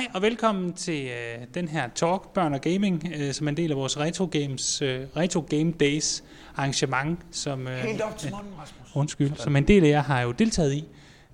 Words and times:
Hej 0.00 0.08
og 0.14 0.22
velkommen 0.22 0.72
til 0.72 1.04
øh, 1.04 1.46
den 1.54 1.68
her 1.68 1.88
talk, 1.94 2.28
Børn 2.34 2.54
og 2.54 2.60
Gaming, 2.60 3.12
øh, 3.16 3.32
som 3.32 3.46
er 3.46 3.48
en 3.48 3.56
del 3.56 3.70
af 3.70 3.76
vores 3.76 3.98
Retro, 3.98 4.28
Games, 4.32 4.82
øh, 4.82 5.00
Retro 5.16 5.44
Game 5.50 5.72
Days 5.72 6.24
arrangement, 6.56 7.18
som, 7.30 7.68
øh, 7.68 7.74
Helt 7.74 8.00
op 8.00 8.18
til 8.18 8.30
Rasmus. 8.30 8.90
undskyld, 8.94 9.32
som 9.36 9.56
en 9.56 9.68
del 9.68 9.84
af 9.84 9.88
jer 9.88 10.02
har 10.02 10.20
jo 10.20 10.32
deltaget 10.32 10.74
i. 10.74 10.84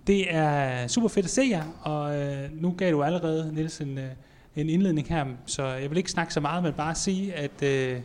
Det 0.07 0.35
er 0.35 0.87
super 0.87 1.09
fedt 1.09 1.27
at 1.27 1.31
se 1.31 1.43
jer, 1.51 1.65
og 1.83 2.17
øh, 2.17 2.63
nu 2.63 2.75
gav 2.79 2.91
du 2.93 3.03
allerede, 3.03 3.55
Niels, 3.55 3.79
en, 3.81 3.99
øh, 3.99 4.05
en 4.57 4.69
indledning 4.71 5.09
her, 5.09 5.25
så 5.47 5.67
jeg 5.67 5.91
vil 5.91 5.99
ikke 5.99 6.11
snakke 6.11 6.35
så 6.35 6.41
meget, 6.41 6.63
men 6.63 6.73
bare 6.73 6.95
sige, 6.95 7.35
at 7.35 7.63
øh, 7.63 8.01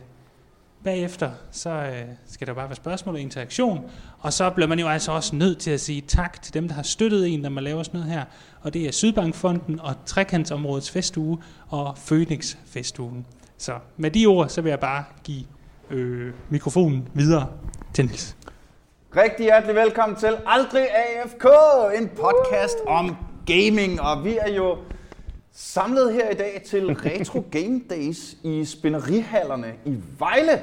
bagefter, 0.84 1.30
så 1.50 1.70
øh, 1.70 2.02
skal 2.26 2.46
der 2.46 2.54
bare 2.54 2.68
være 2.68 2.76
spørgsmål 2.76 3.14
og 3.14 3.20
interaktion, 3.20 3.90
og 4.18 4.32
så 4.32 4.50
bliver 4.50 4.68
man 4.68 4.78
jo 4.78 4.88
altså 4.88 5.12
også 5.12 5.36
nødt 5.36 5.58
til 5.58 5.70
at 5.70 5.80
sige 5.80 6.00
tak 6.00 6.42
til 6.42 6.54
dem, 6.54 6.68
der 6.68 6.74
har 6.74 6.82
støttet 6.82 7.28
en, 7.28 7.40
når 7.40 7.50
man 7.50 7.64
laver 7.64 7.82
sådan 7.82 8.00
noget 8.00 8.14
her, 8.14 8.24
og 8.62 8.74
det 8.74 8.86
er 8.86 8.92
Sydbankfonden 8.92 9.80
og 9.80 9.94
Trekantsområdets 10.06 10.90
festuge 10.90 11.38
og 11.68 11.96
Phoenix 12.06 12.56
Festugen. 12.66 13.26
Så 13.58 13.72
med 13.96 14.10
de 14.10 14.26
ord, 14.26 14.48
så 14.48 14.60
vil 14.60 14.70
jeg 14.70 14.80
bare 14.80 15.04
give 15.24 15.44
øh, 15.90 16.32
mikrofonen 16.50 17.08
videre 17.14 17.46
til 17.94 18.04
Niels. 18.04 18.36
Rigtig 19.16 19.44
hjertelig 19.44 19.74
velkommen 19.74 20.18
til 20.18 20.36
Aldrig 20.46 20.86
AFK, 20.94 21.46
en 21.98 22.08
podcast 22.08 22.76
om 22.86 23.16
gaming, 23.46 24.00
og 24.00 24.24
vi 24.24 24.38
er 24.40 24.52
jo 24.52 24.76
samlet 25.52 26.12
her 26.12 26.30
i 26.30 26.34
dag 26.34 26.62
til 26.66 26.86
Retro 26.86 27.44
Game 27.60 27.80
Days 27.90 28.36
i 28.44 28.64
spinnerihallerne 28.64 29.72
i 29.84 29.96
Vejle, 30.18 30.62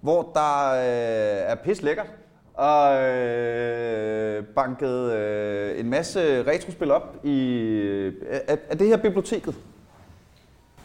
hvor 0.00 0.30
der 0.34 0.70
øh, 0.72 1.50
er 1.50 1.54
pis 1.54 1.82
lækkert 1.82 2.06
og 2.54 3.02
øh, 3.02 4.44
banket 4.44 5.12
øh, 5.12 5.80
en 5.80 5.90
masse 5.90 6.42
retrospil 6.46 6.90
op 6.90 7.16
i... 7.24 7.54
Øh, 7.54 8.12
er, 8.46 8.56
er 8.68 8.74
det 8.74 8.86
her 8.86 8.96
biblioteket? 8.96 9.54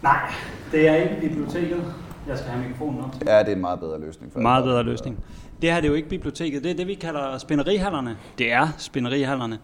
Nej, 0.04 0.32
det 0.72 0.88
er 0.88 0.96
ikke 0.96 1.18
biblioteket. 1.22 1.94
Jeg 2.28 2.38
skal 2.38 2.50
have 2.50 2.64
mikrofonen 2.64 3.04
op. 3.04 3.16
Ja, 3.26 3.40
det 3.40 3.48
er 3.48 3.56
en 3.56 3.62
meget 3.62 3.80
bedre 3.80 4.00
løsning. 4.00 4.34
For 4.34 4.40
Meget 4.40 4.64
bedre 4.64 4.84
løsning. 4.84 5.24
Det 5.62 5.72
her 5.72 5.76
det 5.76 5.86
er 5.86 5.90
jo 5.90 5.96
ikke 5.96 6.10
biblioteket, 6.10 6.64
det 6.64 6.72
er 6.72 6.76
det, 6.76 6.88
vi 6.88 6.94
kalder 6.94 7.38
spinderihallerne. 7.38 8.18
Det 8.38 8.52
er 8.52 8.68
spinderihallerne. 8.78 9.60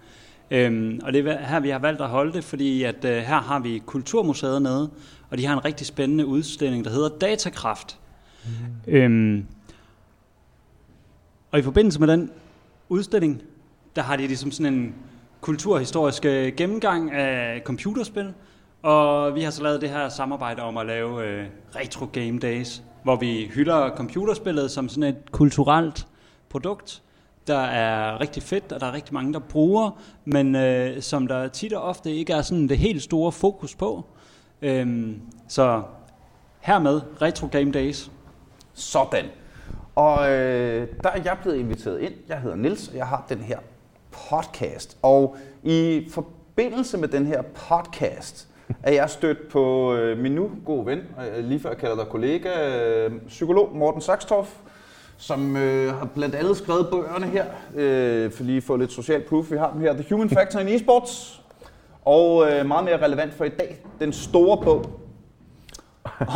Øhm, 0.52 1.00
og 1.04 1.14
det 1.14 1.28
er 1.28 1.38
her, 1.46 1.60
vi 1.60 1.70
har 1.70 1.80
valgt 1.80 2.02
at 2.02 2.10
holde 2.10 2.34
det, 2.34 2.44
fordi 2.44 2.84
at, 2.84 3.06
øh, 3.06 3.18
her 3.18 3.42
har 3.42 3.60
vi 3.60 3.82
Kulturmuseet 3.86 4.62
nede, 4.62 4.90
og 5.30 5.38
de 5.38 5.46
har 5.46 5.54
en 5.54 5.66
rigtig 5.66 5.88
spændende 5.88 6.26
udstilling, 6.26 6.86
der 6.86 6.92
hedder 6.92 7.10
Datakraft. 7.10 8.00
Mm. 8.46 8.94
Øhm, 8.94 9.46
og 11.52 11.60
i 11.60 11.62
forbindelse 11.62 12.00
med 12.00 12.08
den 12.08 12.32
udstilling, 12.90 13.42
der 13.96 14.02
har 14.02 14.16
de 14.16 14.28
ligesom 14.28 14.52
sådan 14.52 14.74
en 14.74 14.96
kulturhistorisk 15.42 16.26
øh, 16.26 16.54
gennemgang 16.58 17.12
af 17.12 17.62
computerspil, 17.66 18.34
og 18.82 19.36
vi 19.36 19.42
har 19.42 19.52
så 19.52 19.64
lavet 19.64 19.82
det 19.82 19.90
her 19.90 20.10
samarbejde 20.10 20.62
om 20.62 20.78
at 20.78 20.86
lave 20.86 21.28
øh, 21.28 21.46
Retro 21.76 22.06
Game 22.14 22.40
Days, 22.40 22.84
hvor 23.04 23.16
vi 23.16 23.52
hylder 23.54 23.96
computerspillet 23.96 24.72
som 24.72 24.90
sådan 24.90 25.04
et 25.04 25.32
kulturelt 25.32 26.08
produkt, 26.50 27.02
der 27.48 27.60
er 27.60 28.22
rigtig 28.22 28.44
fedt, 28.44 28.72
og 28.72 28.80
der 28.80 28.88
er 28.88 28.94
rigtig 28.94 29.14
mange, 29.14 29.34
der 29.34 29.40
bruger, 29.40 30.02
men 30.26 30.56
øh, 30.56 31.02
som 31.02 31.28
der 31.28 31.48
tit 31.48 31.74
og 31.74 31.84
ofte 31.84 32.12
ikke 32.12 32.34
er 32.34 32.42
sådan 32.42 32.70
det 32.70 32.78
helt 32.78 33.02
store 33.02 33.32
fokus 33.32 33.76
på. 33.76 34.06
Øhm, 34.62 35.22
så 35.48 35.84
hermed 36.60 37.02
Retro 37.22 37.48
Game 37.52 37.72
Days. 37.72 38.12
Sådan. 38.74 39.26
Og 39.96 40.32
øh, 40.32 40.88
der 41.04 41.10
er 41.10 41.22
jeg 41.26 41.38
blevet 41.42 41.58
inviteret 41.58 42.00
ind. 42.02 42.14
Jeg 42.28 42.40
hedder 42.40 42.56
Nils 42.56 42.88
og 42.88 42.96
jeg 42.96 43.08
har 43.08 43.26
den 43.30 43.40
her 43.40 43.60
podcast. 44.12 44.98
Og 45.02 45.36
i 45.64 46.08
forbindelse 46.12 46.98
med 46.98 47.08
den 47.08 47.26
her 47.26 47.42
podcast, 47.42 48.48
er 48.84 48.92
jeg 48.92 49.10
stødt 49.10 49.50
på 49.50 49.94
øh, 49.94 50.18
min 50.18 50.32
nu 50.32 50.52
gode 50.66 50.86
ven, 50.86 51.00
øh, 51.00 51.44
lige 51.44 51.60
før 51.60 51.70
jeg 51.70 51.78
kalder 51.78 51.96
dig 51.96 52.06
kollega, 52.06 52.80
øh, 52.80 53.12
psykolog 53.28 53.76
Morten 53.76 54.02
Saxtorff, 54.02 54.50
som 55.22 55.58
øh, 55.58 55.94
har 55.98 56.06
blandt 56.06 56.36
andet 56.36 56.58
skrevet 56.58 56.88
bøgerne 56.92 57.26
her, 57.26 57.46
øh, 57.76 58.32
for 58.32 58.44
lige 58.44 58.62
få 58.62 58.76
lidt 58.76 58.92
social 58.92 59.22
proof. 59.22 59.52
Vi 59.52 59.58
har 59.58 59.72
dem 59.72 59.82
her, 59.82 59.94
The 59.94 60.06
Human 60.12 60.30
Factor 60.30 60.60
in 60.60 60.68
Esports, 60.68 61.42
og 62.06 62.52
øh, 62.52 62.66
meget 62.66 62.86
mere 62.86 63.06
relevant 63.06 63.34
for 63.34 63.46
i 63.46 63.50
dag, 63.50 63.86
den 64.00 64.14
store 64.14 64.58
bog 64.58 64.86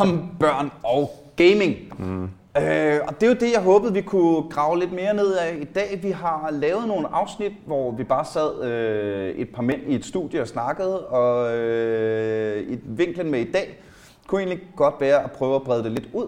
om 0.01 0.31
børn 0.39 0.71
og 0.83 1.11
gaming. 1.35 1.75
Mm. 1.97 2.23
Øh, 2.23 2.99
og 3.07 3.21
det 3.21 3.23
er 3.23 3.27
jo 3.27 3.33
det, 3.39 3.51
jeg 3.53 3.61
håbede, 3.61 3.93
vi 3.93 4.01
kunne 4.01 4.49
grave 4.49 4.79
lidt 4.79 4.91
mere 4.93 5.13
ned 5.13 5.33
af 5.33 5.57
i 5.61 5.63
dag. 5.63 5.99
Vi 6.01 6.11
har 6.11 6.49
lavet 6.51 6.87
nogle 6.87 7.07
afsnit, 7.07 7.51
hvor 7.65 7.91
vi 7.91 8.03
bare 8.03 8.25
sad 8.25 8.63
øh, 8.63 9.35
et 9.35 9.49
par 9.49 9.61
mænd 9.61 9.81
i 9.87 9.95
et 9.95 10.05
studie 10.05 10.41
og 10.41 10.47
snakkede, 10.47 11.05
og 11.05 11.57
øh, 11.57 12.63
et 12.67 12.81
vinklen 12.85 13.31
med 13.31 13.39
i 13.39 13.51
dag 13.51 13.79
kunne 14.27 14.41
egentlig 14.41 14.67
godt 14.75 14.95
være 14.99 15.23
at 15.23 15.31
prøve 15.31 15.55
at 15.55 15.61
brede 15.61 15.83
det 15.83 15.91
lidt 15.91 16.09
ud. 16.13 16.27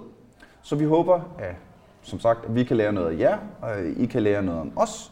Så 0.62 0.76
vi 0.76 0.86
håber, 0.86 1.20
at, 1.40 1.56
som 2.08 2.20
sagt, 2.20 2.46
at 2.46 2.56
vi 2.56 2.64
kan 2.64 2.78
lære 2.78 2.94
noget 2.94 3.16
af 3.16 3.20
jer, 3.20 3.38
og 3.62 3.72
I 3.98 4.06
kan 4.06 4.24
lære 4.24 4.44
noget 4.44 4.62
om 4.62 4.72
os. 4.76 5.12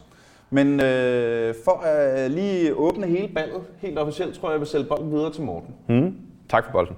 Men 0.50 0.80
øh, 0.80 1.54
for 1.64 1.80
at 1.84 2.24
øh, 2.24 2.30
lige 2.30 2.74
åbne 2.74 3.06
hele 3.06 3.28
ballet, 3.28 3.60
helt 3.78 3.98
officielt, 3.98 4.34
tror 4.34 4.48
jeg, 4.48 4.52
jeg 4.52 4.60
vil 4.60 4.68
sælge 4.68 4.84
bolden 4.84 5.10
videre 5.10 5.32
til 5.32 5.42
Morten. 5.42 5.74
Mm. 5.88 6.16
Tak 6.48 6.64
for 6.64 6.72
bolden. 6.72 6.96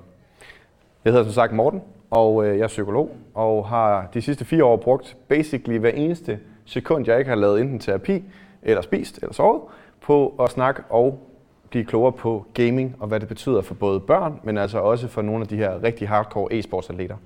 Jeg 1.05 1.13
hedder 1.13 1.25
som 1.25 1.33
sagt 1.33 1.53
Morten, 1.53 1.83
og 2.11 2.47
øh, 2.47 2.59
jeg 2.59 2.65
er 2.65 2.69
psykolog, 2.69 3.11
og 3.35 3.69
har 3.69 4.09
de 4.15 4.23
sidste 4.23 4.45
fire 4.45 4.65
år 4.65 4.77
brugt 4.77 5.17
basically 5.29 5.79
hver 5.79 5.91
eneste 5.91 6.39
sekund, 6.65 7.07
jeg 7.07 7.19
ikke 7.19 7.29
har 7.29 7.37
lavet 7.37 7.61
enten 7.61 7.79
terapi, 7.79 8.25
eller 8.63 8.83
spist, 8.83 9.19
eller 9.23 9.33
sovet, 9.33 9.61
på 10.01 10.35
at 10.41 10.51
snakke 10.51 10.83
og 10.91 11.29
blive 11.71 11.85
klogere 11.85 12.13
på 12.13 12.47
gaming, 12.55 12.97
og 13.01 13.09
hvad 13.09 13.21
det 13.21 13.29
betyder 13.29 13.63
for 13.63 13.75
både 13.75 14.01
børn, 14.01 14.41
men 14.45 14.59
altså 14.59 14.79
også 14.79 15.09
for 15.09 15.23
nogle 15.23 15.43
af 15.43 15.49
de 15.49 15.57
her 15.57 15.83
rigtig 15.83 16.09
hardcore 16.09 16.53
e-sportsatleter. 16.53 17.17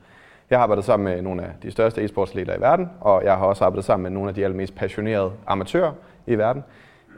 Jeg 0.52 0.58
har 0.58 0.62
arbejdet 0.62 0.84
sammen 0.84 1.14
med 1.14 1.22
nogle 1.22 1.42
af 1.42 1.48
de 1.62 1.70
største 1.70 2.04
e-sportsatleter 2.04 2.56
i 2.56 2.60
verden, 2.60 2.90
og 3.00 3.24
jeg 3.24 3.36
har 3.36 3.46
også 3.46 3.64
arbejdet 3.64 3.84
sammen 3.84 4.02
med 4.02 4.10
nogle 4.10 4.28
af 4.28 4.34
de 4.34 4.44
allermest 4.44 4.74
passionerede 4.74 5.32
amatører 5.46 5.92
i 6.26 6.34
verden, 6.34 6.64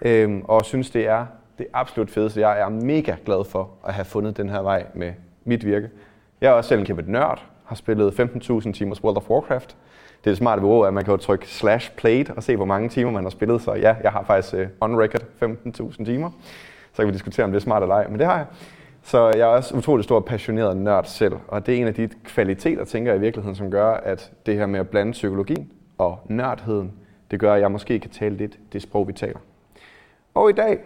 øhm, 0.02 0.42
og 0.44 0.64
synes, 0.64 0.90
det 0.90 1.08
er 1.08 1.26
det 1.58 1.66
absolut 1.72 2.10
fedeste. 2.10 2.40
Jeg 2.40 2.60
er 2.60 2.68
mega 2.68 3.14
glad 3.24 3.44
for 3.44 3.70
at 3.86 3.94
have 3.94 4.04
fundet 4.04 4.36
den 4.36 4.48
her 4.48 4.62
vej 4.62 4.86
med 4.94 5.12
mit 5.44 5.66
virke. 5.66 5.90
Jeg 6.40 6.48
er 6.48 6.52
også 6.52 6.68
selv 6.68 6.80
en 6.80 6.86
kæmpe 6.86 7.04
nørd, 7.06 7.42
har 7.64 7.76
spillet 7.76 8.20
15.000 8.20 8.72
timers 8.72 9.04
World 9.04 9.16
of 9.16 9.30
Warcraft. 9.30 9.68
Det 10.20 10.26
er 10.26 10.30
det 10.30 10.36
smarte 10.36 10.62
ved 10.62 10.68
WoW, 10.68 10.82
at 10.82 10.94
man 10.94 11.04
kan 11.04 11.12
jo 11.12 11.16
trykke 11.16 11.48
slash 11.48 11.92
played 11.96 12.30
og 12.36 12.42
se, 12.42 12.56
hvor 12.56 12.64
mange 12.64 12.88
timer 12.88 13.10
man 13.10 13.22
har 13.22 13.30
spillet. 13.30 13.62
Så 13.62 13.74
ja, 13.74 13.94
jeg 14.02 14.12
har 14.12 14.24
faktisk 14.24 14.54
uh, 14.54 14.60
on 14.80 15.00
record 15.00 15.22
15.000 15.42 16.04
timer. 16.04 16.30
Så 16.92 17.02
kan 17.02 17.06
vi 17.06 17.12
diskutere, 17.12 17.44
om 17.44 17.52
det 17.52 17.58
er 17.58 17.62
smart 17.62 17.82
eller 17.82 17.94
ej, 17.94 18.08
men 18.08 18.18
det 18.18 18.26
har 18.26 18.36
jeg. 18.36 18.46
Så 19.04 19.26
jeg 19.26 19.40
er 19.40 19.46
også 19.46 19.76
utrolig 19.76 20.04
stor 20.04 20.20
passioneret 20.20 20.76
nørd 20.76 21.04
selv, 21.04 21.36
og 21.48 21.66
det 21.66 21.74
er 21.74 21.80
en 21.80 21.86
af 21.86 21.94
de 21.94 22.08
kvaliteter, 22.24 22.84
tænker 22.84 23.12
jeg 23.12 23.18
i 23.18 23.20
virkeligheden, 23.20 23.56
som 23.56 23.70
gør, 23.70 23.90
at 23.90 24.32
det 24.46 24.56
her 24.56 24.66
med 24.66 24.80
at 24.80 24.88
blande 24.88 25.12
psykologien 25.12 25.72
og 25.98 26.18
nørdheden, 26.26 26.92
det 27.30 27.40
gør, 27.40 27.54
at 27.54 27.60
jeg 27.60 27.72
måske 27.72 27.98
kan 27.98 28.10
tale 28.10 28.36
lidt 28.36 28.58
det 28.72 28.82
sprog, 28.82 29.08
vi 29.08 29.12
taler. 29.12 29.38
Og 30.34 30.50
i 30.50 30.52
dag, 30.52 30.78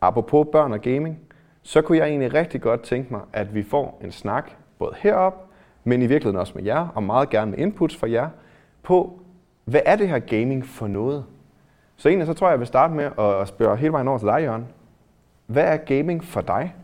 apropos 0.00 0.46
børn 0.52 0.72
og 0.72 0.80
gaming, 0.80 1.18
så 1.62 1.82
kunne 1.82 1.98
jeg 1.98 2.08
egentlig 2.08 2.34
rigtig 2.34 2.60
godt 2.60 2.82
tænke 2.82 3.12
mig, 3.12 3.20
at 3.32 3.54
vi 3.54 3.62
får 3.62 4.00
en 4.04 4.12
snak, 4.12 4.50
både 4.78 4.94
herop 4.98 5.46
men 5.88 6.02
i 6.02 6.06
virkeligheden 6.06 6.40
også 6.40 6.52
med 6.56 6.64
jer, 6.64 6.88
og 6.94 7.02
meget 7.02 7.30
gerne 7.30 7.50
med 7.50 7.58
inputs 7.58 7.96
fra 7.96 8.10
jer, 8.10 8.28
på, 8.82 9.20
hvad 9.64 9.80
er 9.84 9.96
det 9.96 10.08
her 10.08 10.18
gaming 10.18 10.66
for 10.66 10.86
noget? 10.86 11.24
Så 11.96 12.08
egentlig 12.08 12.26
så 12.26 12.34
tror 12.34 12.46
jeg, 12.46 12.52
jeg 12.52 12.58
vil 12.58 12.66
starte 12.66 12.94
med 12.94 13.04
at 13.18 13.48
spørge 13.48 13.76
hele 13.76 13.92
vejen 13.92 14.08
over 14.08 14.18
til 14.18 14.26
dig, 14.26 14.42
Jørgen. 14.42 14.66
Hvad 15.46 15.64
er 15.64 15.76
gaming 15.76 16.24
for 16.24 16.40
dig? 16.40 16.74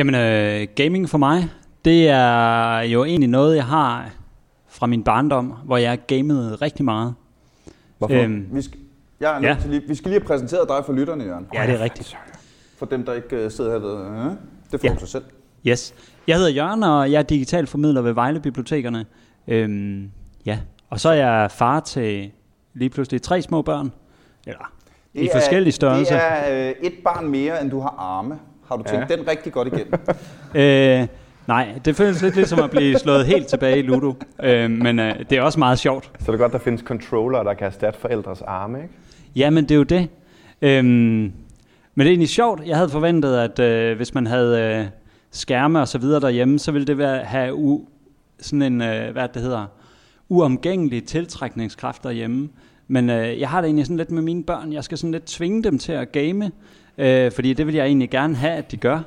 Jamen, 0.00 0.14
øh, 0.14 0.66
gaming 0.74 1.08
for 1.08 1.18
mig, 1.18 1.48
det 1.84 2.08
er 2.08 2.80
jo 2.80 3.04
egentlig 3.04 3.28
noget, 3.28 3.56
jeg 3.56 3.64
har 3.64 4.10
fra 4.68 4.86
min 4.86 5.02
barndom, 5.02 5.46
hvor 5.64 5.76
jeg 5.76 5.98
gamet 6.06 6.62
rigtig 6.62 6.84
meget. 6.84 7.14
Hvorfor? 7.98 8.14
Øhm, 8.14 8.46
vi 8.52 8.62
skal, 8.62 8.78
jeg 9.20 9.36
er 9.36 9.48
ja. 9.48 9.56
til 9.60 9.70
lige, 9.70 9.82
vi 9.88 9.94
skal 9.94 10.10
lige 10.10 10.20
have 10.20 10.26
præsenteret 10.26 10.68
dig 10.68 10.82
for 10.86 10.92
lytterne, 10.92 11.24
Jørgen. 11.24 11.46
Ja, 11.54 11.66
det 11.66 11.74
er 11.74 11.80
rigtigt. 11.80 12.16
For 12.78 12.86
dem, 12.86 13.04
der 13.04 13.14
ikke 13.14 13.44
uh, 13.44 13.50
sidder 13.50 13.70
her 13.70 13.78
ved, 13.78 13.92
uh, 13.92 14.32
det 14.72 14.80
får 14.80 14.88
ja. 14.88 14.94
du 14.94 14.98
sig 15.00 15.08
selv. 15.08 15.24
Yes. 15.66 15.94
Jeg 16.26 16.36
hedder 16.36 16.50
Jørgen, 16.50 16.82
og 16.82 17.12
jeg 17.12 17.18
er 17.18 17.22
digital 17.22 17.66
formidler 17.66 18.02
ved 18.02 18.12
Vejle 18.12 18.40
Bibliotekerne. 18.40 19.06
Øhm, 19.48 20.10
ja, 20.46 20.58
og 20.90 21.00
så 21.00 21.08
er 21.08 21.14
jeg 21.14 21.50
far 21.50 21.80
til 21.80 22.30
lige 22.74 22.90
pludselig 22.90 23.22
tre 23.22 23.42
små 23.42 23.62
børn. 23.62 23.92
Eller 24.46 24.72
det 25.12 25.22
i 25.22 25.26
er, 25.26 25.32
forskellige 25.32 25.72
størrelser. 25.72 26.14
Det 26.14 26.24
er 26.24 26.68
øh, 26.68 26.74
et 26.82 26.94
barn 27.04 27.28
mere, 27.28 27.62
end 27.62 27.70
du 27.70 27.80
har 27.80 27.94
arme. 27.98 28.38
Har 28.70 28.76
du 28.76 28.82
tænkt 28.82 29.10
ja. 29.10 29.16
den 29.16 29.28
rigtig 29.28 29.52
godt 29.52 29.68
igennem? 29.68 29.92
øh, 30.54 31.06
nej, 31.46 31.68
det 31.84 31.96
føles 31.96 32.22
lidt 32.22 32.36
ligesom 32.36 32.58
at 32.62 32.70
blive 32.70 32.98
slået 32.98 33.26
helt 33.26 33.46
tilbage 33.46 33.78
i 33.78 33.82
Ludo. 33.82 34.14
Øh, 34.42 34.70
men 34.70 34.98
øh, 34.98 35.14
det 35.30 35.38
er 35.38 35.42
også 35.42 35.58
meget 35.58 35.78
sjovt. 35.78 36.10
Så 36.18 36.32
det 36.32 36.38
er 36.38 36.42
godt, 36.42 36.52
der 36.52 36.58
findes 36.58 36.80
controller, 36.80 37.42
der 37.42 37.54
kan 37.54 37.66
erstatte 37.66 38.00
forældres 38.00 38.42
arme, 38.42 38.82
ikke? 38.82 38.94
Ja, 39.36 39.50
men 39.50 39.64
det 39.64 39.70
er 39.70 39.76
jo 39.76 39.82
det. 39.82 40.08
Øhm, 40.62 40.86
men 40.86 41.32
det 41.96 42.06
er 42.06 42.10
egentlig 42.10 42.28
sjovt. 42.28 42.66
Jeg 42.66 42.76
havde 42.76 42.88
forventet, 42.88 43.36
at 43.36 43.58
øh, 43.58 43.96
hvis 43.96 44.14
man 44.14 44.26
havde... 44.26 44.80
Øh, 44.80 45.00
skærme 45.30 45.80
og 45.80 45.88
så 45.88 45.98
videre 45.98 46.20
derhjemme, 46.20 46.58
så 46.58 46.72
vil 46.72 46.86
det 46.86 46.98
være, 46.98 47.24
have 47.24 47.54
u, 47.54 47.84
sådan 48.38 48.62
en, 48.62 48.82
øh, 48.82 49.12
hvad 49.12 49.28
det 49.34 49.42
hedder, 49.42 49.66
uomgængelig 50.28 51.04
tiltrækningskraft 51.04 52.04
derhjemme. 52.04 52.48
Men 52.88 53.10
øh, 53.10 53.40
jeg 53.40 53.48
har 53.48 53.60
det 53.60 53.68
egentlig 53.68 53.86
sådan 53.86 53.96
lidt 53.96 54.10
med 54.10 54.22
mine 54.22 54.44
børn. 54.44 54.72
Jeg 54.72 54.84
skal 54.84 54.98
sådan 54.98 55.12
lidt 55.12 55.24
tvinge 55.24 55.62
dem 55.62 55.78
til 55.78 55.92
at 55.92 56.12
game, 56.12 56.50
øh, 56.98 57.32
fordi 57.32 57.52
det 57.52 57.66
vil 57.66 57.74
jeg 57.74 57.86
egentlig 57.86 58.10
gerne 58.10 58.34
have, 58.34 58.52
at 58.52 58.70
de 58.70 58.76
gør. 58.76 59.00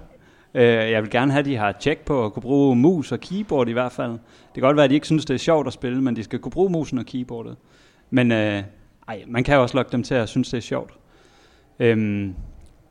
Øh, 0.54 0.64
jeg 0.64 1.02
vil 1.02 1.12
gerne 1.12 1.32
have, 1.32 1.40
at 1.40 1.46
de 1.46 1.56
har 1.56 1.72
tjek 1.72 2.00
på 2.00 2.26
at 2.26 2.34
kunne 2.34 2.42
bruge 2.42 2.76
mus 2.76 3.12
og 3.12 3.20
keyboard 3.20 3.68
i 3.68 3.72
hvert 3.72 3.92
fald. 3.92 4.12
Det 4.12 4.54
kan 4.54 4.62
godt 4.62 4.76
være, 4.76 4.84
at 4.84 4.90
de 4.90 4.96
ikke 4.96 5.08
synes, 5.08 5.26
det 5.26 5.34
er 5.34 5.38
sjovt 5.38 5.68
at 5.68 5.74
spille, 5.74 6.02
men 6.02 6.16
de 6.16 6.24
skal 6.24 6.40
kunne 6.40 6.52
bruge 6.52 6.70
musen 6.70 6.98
og 6.98 7.06
keyboardet. 7.06 7.56
Men 8.10 8.32
øh, 8.32 8.64
ej, 9.08 9.24
man 9.28 9.44
kan 9.44 9.56
jo 9.56 9.62
også 9.62 9.78
lokke 9.78 9.92
dem 9.92 10.04
til 10.04 10.16
at 10.16 10.30
synes, 10.30 10.50
det 10.50 10.58
er 10.58 10.62
sjovt. 10.62 10.94
Øhm, 11.80 12.36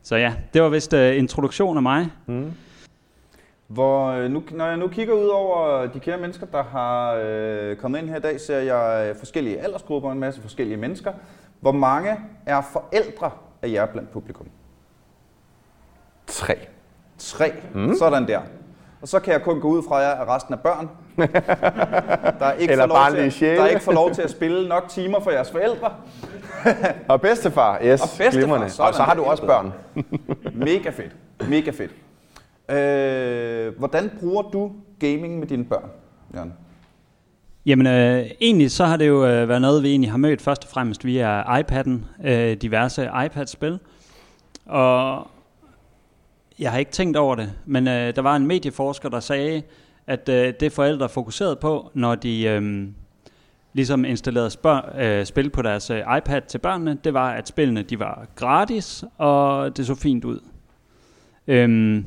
så 0.03 0.17
ja, 0.17 0.35
det 0.55 0.63
var 0.63 0.69
vist 0.69 0.93
uh, 0.93 1.17
introduktion 1.17 1.77
af 1.77 1.83
mig. 1.83 2.11
Mm. 2.27 2.53
Hvor, 3.67 4.07
øh, 4.07 4.31
nu, 4.31 4.43
når 4.51 4.67
jeg 4.67 4.77
nu 4.77 4.89
kigger 4.89 5.15
ud 5.15 5.27
over 5.27 5.87
de 5.87 6.01
kære 6.01 6.19
mennesker, 6.19 6.47
der 6.47 6.63
har 6.63 7.15
øh, 7.25 7.77
kommet 7.77 7.99
ind 7.99 8.09
her 8.09 8.17
i 8.17 8.21
dag, 8.21 8.41
ser 8.41 8.59
jeg 8.59 9.09
øh, 9.09 9.17
forskellige 9.17 9.61
aldersgrupper, 9.61 10.13
en 10.13 10.19
masse 10.19 10.41
forskellige 10.41 10.77
mennesker. 10.77 11.13
Hvor 11.61 11.73
mange 11.73 12.17
er 12.47 12.61
forældre 12.73 13.31
af 13.63 13.69
jer 13.69 13.87
blandt 13.87 14.11
publikum? 14.11 14.47
Tre. 16.27 16.55
Tre. 17.19 17.53
Mm. 17.75 17.95
Sådan 17.99 18.29
der. 18.29 18.41
Og 19.03 19.09
så 19.09 19.21
kan 19.21 19.33
jeg 19.33 19.43
kun 19.43 19.61
gå 19.61 19.69
ud 19.69 19.83
fra 19.89 19.97
jer, 19.97 20.11
at 20.11 20.29
resten 20.29 20.55
er 20.55 20.59
børn. 20.59 20.89
Der 22.39 22.53
ikke, 22.53 22.73
Eller 22.73 22.87
får 22.89 22.95
lov 23.19 23.31
til, 23.31 23.45
at- 23.47 23.59
der 23.59 23.67
ikke 23.67 23.81
får 23.83 23.93
lov 23.93 24.11
til 24.13 24.23
at 24.23 24.31
spille 24.31 24.69
nok 24.69 24.89
timer 24.89 25.21
for 25.21 25.31
jeres 25.31 25.51
forældre. 25.51 25.93
Og 27.09 27.21
bedstefar, 27.21 27.79
yes, 27.85 28.01
Og 28.03 28.09
bedstefar, 28.19 28.69
sådan 28.69 28.87
Og 28.89 28.95
så 28.95 29.03
har 29.03 29.15
du 29.15 29.23
også 29.23 29.47
børn. 29.47 29.73
Mega 30.67 30.91
fedt. 30.91 31.17
Mega 31.49 31.71
fedt. 31.71 31.91
Øh, 32.79 33.79
hvordan 33.79 34.11
bruger 34.21 34.43
du 34.43 34.73
gaming 35.01 35.39
med 35.39 35.47
dine 35.47 35.65
børn, 35.65 35.91
Jørgen? 36.35 36.53
Jamen, 37.67 37.87
øh, 37.87 38.27
egentlig 38.41 38.71
så 38.71 38.85
har 38.85 38.97
det 38.97 39.09
jo 39.09 39.27
øh, 39.27 39.49
været 39.49 39.61
noget, 39.63 39.83
vi 39.83 39.91
egentlig 39.91 40.11
har 40.11 40.19
mødt 40.19 40.43
først 40.43 40.65
og 40.65 40.71
fremmest 40.71 41.05
via 41.05 41.43
iPad'en, 41.61 42.27
øh, 42.29 42.57
diverse 42.57 43.11
iPad-spil. 43.27 43.79
Og 44.67 45.27
jeg 46.59 46.71
har 46.71 46.79
ikke 46.79 46.91
tænkt 46.91 47.17
over 47.17 47.35
det, 47.35 47.53
men 47.67 47.89
øh, 47.89 48.17
der 48.17 48.23
var 48.23 48.37
en 48.37 48.47
medieforsker, 48.47 49.09
der 49.09 49.21
sagde, 49.21 49.63
at 50.07 50.29
øh, 50.29 50.55
det 50.61 50.73
forældre 50.73 51.09
fokuserede 51.09 51.57
på, 51.57 51.91
når 51.95 52.15
de 52.15 52.43
øh, 52.45 52.89
ligesom 53.73 54.05
installerede 54.05 54.51
spør- 54.51 55.01
øh, 55.01 55.25
spil 55.25 55.51
på 55.51 55.63
deres 55.63 55.91
øh, 55.91 55.99
iPad 56.19 56.43
til 56.49 56.59
børnene, 56.59 56.99
det 57.05 57.15
var, 57.15 57.31
at 57.31 57.49
spillene 57.49 57.83
de 57.83 57.99
var 57.99 58.27
gratis, 58.35 59.05
og 59.19 59.77
det 59.77 59.87
så 59.87 59.95
fint 59.95 60.25
ud. 60.25 60.41
Øhm, 61.47 62.05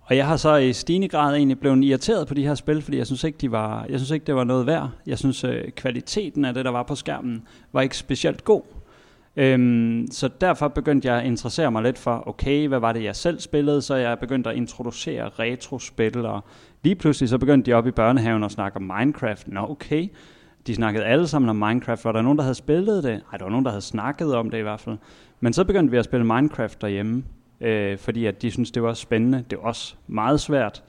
og 0.00 0.16
jeg 0.16 0.26
har 0.26 0.36
så 0.36 0.56
i 0.56 0.72
stigende 0.72 1.08
grad 1.08 1.34
egentlig 1.34 1.60
blevet 1.60 1.84
irriteret 1.84 2.28
på 2.28 2.34
de 2.34 2.46
her 2.46 2.54
spil, 2.54 2.82
fordi 2.82 2.96
jeg 2.98 3.06
synes 3.06 3.24
ikke, 3.24 3.38
de 3.40 3.52
var, 3.52 3.86
jeg 3.88 3.98
synes 3.98 4.10
ikke 4.10 4.26
det 4.26 4.34
var 4.34 4.44
noget 4.44 4.66
værd. 4.66 4.90
Jeg 5.06 5.18
synes, 5.18 5.44
øh, 5.44 5.70
kvaliteten 5.70 6.44
af 6.44 6.54
det, 6.54 6.64
der 6.64 6.70
var 6.70 6.82
på 6.82 6.94
skærmen, 6.94 7.42
var 7.72 7.80
ikke 7.80 7.96
specielt 7.96 8.44
god. 8.44 8.62
Øhm, 9.36 10.06
så 10.10 10.28
derfor 10.40 10.68
begyndte 10.68 11.08
jeg 11.08 11.20
at 11.20 11.26
interessere 11.26 11.70
mig 11.70 11.82
lidt 11.82 11.98
for, 11.98 12.22
okay, 12.26 12.68
hvad 12.68 12.78
var 12.78 12.92
det, 12.92 13.04
jeg 13.04 13.16
selv 13.16 13.40
spillede? 13.40 13.82
Så 13.82 13.94
jeg 13.94 14.18
begyndte 14.18 14.50
at 14.50 14.56
introducere 14.56 15.28
retrospil, 15.28 16.26
og 16.26 16.44
lige 16.82 16.94
pludselig 16.94 17.28
så 17.28 17.38
begyndte 17.38 17.70
de 17.70 17.74
op 17.74 17.86
i 17.86 17.90
børnehaven 17.90 18.44
at 18.44 18.50
snakke 18.50 18.76
om 18.76 18.82
Minecraft. 18.82 19.48
Nå, 19.48 19.60
okay. 19.60 20.08
De 20.66 20.74
snakkede 20.74 21.04
alle 21.04 21.28
sammen 21.28 21.48
om 21.48 21.56
Minecraft. 21.56 22.04
Var 22.04 22.12
der 22.12 22.22
nogen, 22.22 22.38
der 22.38 22.44
havde 22.44 22.54
spillet 22.54 23.04
det? 23.04 23.10
Nej, 23.30 23.38
der 23.38 23.44
var 23.44 23.50
nogen, 23.50 23.64
der 23.64 23.70
havde 23.70 23.82
snakket 23.82 24.34
om 24.34 24.50
det 24.50 24.58
i 24.58 24.62
hvert 24.62 24.80
fald. 24.80 24.98
Men 25.40 25.52
så 25.52 25.64
begyndte 25.64 25.90
vi 25.90 25.96
at 25.96 26.04
spille 26.04 26.26
Minecraft 26.26 26.80
derhjemme, 26.80 27.24
øh, 27.60 27.98
fordi 27.98 28.26
at 28.26 28.42
de 28.42 28.50
synes 28.50 28.70
det 28.70 28.82
var 28.82 28.94
spændende. 28.94 29.44
Det 29.50 29.58
var 29.58 29.64
også 29.64 29.94
meget 30.06 30.40
svært. 30.40 30.82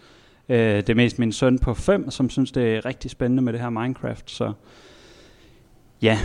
Øh, 0.50 0.58
det 0.58 0.90
er 0.90 0.96
mest 0.96 1.20
min 1.20 1.32
søn 1.32 1.60
på 1.60 1.74
5, 1.74 2.12
som 2.12 2.30
synes, 2.30 2.52
det 2.52 2.76
er 2.76 2.86
rigtig 2.86 3.12
spændende 3.12 3.44
med 3.44 3.54
det 3.54 3.62
her 3.62 3.70
Minecraft. 3.70 4.32
Så 4.32 4.54
ja, 6.02 6.20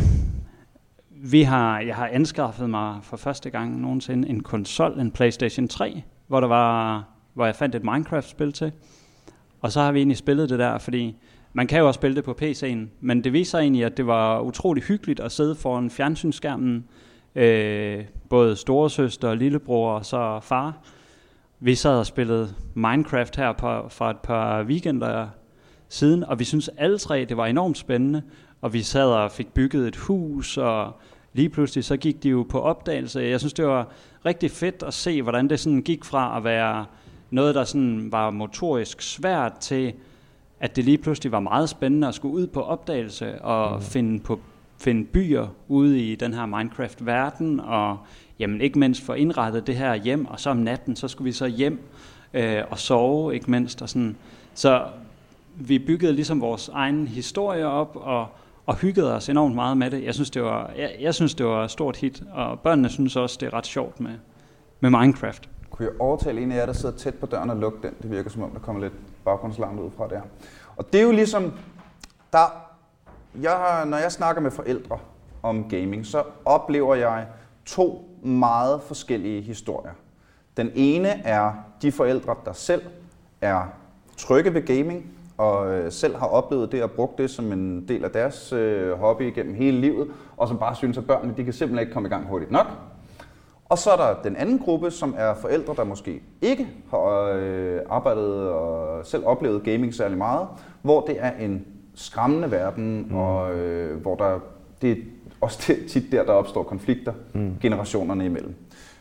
vi 1.31 1.43
har, 1.43 1.81
jeg 1.81 1.96
har 1.96 2.08
anskaffet 2.12 2.70
mig 2.70 2.99
for 3.02 3.17
første 3.17 3.50
gang 3.50 3.81
nogensinde 3.81 4.28
en 4.28 4.43
konsol, 4.43 5.00
en 5.00 5.11
PlayStation 5.11 5.69
3, 5.69 6.02
hvor, 6.26 6.40
der 6.40 6.49
var, 6.49 7.05
hvor 7.34 7.44
jeg 7.44 7.56
fandt 7.56 7.75
et 7.75 7.84
Minecraft-spil 7.84 8.52
til. 8.52 8.73
Og 9.61 9.73
så 9.73 9.81
har 9.81 9.93
vi 9.93 9.99
egentlig 9.99 10.17
spillet 10.17 10.50
det 10.50 10.58
der, 10.58 10.78
fordi 10.78 11.17
man 11.52 11.67
kan 11.67 11.78
jo 11.78 11.87
også 11.87 11.99
spille 11.99 12.17
det 12.17 12.25
på 12.25 12.37
PC'en, 12.43 12.88
men 13.00 13.25
det 13.25 13.32
viser 13.32 13.58
egentlig, 13.58 13.84
at 13.84 13.96
det 13.96 14.06
var 14.06 14.40
utrolig 14.40 14.82
hyggeligt 14.82 15.20
at 15.20 15.32
sidde 15.32 15.55
foran 15.55 15.90
fjernsynsskærmen, 15.90 16.84
øh, 17.34 18.05
både 18.31 18.56
storesøster, 18.56 19.34
lillebror 19.34 19.93
og 19.93 20.05
så 20.05 20.40
far. 20.43 20.75
Vi 21.61 21.75
sad 21.75 21.99
og 21.99 22.06
spillede 22.06 22.49
Minecraft 22.75 23.37
her 23.37 23.52
på, 23.52 23.88
for 23.88 24.05
et 24.05 24.19
par 24.19 24.62
weekender 24.62 25.28
siden, 25.88 26.25
og 26.25 26.38
vi 26.38 26.44
synes 26.44 26.70
alle 26.76 26.99
tre, 26.99 27.25
det 27.25 27.37
var 27.37 27.46
enormt 27.46 27.78
spændende, 27.78 28.23
og 28.61 28.73
vi 28.73 28.82
sad 28.82 29.08
og 29.08 29.31
fik 29.31 29.55
bygget 29.55 29.88
et 29.88 29.96
hus, 29.96 30.56
og 30.56 30.93
lige 31.36 31.48
pludselig 31.48 31.84
så 31.84 31.96
gik 31.96 32.22
de 32.22 32.28
jo 32.28 32.46
på 32.48 32.60
opdagelse. 32.60 33.20
Jeg 33.20 33.40
synes, 33.40 33.52
det 33.52 33.66
var 33.66 33.88
rigtig 34.26 34.50
fedt 34.50 34.82
at 34.82 34.94
se, 34.94 35.22
hvordan 35.22 35.48
det 35.48 35.60
sådan 35.60 35.82
gik 35.82 36.04
fra 36.04 36.36
at 36.36 36.44
være 36.44 36.84
noget, 37.30 37.54
der 37.54 37.64
sådan 37.64 38.12
var 38.12 38.30
motorisk 38.30 39.02
svært 39.02 39.52
til, 39.58 39.92
at 40.60 40.76
det 40.76 40.84
lige 40.84 40.98
pludselig 40.98 41.32
var 41.32 41.40
meget 41.40 41.68
spændende 41.68 42.08
at 42.08 42.14
skulle 42.14 42.34
ud 42.34 42.46
på 42.46 42.62
opdagelse 42.62 43.42
og 43.42 43.76
mm. 43.76 43.82
finde, 43.82 44.20
på, 44.20 44.40
finde 44.78 45.04
byer 45.04 45.46
ude 45.68 46.00
i 46.00 46.14
den 46.14 46.34
her 46.34 46.46
Minecraft-verden, 46.46 47.60
og 47.60 47.98
jamen 48.38 48.60
ikke 48.60 48.78
mindst 48.78 49.02
få 49.02 49.12
indrettet 49.12 49.66
det 49.66 49.76
her 49.76 49.94
hjem, 49.94 50.26
og 50.26 50.40
så 50.40 50.50
om 50.50 50.56
natten, 50.56 50.96
så 50.96 51.08
skulle 51.08 51.26
vi 51.26 51.32
så 51.32 51.46
hjem 51.46 51.80
øh, 52.34 52.62
og 52.70 52.78
sove, 52.78 53.34
ikke 53.34 53.50
mindst. 53.50 53.82
Og 53.82 53.88
sådan. 53.88 54.16
Så 54.54 54.84
vi 55.54 55.78
byggede 55.78 56.12
ligesom 56.12 56.40
vores 56.40 56.68
egen 56.68 57.08
historie 57.08 57.66
op, 57.66 57.96
og, 57.96 58.28
og 58.66 58.76
hyggede 58.76 59.14
os 59.14 59.28
enormt 59.28 59.54
meget 59.54 59.76
med 59.76 59.90
det. 59.90 60.04
Jeg 60.04 60.14
synes, 60.14 60.30
det 60.30 60.42
var, 60.42 60.70
jeg, 60.76 60.96
jeg 61.00 61.14
synes, 61.14 61.34
det 61.34 61.46
var 61.46 61.64
et 61.64 61.70
stort 61.70 61.96
hit, 61.96 62.22
og 62.32 62.60
børnene 62.60 62.88
synes 62.88 63.16
også, 63.16 63.36
det 63.40 63.46
er 63.46 63.54
ret 63.54 63.66
sjovt 63.66 64.00
med, 64.00 64.12
med 64.80 64.90
Minecraft. 64.90 65.48
Kunne 65.70 65.86
jeg 65.86 66.00
overtale 66.00 66.40
en 66.40 66.52
af 66.52 66.56
jer, 66.56 66.66
der 66.66 66.72
sidder 66.72 66.96
tæt 66.96 67.14
på 67.14 67.26
døren 67.26 67.50
og 67.50 67.56
lukke 67.56 67.78
den? 67.82 67.94
Det 68.02 68.10
virker 68.10 68.30
som 68.30 68.42
om, 68.42 68.50
der 68.50 68.58
kommer 68.58 68.82
lidt 68.82 68.92
baggrundslarm 69.24 69.78
ud 69.78 69.90
fra 69.96 70.08
der. 70.08 70.20
Og 70.76 70.92
det 70.92 71.00
er 71.00 71.04
jo 71.04 71.12
ligesom, 71.12 71.52
der, 72.32 72.66
jeg, 73.40 73.84
når 73.86 73.96
jeg 73.96 74.12
snakker 74.12 74.42
med 74.42 74.50
forældre 74.50 74.98
om 75.42 75.68
gaming, 75.68 76.06
så 76.06 76.22
oplever 76.44 76.94
jeg 76.94 77.26
to 77.64 78.18
meget 78.22 78.82
forskellige 78.82 79.42
historier. 79.42 79.92
Den 80.56 80.70
ene 80.74 81.08
er 81.08 81.52
de 81.82 81.92
forældre, 81.92 82.34
der 82.44 82.52
selv 82.52 82.82
er 83.40 83.62
trygge 84.16 84.54
ved 84.54 84.66
gaming, 84.66 85.15
og 85.38 85.74
øh, 85.74 85.92
selv 85.92 86.16
har 86.16 86.26
oplevet 86.26 86.72
det 86.72 86.82
og 86.82 86.90
brugt 86.90 87.18
det 87.18 87.30
som 87.30 87.52
en 87.52 87.88
del 87.88 88.04
af 88.04 88.10
deres 88.10 88.52
øh, 88.52 88.92
hobby 88.92 89.34
gennem 89.34 89.54
hele 89.54 89.80
livet, 89.80 90.08
og 90.37 90.49
som 90.49 90.58
bare 90.58 90.75
synes, 90.75 90.99
at 90.99 91.06
børnene 91.06 91.34
de 91.37 91.44
kan 91.44 91.52
simpelthen 91.52 91.80
ikke 91.80 91.92
komme 91.92 92.08
i 92.08 92.11
gang 92.11 92.26
hurtigt 92.26 92.50
nok. 92.50 92.66
Og 93.68 93.78
så 93.78 93.90
er 93.90 93.96
der 93.96 94.22
den 94.22 94.37
anden 94.37 94.58
gruppe, 94.58 94.90
som 94.90 95.14
er 95.18 95.34
forældre, 95.34 95.75
der 95.76 95.84
måske 95.84 96.22
ikke 96.42 96.68
har 96.90 97.32
øh, 97.37 97.80
arbejdet 97.90 98.50
og 98.50 99.06
selv 99.06 99.26
oplevet 99.26 99.62
gaming 99.64 99.94
særlig 99.94 100.18
meget, 100.18 100.49
hvor 100.82 101.00
det 101.00 101.16
er 101.18 101.30
en 101.40 101.64
skræmmende 101.94 102.50
verden, 102.50 103.06
mm. 103.11 103.16
og 103.16 103.54
øh, 103.54 104.00
hvor 104.02 104.14
der, 104.14 104.38
det 104.82 104.90
er 104.90 104.96
også 105.40 105.64
det- 105.66 105.87
tit 105.90 106.12
der, 106.12 106.25
der 106.25 106.32
opstår 106.32 106.62
konflikter 106.62 107.12
mm. 107.34 107.56
generationerne 107.61 108.25
imellem. 108.25 108.54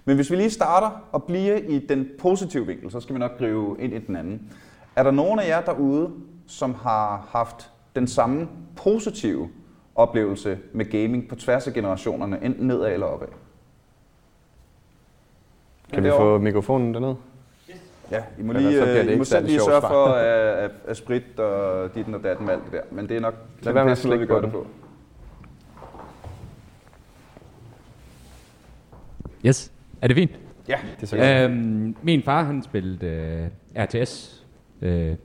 Men 0.06 0.16
hvis 0.16 0.32
vi 0.32 0.36
lige 0.36 0.50
starter 0.50 0.90
og 1.12 1.24
bliver 1.24 1.56
i 1.56 1.80
den 1.80 2.08
positive 2.20 2.68
vinkel, 2.68 2.92
så 2.92 3.00
skal 3.00 3.16
vi 3.16 3.20
nok 3.20 3.38
gribe 3.38 3.76
ind 3.80 3.94
i 3.94 4.00
den 4.00 4.16
anden. 4.16 4.42
Er 4.96 5.04
der 5.04 5.12
nogen 5.12 5.40
af 5.40 5.48
jer 5.48 5.62
derude, 5.62 6.12
som 6.48 6.74
har 6.74 7.28
haft 7.30 7.72
den 7.96 8.08
samme 8.08 8.48
positive 8.76 9.50
oplevelse 9.96 10.60
med 10.74 10.86
gaming 10.86 11.30
på 11.30 11.36
tværs 11.36 11.68
af 11.68 11.74
generationerne, 11.74 12.40
enten 12.44 12.68
nedad 12.68 12.94
eller 12.94 13.06
opad? 13.06 13.28
Kan 15.94 16.04
vi 16.04 16.10
få 16.10 16.38
mikrofonen 16.38 16.94
derned? 16.94 17.16
Ja, 18.12 18.24
I 18.40 18.42
må 18.44 18.54
lige, 18.54 18.80
så 18.80 18.86
øh, 18.86 19.14
I 19.14 19.18
må 19.18 19.24
selv 19.24 19.46
lige 19.46 19.60
sørge 19.60 19.82
for 19.82 20.06
at, 20.06 20.26
at, 20.64 20.72
at 20.88 20.98
sprit 20.98 21.40
og 21.40 21.96
ditten 21.96 22.14
og 22.14 22.24
datten 22.24 22.46
med 22.46 22.54
alt 22.54 22.64
det 22.64 22.72
der. 22.72 22.82
Men 22.92 23.10
det 23.10 23.18
er 23.18 23.22
nok 23.22 23.34
Lad 23.62 23.74
være 23.74 23.86
med 23.86 23.92
at 23.92 23.98
den 24.04 24.10
måde, 24.10 24.20
vi 24.20 24.26
slikke 24.26 24.34
gør 24.34 24.40
på 24.40 24.46
det 24.46 24.52
på. 24.52 24.68
Yes. 29.46 29.72
Er 30.02 30.08
det 30.08 30.16
fint? 30.16 30.32
Ja, 30.68 30.78
Det 30.96 31.04
er 31.04 31.08
så 31.08 31.18
godt. 31.18 31.28
Øhm, 31.28 31.96
min 32.02 32.24
far, 32.24 32.44
han 32.44 32.64
spillede 32.64 33.06
øh, 33.76 33.84
RTS, 33.84 34.45
øh, 34.82 35.16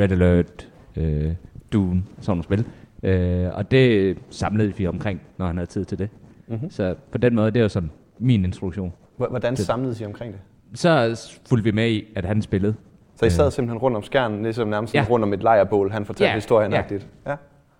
Red 0.00 0.12
Alert, 0.12 0.68
øh, 0.96 1.32
Dune, 1.72 2.02
sådan 2.20 2.30
nogle 2.30 2.42
spil. 2.44 2.64
Øh, 3.02 3.48
og 3.54 3.70
det 3.70 4.18
samlede 4.30 4.76
vi 4.76 4.86
omkring, 4.86 5.20
når 5.38 5.46
han 5.46 5.56
havde 5.56 5.70
tid 5.70 5.84
til 5.84 5.98
det. 5.98 6.08
Mhm. 6.48 6.70
Så 6.70 6.94
på 7.12 7.18
den 7.18 7.34
måde, 7.34 7.50
det 7.50 7.56
er 7.58 7.62
jo 7.62 7.68
sådan 7.68 7.90
min 8.18 8.44
introduktion. 8.44 8.92
H- 9.18 9.22
Hvordan 9.30 9.54
det- 9.56 9.58
samledes 9.66 10.00
I 10.00 10.04
omkring 10.04 10.32
det? 10.32 10.40
Så 10.80 11.16
fulgte 11.48 11.64
vi 11.64 11.70
med 11.70 11.90
i, 11.90 12.04
at 12.16 12.24
han 12.24 12.42
spillede. 12.42 12.74
Så 13.16 13.26
I 13.26 13.30
sad 13.30 13.46
Øh. 13.46 13.52
simpelthen 13.52 13.78
rundt 13.78 13.96
om 13.96 14.02
skærmen, 14.02 14.42
ligesom 14.42 14.68
nærmest 14.68 14.94
Ja. 14.94 15.06
rundt 15.10 15.24
om 15.24 15.32
et 15.32 15.42
lejrbål, 15.42 15.90
han 15.90 16.04
fortalte 16.04 16.28
Ja, 16.28 16.34
historien 16.34 16.72
ja. 16.72 16.78
rigtigt. 16.78 17.06
Ja. 17.26 17.34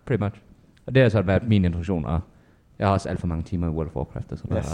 Pretty 0.07 0.23
much. 0.25 0.35
Og 0.87 0.95
det 0.95 1.03
har 1.03 1.09
så 1.11 1.23
været 1.23 1.49
min 1.49 1.65
introduktion, 1.65 2.05
og 2.07 2.21
jeg 2.79 2.87
har 2.87 2.93
også 2.93 3.09
alt 3.09 3.21
for 3.21 3.27
mange 3.27 3.43
timer 3.43 3.67
i 3.67 3.71
World 3.71 3.89
of 3.89 3.97
Warcraft 3.97 4.33
og 4.33 4.39
sådan 4.39 4.51
noget. 4.51 4.67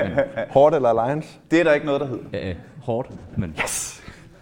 Horde 0.54 0.76
eller 0.76 0.88
Alliance? 0.88 1.38
det 1.50 1.60
er 1.60 1.64
der 1.64 1.72
ikke 1.72 1.86
noget, 1.86 2.00
der 2.00 2.06
hedder. 2.06 2.24
Øh, 2.50 2.54
hårdt, 2.82 3.10
men 3.36 3.54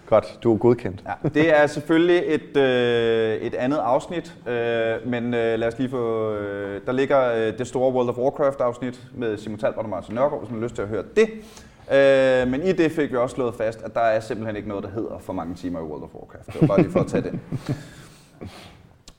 Godt, 0.06 0.38
du 0.42 0.54
er 0.54 0.58
godkendt. 0.58 1.04
Ja, 1.06 1.28
det 1.28 1.60
er 1.60 1.66
selvfølgelig 1.66 2.22
et, 2.26 2.56
øh, 2.56 3.36
et 3.36 3.54
andet 3.54 3.76
afsnit, 3.78 4.34
øh, 4.46 4.94
men 5.06 5.34
øh, 5.34 5.58
lad 5.58 5.68
os 5.68 5.78
lige 5.78 5.90
få... 5.90 6.32
Øh, 6.34 6.80
der 6.86 6.92
ligger 6.92 7.32
øh, 7.32 7.58
det 7.58 7.66
store 7.66 7.92
World 7.92 8.08
of 8.08 8.18
Warcraft 8.18 8.60
afsnit 8.60 9.00
med 9.14 9.36
Simon 9.38 9.58
Talbot 9.58 9.84
og 9.84 9.90
Martin 9.90 10.14
Nørgaard, 10.14 10.40
hvis 10.40 10.50
man 10.50 10.60
har 10.60 10.64
lyst 10.64 10.74
til 10.74 10.82
at 10.82 10.88
høre 10.88 11.02
det. 11.16 11.28
Øh, 11.92 12.48
men 12.50 12.62
i 12.62 12.72
det 12.72 12.92
fik 12.92 13.12
vi 13.12 13.16
også 13.16 13.34
slået 13.34 13.54
fast, 13.54 13.82
at 13.82 13.94
der 13.94 14.00
er 14.00 14.20
simpelthen 14.20 14.56
ikke 14.56 14.68
noget, 14.68 14.84
der 14.84 14.90
hedder 14.90 15.18
for 15.18 15.32
mange 15.32 15.54
timer 15.54 15.78
i 15.78 15.82
World 15.82 16.02
of 16.02 16.14
Warcraft. 16.14 16.46
Det 16.46 16.60
var 16.60 16.66
bare 16.66 16.80
lige 16.80 16.90
for 16.90 17.00
at 17.00 17.06
tage 17.06 17.22
den. 17.22 17.40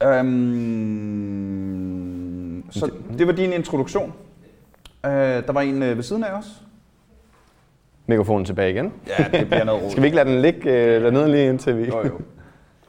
Øhm, 0.03 1.43
så 2.71 2.91
det 3.17 3.27
var 3.27 3.33
din 3.33 3.53
introduktion. 3.53 4.13
Øh, 5.05 5.11
der 5.11 5.51
var 5.51 5.61
en 5.61 5.83
øh, 5.83 5.95
ved 5.95 6.03
siden 6.03 6.23
af 6.23 6.31
os. 6.31 6.45
Mikrofonen 8.07 8.45
tilbage 8.45 8.71
igen. 8.71 8.93
Ja, 9.19 9.39
det 9.39 9.47
bliver 9.47 9.63
noget 9.63 9.83
råd. 9.83 9.89
Skal 9.91 10.03
vi 10.03 10.07
ikke 10.07 10.15
lade 10.15 10.29
den 10.29 10.41
ligge 10.41 10.71
øh, 10.71 11.03
dernede 11.03 11.31
lige 11.31 11.49
indtil 11.49 11.77
vi 11.77 11.83
Jo, 11.83 12.05
jo. 12.05 12.19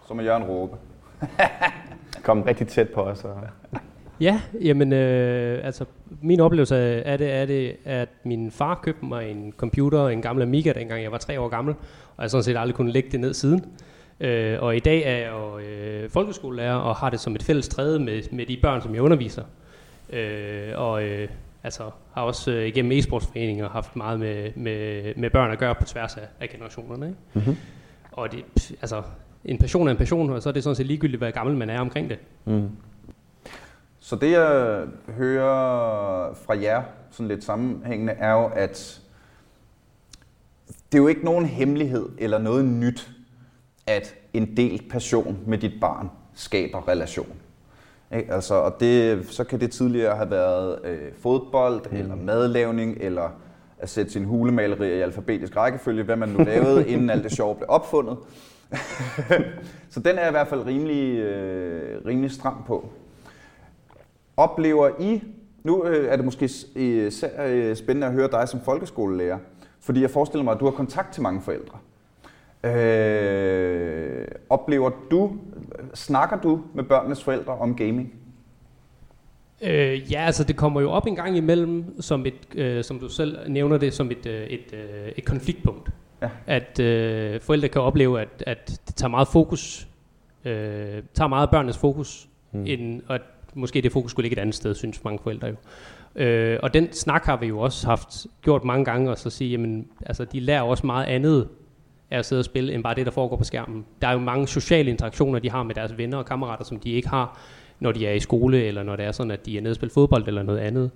Så 0.09 0.15
må 0.15 0.23
Jørgen 0.23 0.45
råbe. 0.45 0.77
kommer 2.23 2.47
rigtig 2.47 2.69
tæt 2.69 2.89
på 2.89 3.01
os? 3.01 3.25
Og... 3.25 3.37
Ja, 4.21 4.41
jamen 4.61 4.93
øh, 4.93 5.67
altså 5.67 5.85
min 6.23 6.41
oplevelse 6.41 6.77
af 7.05 7.19
det 7.19 7.33
er 7.33 7.47
det, 7.47 7.77
at 7.85 8.09
min 8.25 8.51
far 8.51 8.81
købte 8.83 9.05
mig 9.05 9.31
en 9.31 9.53
computer, 9.57 10.09
en 10.09 10.23
gammel 10.23 10.43
Amiga, 10.43 10.73
dengang 10.73 11.03
jeg 11.03 11.13
var 11.13 11.19
tre 11.19 11.41
år 11.41 11.49
gammel, 11.49 11.75
og 11.75 12.19
jeg 12.19 12.23
har 12.23 12.29
sådan 12.29 12.45
set 12.45 12.57
aldrig 12.57 12.75
kunne 12.75 12.93
lægge 12.93 13.09
det 13.13 13.21
ned 13.21 13.35
siden. 13.35 13.65
Øh, 14.21 14.63
og 14.63 14.77
i 14.77 14.81
dag 14.81 15.03
er 15.03 15.17
jeg 15.17 15.31
jo 15.33 15.59
øh, 15.59 16.11
folkeskolelærer 16.11 16.75
og 16.75 16.97
har 16.97 17.11
det 17.11 17.21
som 17.21 17.35
et 17.35 17.43
fælles 17.43 17.69
træde 17.69 18.01
med, 18.01 18.23
med 18.33 18.47
de 18.47 18.59
børn, 18.63 18.83
som 18.83 18.95
jeg 18.95 19.03
underviser. 19.03 19.43
Øh, 20.13 20.73
og 20.75 21.03
øh, 21.03 21.29
altså 21.63 21.91
har 22.13 22.23
også 22.23 22.51
øh, 22.51 22.67
igennem 22.67 22.93
e-sportsforeninger 22.93 23.69
haft 23.69 23.97
meget 23.97 24.21
med, 24.21 24.51
med, 24.57 25.15
med 25.17 25.31
børn 25.31 25.51
at 25.51 25.59
gøre 25.59 25.75
på 25.75 25.85
tværs 25.85 26.17
af, 26.17 26.29
af 26.41 26.49
generationerne. 26.49 27.07
Ikke? 27.07 27.19
Mm-hmm. 27.35 27.57
Og 28.13 28.33
det, 28.33 28.45
altså, 28.81 29.03
en 29.45 29.59
passion 29.59 29.87
er 29.87 29.91
en 29.91 29.97
passion, 29.97 30.31
og 30.31 30.43
så 30.43 30.49
er 30.49 30.53
det 30.53 30.63
sådan 30.63 30.77
set 30.77 30.87
ligegyldigt, 30.87 31.21
hvad 31.21 31.33
gammel 31.33 31.57
man 31.57 31.71
er 31.71 31.81
omkring 31.81 32.11
det. 32.11 32.19
Mm. 32.45 32.71
Så 33.99 34.17
det 34.17 34.31
jeg 34.31 34.83
hører 35.09 36.35
fra 36.35 36.61
jer, 36.61 36.83
sådan 37.11 37.29
lidt 37.29 37.45
sammenhængende, 37.45 38.13
er 38.13 38.33
jo, 38.33 38.47
at 38.47 39.01
det 40.67 40.99
er 40.99 41.03
jo 41.03 41.09
ikke 41.09 41.25
nogen 41.25 41.47
hemmelighed 41.47 42.09
eller 42.19 42.39
noget 42.39 42.65
nyt, 42.65 43.11
at 43.87 44.15
en 44.33 44.57
del 44.57 44.83
passion 44.91 45.39
med 45.47 45.59
dit 45.59 45.81
barn 45.81 46.11
skaber 46.35 46.89
relation. 46.89 47.37
Ikke? 48.17 48.33
Altså, 48.35 48.55
og 48.55 48.81
det, 48.81 49.27
så 49.31 49.45
kan 49.45 49.61
det 49.61 49.71
tidligere 49.71 50.17
have 50.17 50.31
været 50.31 50.79
øh, 50.85 50.99
fodbold, 51.23 51.81
mm. 51.91 51.97
eller 51.97 52.15
madlavning, 52.17 52.97
eller 53.01 53.29
at 53.79 53.89
sætte 53.89 54.13
sin 54.13 54.25
hulemaleri 54.25 54.89
i 54.99 55.01
alfabetisk 55.01 55.57
rækkefølge, 55.57 56.03
hvad 56.03 56.17
man 56.17 56.29
nu 56.29 56.45
lavede, 56.45 56.89
inden 56.93 57.11
alt 57.11 57.25
det 57.25 57.33
sjove 57.33 57.55
blev 57.55 57.67
opfundet. 57.69 58.17
så 59.91 60.01
den 60.01 60.17
er 60.17 60.21
jeg 60.21 60.29
i 60.29 60.31
hvert 60.31 60.49
fald 60.49 60.67
rimelig, 60.67 61.19
øh, 61.19 62.07
rimelig 62.07 62.31
stram 62.31 62.63
på. 62.67 62.89
Oplever 64.37 64.91
I, 65.01 65.23
nu 65.65 65.85
øh, 65.85 66.09
er 66.13 66.17
det 66.17 66.25
måske 66.25 66.49
s- 66.49 66.67
især 66.75 67.47
øh, 67.47 67.77
spændende 67.77 68.07
at 68.07 68.13
høre 68.13 68.29
dig 68.31 68.49
som 68.49 68.61
folkeskolelærer, 68.61 69.39
fordi 69.81 70.01
jeg 70.03 70.11
forestiller 70.11 70.45
mig, 70.45 70.55
at 70.55 70.61
du 70.61 70.65
har 70.65 70.73
kontakt 70.73 71.13
til 71.13 71.23
mange 71.23 71.41
forældre. 71.43 71.79
Øh, 72.65 74.27
oplever 74.51 74.91
du, 75.11 75.33
snakker 75.95 76.41
du 76.41 76.61
med 76.75 76.85
børnenes 76.85 77.25
forældre 77.25 77.53
om 77.53 77.77
gaming? 77.77 78.15
Øh, 79.63 80.13
ja, 80.13 80.21
altså 80.21 80.45
det 80.45 80.57
kommer 80.57 80.81
jo 80.81 80.91
op 80.91 81.07
en 81.07 81.17
gang 81.17 81.37
imellem, 81.37 82.01
som, 82.01 82.27
et, 82.27 82.35
øh, 82.55 82.85
som 82.85 82.99
du 82.99 83.09
selv 83.09 83.51
nævner 83.51 83.79
det, 83.79 83.95
som 83.95 84.11
et, 84.11 84.27
øh, 84.27 84.47
et, 84.47 84.73
øh, 84.73 85.13
et 85.17 85.25
konfliktpunkt. 85.25 85.91
Ja. 86.23 86.29
At 86.47 86.81
øh, 86.81 87.41
forældre 87.41 87.69
kan 87.69 87.83
opleve, 87.83 88.21
at, 88.21 88.45
at 88.47 88.81
det 88.87 88.95
tager 88.95 89.11
meget 89.11 89.29
fokus, 89.29 89.89
øh, 90.45 91.03
tager 91.15 91.29
meget 91.29 91.51
børnenes 91.51 91.79
fokus, 91.79 92.29
mm. 92.53 92.67
end, 92.67 93.03
og 93.09 93.15
at 93.15 93.23
måske 93.55 93.81
det 93.81 93.93
fokus 93.93 94.11
skulle 94.11 94.25
ligge 94.25 94.37
et 94.37 94.43
andet 94.43 94.55
sted, 94.55 94.75
synes 94.75 95.05
mange 95.05 95.19
forældre 95.23 95.49
jo. 95.49 95.55
Øh, 96.23 96.59
og 96.63 96.75
den 96.75 96.93
snak 96.93 97.25
har 97.25 97.37
vi 97.37 97.47
jo 97.47 97.61
også 97.61 97.87
haft 97.87 98.27
gjort 98.43 98.65
mange 98.65 98.85
gange, 98.85 99.11
og 99.11 99.19
så 99.19 99.31
sige, 99.31 99.51
jamen, 99.51 99.87
altså 100.07 100.25
de 100.25 100.41
lærer 100.41 100.63
også 100.63 100.87
meget 100.87 101.07
andet 101.07 101.49
af 102.11 102.19
at 102.19 102.27
sidde 102.27 102.41
og 102.41 102.45
spille, 102.45 102.75
end 102.75 102.83
bare 102.83 102.95
det, 102.95 103.07
der 103.07 103.13
foregår 103.13 103.37
på 103.37 103.45
skærmen. 103.45 103.87
Der 104.03 104.09
er 104.09 104.13
jo 104.13 104.19
mange 104.19 104.49
sociale 104.49 104.91
interaktioner, 104.91 105.39
de 105.39 105.51
har 105.51 105.63
med 105.63 105.75
deres 105.75 105.99
venner 105.99 106.19
og 106.19 106.27
kammerater, 106.27 106.65
som 106.65 106.81
de 106.81 106.91
ikke 106.91 107.09
har, 107.09 107.41
når 107.81 107.93
de 107.93 108.07
er 108.07 108.13
i 108.13 108.21
skole, 108.21 108.65
eller 108.65 108.83
når 108.83 108.97
det 108.97 109.05
er 109.05 109.13
sådan, 109.13 109.31
at 109.31 109.47
de 109.47 109.57
er 109.57 109.61
nede 109.61 109.73
og 109.73 109.77
spille 109.77 109.93
fodbold 109.93 110.29
eller 110.29 110.43
noget 110.43 110.59
andet. 110.59 110.91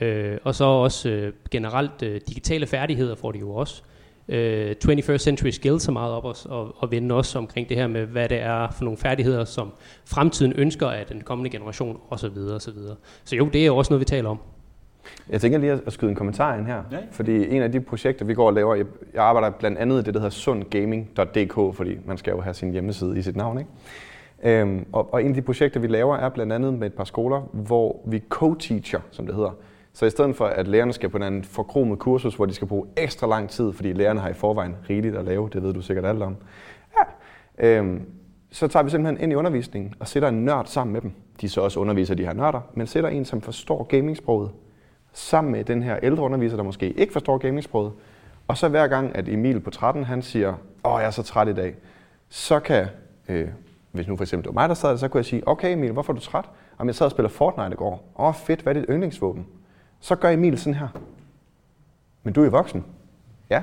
Øh, 0.00 0.38
og 0.44 0.54
så 0.54 0.64
også 0.64 1.08
øh, 1.08 1.32
generelt 1.50 2.02
øh, 2.02 2.20
digitale 2.28 2.66
færdigheder 2.66 3.14
får 3.14 3.32
de 3.32 3.38
jo 3.38 3.54
også. 3.54 3.82
Øh, 4.28 4.74
21st 4.84 5.16
century 5.16 5.50
skills 5.50 5.88
er 5.88 5.92
meget 5.92 6.12
op 6.12 6.24
os, 6.24 6.46
og, 6.46 6.74
og 6.78 6.90
vende 6.90 7.14
også 7.14 7.38
omkring 7.38 7.68
det 7.68 7.76
her 7.76 7.86
med, 7.86 8.06
hvad 8.06 8.28
det 8.28 8.38
er 8.40 8.70
for 8.70 8.84
nogle 8.84 8.98
færdigheder, 8.98 9.44
som 9.44 9.72
fremtiden 10.06 10.52
ønsker 10.52 10.88
af 10.88 11.06
den 11.06 11.20
kommende 11.20 11.50
generation 11.50 12.00
osv. 12.10 12.38
osv. 12.54 12.78
Så 13.24 13.36
jo, 13.36 13.48
det 13.52 13.62
er 13.62 13.66
jo 13.66 13.76
også 13.76 13.92
noget, 13.92 14.00
vi 14.00 14.04
taler 14.04 14.30
om. 14.30 14.38
Jeg 15.28 15.40
tænker 15.40 15.58
lige 15.58 15.72
at 15.86 15.92
skyde 15.92 16.10
en 16.10 16.16
kommentar 16.16 16.56
ind 16.56 16.66
her, 16.66 16.82
Ja. 16.92 16.96
fordi 17.10 17.56
en 17.56 17.62
af 17.62 17.72
de 17.72 17.80
projekter, 17.80 18.24
vi 18.24 18.34
går 18.34 18.46
og 18.46 18.52
laver, 18.52 18.74
jeg, 18.74 18.86
jeg 19.14 19.22
arbejder 19.24 19.50
blandt 19.50 19.78
andet 19.78 20.02
i 20.02 20.02
det, 20.04 20.14
der 20.14 20.20
hedder 20.20 20.30
sundgaming.dk, 20.30 21.76
fordi 21.76 21.98
man 22.06 22.18
skal 22.18 22.30
jo 22.30 22.40
have 22.40 22.54
sin 22.54 22.70
hjemmeside 22.72 23.18
i 23.18 23.22
sit 23.22 23.36
navn, 23.36 23.58
ikke? 23.58 23.70
Øhm, 24.60 24.86
og, 24.92 25.12
og 25.14 25.22
en 25.22 25.28
af 25.28 25.34
de 25.34 25.42
projekter, 25.42 25.80
vi 25.80 25.86
laver, 25.86 26.16
er 26.16 26.28
blandt 26.28 26.52
andet 26.52 26.74
med 26.74 26.86
et 26.86 26.94
par 26.94 27.04
skoler, 27.04 27.40
hvor 27.52 28.00
vi 28.06 28.22
co-teacher, 28.28 29.00
som 29.10 29.26
det 29.26 29.34
hedder. 29.34 29.50
Så 29.92 30.06
i 30.06 30.10
stedet 30.10 30.36
for, 30.36 30.46
at 30.46 30.68
lærerne 30.68 30.92
skal 30.92 31.08
på 31.08 31.16
en 31.16 31.22
anden 31.22 31.44
forkromet 31.44 31.98
kursus, 31.98 32.34
hvor 32.34 32.46
de 32.46 32.54
skal 32.54 32.68
bruge 32.68 32.86
ekstra 32.96 33.26
lang 33.26 33.48
tid, 33.48 33.72
fordi 33.72 33.92
lærerne 33.92 34.20
har 34.20 34.28
i 34.28 34.32
forvejen 34.32 34.76
rigeligt 34.90 35.16
at 35.16 35.24
lave, 35.24 35.48
det 35.52 35.62
ved 35.62 35.72
du 35.72 35.80
sikkert 35.80 36.04
alt 36.06 36.22
om, 36.22 36.36
ja, 36.98 37.78
øhm, 37.78 38.02
så 38.50 38.68
tager 38.68 38.82
vi 38.82 38.90
simpelthen 38.90 39.22
ind 39.22 39.32
i 39.32 39.34
undervisningen 39.34 39.94
og 40.00 40.08
sætter 40.08 40.28
en 40.28 40.44
nørd 40.44 40.66
sammen 40.66 40.92
med 40.92 41.00
dem. 41.00 41.12
De 41.40 41.48
så 41.48 41.60
også 41.60 41.80
underviser 41.80 42.14
de 42.14 42.24
her 42.24 42.32
nørder, 42.32 42.60
men 42.74 42.86
sætter 42.86 43.10
en, 43.10 43.24
som 43.24 43.40
forstår 43.40 43.82
gamingsproget, 43.84 44.50
sammen 45.12 45.52
med 45.52 45.64
den 45.64 45.82
her 45.82 45.98
ældre 46.02 46.22
underviser, 46.22 46.56
der 46.56 46.64
måske 46.64 46.92
ikke 46.92 47.12
forstår 47.12 47.38
gamingsproget. 47.38 47.92
Og 48.48 48.56
så 48.56 48.68
hver 48.68 48.86
gang, 48.86 49.16
at 49.16 49.28
Emil 49.28 49.60
på 49.60 49.70
13, 49.70 50.04
han 50.04 50.22
siger, 50.22 50.54
åh, 50.84 51.00
jeg 51.00 51.06
er 51.06 51.10
så 51.10 51.22
træt 51.22 51.48
i 51.48 51.52
dag, 51.52 51.74
så 52.28 52.60
kan, 52.60 52.86
øh, 53.28 53.48
hvis 53.92 54.08
nu 54.08 54.16
for 54.16 54.24
eksempel 54.24 54.44
det 54.48 54.54
var 54.54 54.62
mig, 54.62 54.68
der 54.68 54.74
sad 54.74 54.90
der, 54.90 54.96
så 54.96 55.08
kunne 55.08 55.18
jeg 55.18 55.24
sige, 55.24 55.48
okay 55.48 55.72
Emil, 55.72 55.92
hvorfor 55.92 56.12
er 56.12 56.16
du 56.16 56.22
træt? 56.22 56.44
Om 56.78 56.86
jeg 56.86 56.94
sad 56.94 57.06
og 57.06 57.10
spiller 57.10 57.28
Fortnite 57.28 57.72
i 57.72 57.76
går. 57.76 58.12
Åh, 58.18 58.34
fedt, 58.34 58.60
hvad 58.60 58.76
er 58.76 58.80
dit 58.80 58.88
yndlingsvåben? 58.90 59.46
Så 60.00 60.16
gør 60.16 60.28
Emil 60.30 60.58
sådan 60.58 60.74
her. 60.74 60.88
Men 62.22 62.34
du 62.34 62.44
er 62.44 62.50
voksen. 62.50 62.84
Ja. 63.50 63.62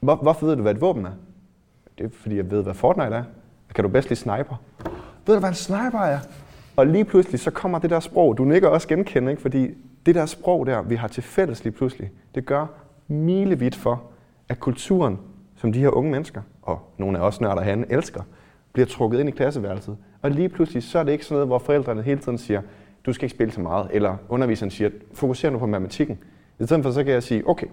Hvor, 0.00 0.14
hvorfor 0.14 0.46
ved 0.46 0.56
du, 0.56 0.62
hvad 0.62 0.74
et 0.74 0.80
våben 0.80 1.06
er? 1.06 1.12
Det 1.98 2.06
er, 2.06 2.10
fordi 2.10 2.36
jeg 2.36 2.50
ved, 2.50 2.62
hvad 2.62 2.74
Fortnite 2.74 3.16
er. 3.16 3.24
Kan 3.74 3.84
du 3.84 3.90
bedst 3.90 4.08
lide 4.08 4.20
sniper? 4.20 4.60
Ved 5.26 5.34
du, 5.34 5.40
hvad 5.40 5.48
en 5.48 5.54
sniper 5.54 5.98
er? 5.98 6.18
Og 6.76 6.86
lige 6.86 7.04
pludselig, 7.04 7.40
så 7.40 7.50
kommer 7.50 7.78
det 7.78 7.90
der 7.90 8.00
sprog, 8.00 8.38
du 8.38 8.44
nikker 8.44 8.68
også 8.68 8.88
genkende, 8.88 9.30
ikke? 9.30 9.42
fordi 9.42 9.74
det 10.06 10.14
der 10.14 10.26
sprog 10.26 10.66
der, 10.66 10.82
vi 10.82 10.94
har 10.94 11.08
til 11.08 11.22
fælles 11.22 11.64
lige 11.64 11.72
pludselig, 11.72 12.10
det 12.34 12.46
gør 12.46 12.66
milevidt 13.08 13.74
for, 13.74 14.02
at 14.48 14.60
kulturen, 14.60 15.18
som 15.56 15.72
de 15.72 15.78
her 15.78 15.88
unge 15.88 16.10
mennesker, 16.10 16.42
og 16.62 16.78
nogle 16.98 17.18
af 17.18 17.22
os 17.22 17.40
nørder 17.40 17.62
han 17.62 17.86
elsker, 17.90 18.22
bliver 18.72 18.86
trukket 18.86 19.20
ind 19.20 19.28
i 19.28 19.32
klasseværelset. 19.32 19.96
Og 20.22 20.30
lige 20.30 20.48
pludselig, 20.48 20.82
så 20.82 20.98
er 20.98 21.02
det 21.02 21.12
ikke 21.12 21.24
sådan 21.24 21.34
noget, 21.34 21.48
hvor 21.48 21.58
forældrene 21.58 22.02
hele 22.02 22.20
tiden 22.20 22.38
siger, 22.38 22.62
du 23.06 23.12
skal 23.12 23.24
ikke 23.24 23.34
spille 23.34 23.52
så 23.52 23.60
meget, 23.60 23.88
eller 23.92 24.16
underviseren 24.28 24.70
siger, 24.70 24.90
fokuser 25.14 25.50
nu 25.50 25.58
på 25.58 25.66
matematikken. 25.66 26.18
I 26.60 26.64
stedet 26.64 26.82
for, 26.82 26.90
så 26.90 27.04
kan 27.04 27.12
jeg 27.12 27.22
sige, 27.22 27.48
okay, 27.48 27.66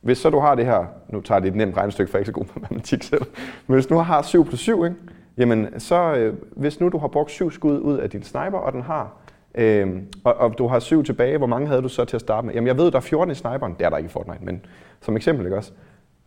hvis 0.00 0.18
så 0.18 0.30
du 0.30 0.38
har 0.38 0.54
det 0.54 0.66
her, 0.66 0.86
nu 1.08 1.20
tager 1.20 1.40
det 1.40 1.48
et 1.48 1.54
nemt 1.54 1.76
regnestykke, 1.76 2.10
for 2.10 2.18
jeg 2.18 2.20
er 2.20 2.22
ikke 2.22 2.28
så 2.28 2.32
god 2.32 2.44
på 2.44 2.58
matematik 2.60 3.02
selv, 3.02 3.22
men 3.66 3.74
hvis 3.74 3.90
nu 3.90 3.98
har 3.98 4.22
7 4.22 4.46
plus 4.46 4.60
7, 4.60 4.84
ikke? 4.84 4.96
jamen 5.36 5.80
så 5.80 6.14
øh, 6.14 6.34
hvis 6.56 6.80
nu 6.80 6.88
du 6.88 6.98
har 6.98 7.08
brugt 7.08 7.30
7 7.30 7.50
skud 7.50 7.78
ud 7.78 7.98
af 7.98 8.10
din 8.10 8.22
sniper, 8.22 8.58
og 8.58 8.72
den 8.72 8.82
har, 8.82 9.16
øh, 9.58 10.02
og, 10.24 10.34
og, 10.34 10.58
du 10.58 10.66
har 10.66 10.78
syv 10.78 11.04
tilbage, 11.04 11.38
hvor 11.38 11.46
mange 11.46 11.66
havde 11.66 11.82
du 11.82 11.88
så 11.88 12.04
til 12.04 12.16
at 12.16 12.20
starte 12.20 12.46
med? 12.46 12.54
Jamen 12.54 12.66
jeg 12.66 12.78
ved, 12.78 12.90
der 12.90 12.96
er 12.96 13.00
14 13.00 13.32
i 13.32 13.34
sniperen, 13.34 13.74
det 13.78 13.86
er 13.86 13.90
der 13.90 13.96
ikke 13.96 14.08
i 14.08 14.10
Fortnite, 14.10 14.44
men 14.44 14.66
som 15.00 15.16
eksempel, 15.16 15.46
ikke 15.46 15.56
også? 15.56 15.72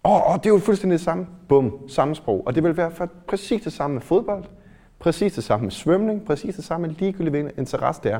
Åh, 0.04 0.12
oh, 0.12 0.34
oh, 0.34 0.38
det 0.38 0.46
er 0.46 0.50
jo 0.50 0.58
fuldstændig 0.58 0.98
det 0.98 1.06
samme. 1.06 1.28
Bum, 1.48 1.90
samme 1.90 2.16
sprog. 2.16 2.44
Og 2.46 2.56
det 2.56 2.64
vil 2.64 2.78
være 2.78 2.92
for 2.92 3.10
præcis 3.28 3.62
det 3.62 3.74
samme 3.74 3.94
med 3.94 4.02
fodbold, 4.02 4.44
præcis 5.00 5.34
det 5.34 5.44
samme 5.44 5.64
med 5.64 5.72
svømning, 5.72 6.26
præcis 6.26 6.56
det 6.56 6.64
samme 6.64 6.88
med 6.88 6.96
ligegyldigt, 6.96 7.30
hvilken 7.32 7.52
interesse 7.58 8.02
det 8.04 8.12
er. 8.12 8.20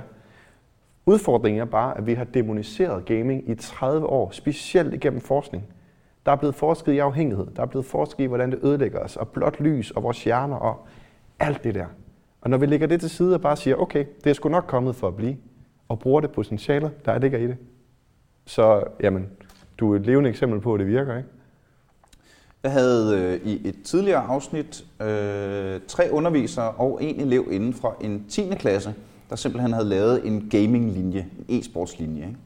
Udfordringen 1.06 1.62
er 1.62 1.66
bare, 1.66 1.98
at 1.98 2.08
vi 2.08 2.14
har 2.14 2.24
demoniseret 2.24 3.06
gaming 3.06 3.50
i 3.50 3.56
30 3.56 4.08
år, 4.08 4.30
specielt 4.32 4.94
igennem 4.94 5.22
forskning. 5.22 5.64
Der 6.26 6.32
er 6.32 6.36
blevet 6.36 6.56
forsket 6.56 6.94
i 6.94 6.98
afhængighed, 6.98 7.48
der 7.56 7.62
er 7.62 7.66
blevet 7.66 7.86
forsket 7.86 8.24
i, 8.24 8.28
hvordan 8.28 8.52
det 8.52 8.60
ødelægger 8.64 9.00
os, 9.00 9.18
og 9.18 9.28
blåt 9.28 9.60
lys, 9.60 9.92
og 9.92 10.04
vores 10.04 10.24
hjerner, 10.24 10.56
og 10.56 10.88
alt 11.40 11.64
det 11.64 11.76
der. 11.76 11.86
Og 12.42 12.50
når 12.50 12.58
vi 12.58 12.66
lægger 12.66 12.88
det 12.88 13.00
til 13.00 13.10
side 13.10 13.36
og 13.36 13.42
bare 13.42 13.58
siger, 13.58 13.76
okay, 13.76 14.06
det 14.24 14.30
er 14.30 14.34
sgu 14.34 14.50
nok 14.50 14.66
kommet 14.68 14.96
for 14.96 15.08
at 15.08 15.16
blive, 15.16 15.38
og 15.90 16.00
bruger 16.00 16.22
det 16.22 16.32
potentiale, 16.32 16.92
der 17.06 17.20
ligger 17.20 17.40
i 17.40 17.48
det, 17.48 17.58
så 18.46 18.84
jamen, 19.00 19.30
du 19.78 19.94
er 19.94 19.96
et 19.96 20.06
levende 20.06 20.30
eksempel 20.30 20.60
på, 20.60 20.74
at 20.74 20.80
det 20.80 20.88
virker, 20.88 21.18
ikke? 21.18 21.30
Jeg 22.64 22.72
havde 22.72 23.18
øh, 23.18 23.48
i 23.48 23.68
et 23.68 23.76
tidligere 23.84 24.22
afsnit 24.22 24.86
øh, 25.02 25.80
tre 25.88 26.12
undervisere 26.12 26.72
og 26.72 27.04
en 27.04 27.20
elev 27.20 27.48
inden 27.52 27.74
fra 27.74 27.94
en 28.02 28.26
10. 28.30 28.50
klasse, 28.60 28.94
der 29.30 29.36
simpelthen 29.36 29.74
havde 29.74 29.90
lavet 29.90 30.28
en 30.28 30.50
gaming-linje, 30.50 31.26
en 31.48 31.60
e-sportslinje. 31.60 32.28
Ikke? 32.28 32.38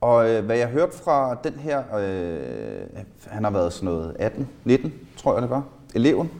Og 0.00 0.30
øh, 0.30 0.44
hvad 0.44 0.56
jeg 0.56 0.68
hørte 0.68 0.96
fra 0.96 1.38
den 1.44 1.52
her, 1.52 1.78
øh, 1.78 3.04
han 3.26 3.44
har 3.44 3.50
været 3.50 3.72
sådan 3.72 3.86
noget 3.86 4.16
18, 4.18 4.48
19, 4.64 4.92
tror 5.16 5.32
jeg 5.32 5.42
det 5.42 5.50
var, 5.50 5.64
eleven, 5.94 6.30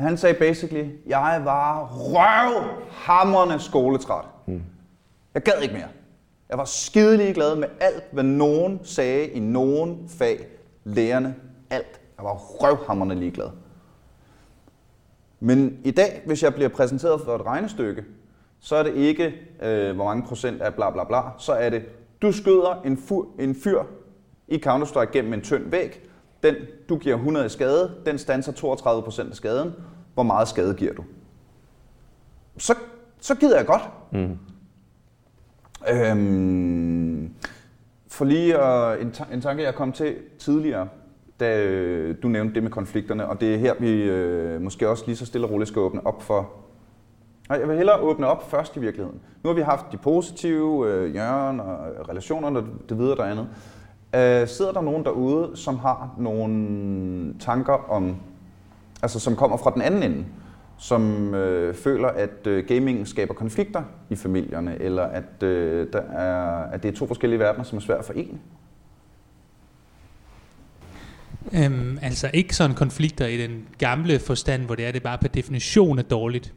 han 0.00 0.16
sagde 0.16 0.34
basically, 0.38 0.88
jeg 1.06 1.40
var 1.44 1.86
røvhammerne 1.86 3.60
skoletræt. 3.60 4.24
Hmm. 4.46 4.62
Jeg 5.34 5.42
gad 5.42 5.52
ikke 5.62 5.74
mere. 5.74 5.88
Jeg 6.48 6.58
var 6.58 6.64
skidelig 6.64 7.34
glad 7.34 7.56
med 7.56 7.68
alt, 7.80 8.04
hvad 8.12 8.24
nogen 8.24 8.80
sagde 8.84 9.26
i 9.26 9.38
nogen 9.40 10.08
fag. 10.08 10.46
Lærerne, 10.84 11.34
alt. 11.70 12.00
Jeg 12.16 12.24
var 12.24 12.34
røvhammerende 12.34 13.14
ligeglad. 13.14 13.48
Men 15.40 15.78
i 15.84 15.90
dag, 15.90 16.22
hvis 16.26 16.42
jeg 16.42 16.54
bliver 16.54 16.68
præsenteret 16.68 17.20
for 17.24 17.34
et 17.34 17.46
regnestykke, 17.46 18.04
så 18.60 18.76
er 18.76 18.82
det 18.82 18.94
ikke, 18.94 19.34
øh, 19.62 19.94
hvor 19.94 20.04
mange 20.04 20.22
procent 20.22 20.62
er 20.62 20.70
bla 20.70 20.90
bla 20.90 21.04
bla. 21.04 21.20
Så 21.38 21.52
er 21.52 21.70
det, 21.70 21.82
du 22.22 22.32
skøder 22.32 22.82
en, 22.84 22.96
fu- 22.98 23.42
en 23.42 23.54
fyr 23.54 23.82
i 24.48 24.62
Counter-Strike 24.66 25.10
gennem 25.12 25.32
en 25.32 25.40
tynd 25.40 25.70
væg. 25.70 26.09
Den, 26.42 26.54
du 26.88 26.96
giver 26.96 27.14
100 27.16 27.46
i 27.46 27.48
skade, 27.48 27.90
den 28.06 28.18
stanser 28.18 28.52
32 28.52 29.02
procent 29.02 29.30
af 29.30 29.36
skaden. 29.36 29.72
Hvor 30.14 30.22
meget 30.22 30.48
skade 30.48 30.74
giver 30.74 30.92
du? 30.94 31.04
Så, 32.58 32.74
så 33.20 33.34
gider 33.34 33.56
jeg 33.56 33.66
godt. 33.66 33.82
Mm. 34.12 34.38
Øhm, 35.90 37.30
for 38.08 38.24
lige 38.24 38.58
at, 38.58 39.00
en, 39.00 39.12
ta- 39.12 39.24
en 39.32 39.40
tanke, 39.40 39.62
jeg 39.62 39.74
kom 39.74 39.92
til 39.92 40.16
tidligere, 40.38 40.88
da 41.40 41.64
øh, 41.64 42.16
du 42.22 42.28
nævnte 42.28 42.54
det 42.54 42.62
med 42.62 42.70
konflikterne, 42.70 43.26
og 43.28 43.40
det 43.40 43.54
er 43.54 43.58
her, 43.58 43.74
vi 43.80 44.02
øh, 44.02 44.60
måske 44.60 44.88
også 44.88 45.04
lige 45.06 45.16
så 45.16 45.26
stille 45.26 45.46
og 45.46 45.50
roligt 45.52 45.68
skal 45.68 45.80
åbne 45.80 46.06
op 46.06 46.22
for. 46.22 46.50
Nej, 47.48 47.58
jeg 47.58 47.68
vil 47.68 47.76
hellere 47.76 48.00
åbne 48.00 48.26
op 48.26 48.50
først 48.50 48.76
i 48.76 48.80
virkeligheden. 48.80 49.20
Nu 49.44 49.48
har 49.50 49.54
vi 49.54 49.60
haft 49.62 49.86
de 49.92 49.96
positive, 49.96 50.88
øh, 50.88 51.14
Jørgen 51.14 51.60
og 51.60 51.78
relationerne, 52.08 52.64
det 52.88 52.98
videre 52.98 53.16
der 53.16 53.24
andet. 53.24 53.48
Øh, 54.14 54.48
sidder 54.48 54.72
der 54.72 54.80
nogen 54.80 55.04
derude, 55.04 55.50
som 55.54 55.78
har 55.78 56.14
nogle 56.18 57.34
tanker 57.40 57.90
om, 57.90 58.16
altså 59.02 59.20
som 59.20 59.36
kommer 59.36 59.56
fra 59.56 59.70
den 59.74 59.82
anden 59.82 60.02
ende, 60.02 60.24
som 60.78 61.34
øh, 61.34 61.74
føler, 61.74 62.08
at 62.08 62.46
øh, 62.46 62.64
gaming 62.64 63.08
skaber 63.08 63.34
konflikter 63.34 63.82
i 64.10 64.16
familierne, 64.16 64.82
eller 64.82 65.02
at, 65.02 65.42
øh, 65.42 65.86
der 65.92 66.00
er, 66.00 66.62
at 66.72 66.82
det 66.82 66.88
er 66.88 66.96
to 66.96 67.06
forskellige 67.06 67.38
verdener, 67.38 67.64
som 67.64 67.78
er 67.78 67.82
svært 67.82 67.98
at 67.98 68.04
forene? 68.04 68.38
Øhm, 71.54 71.98
altså 72.02 72.30
ikke 72.34 72.56
sådan 72.56 72.76
konflikter 72.76 73.26
i 73.26 73.42
den 73.42 73.66
gamle 73.78 74.18
forstand, 74.18 74.62
hvor 74.62 74.74
det 74.74 74.86
er, 74.86 74.92
det 74.92 75.02
bare 75.02 75.18
per 75.18 75.28
definition 75.28 75.98
er 75.98 76.02
dårligt. 76.02 76.54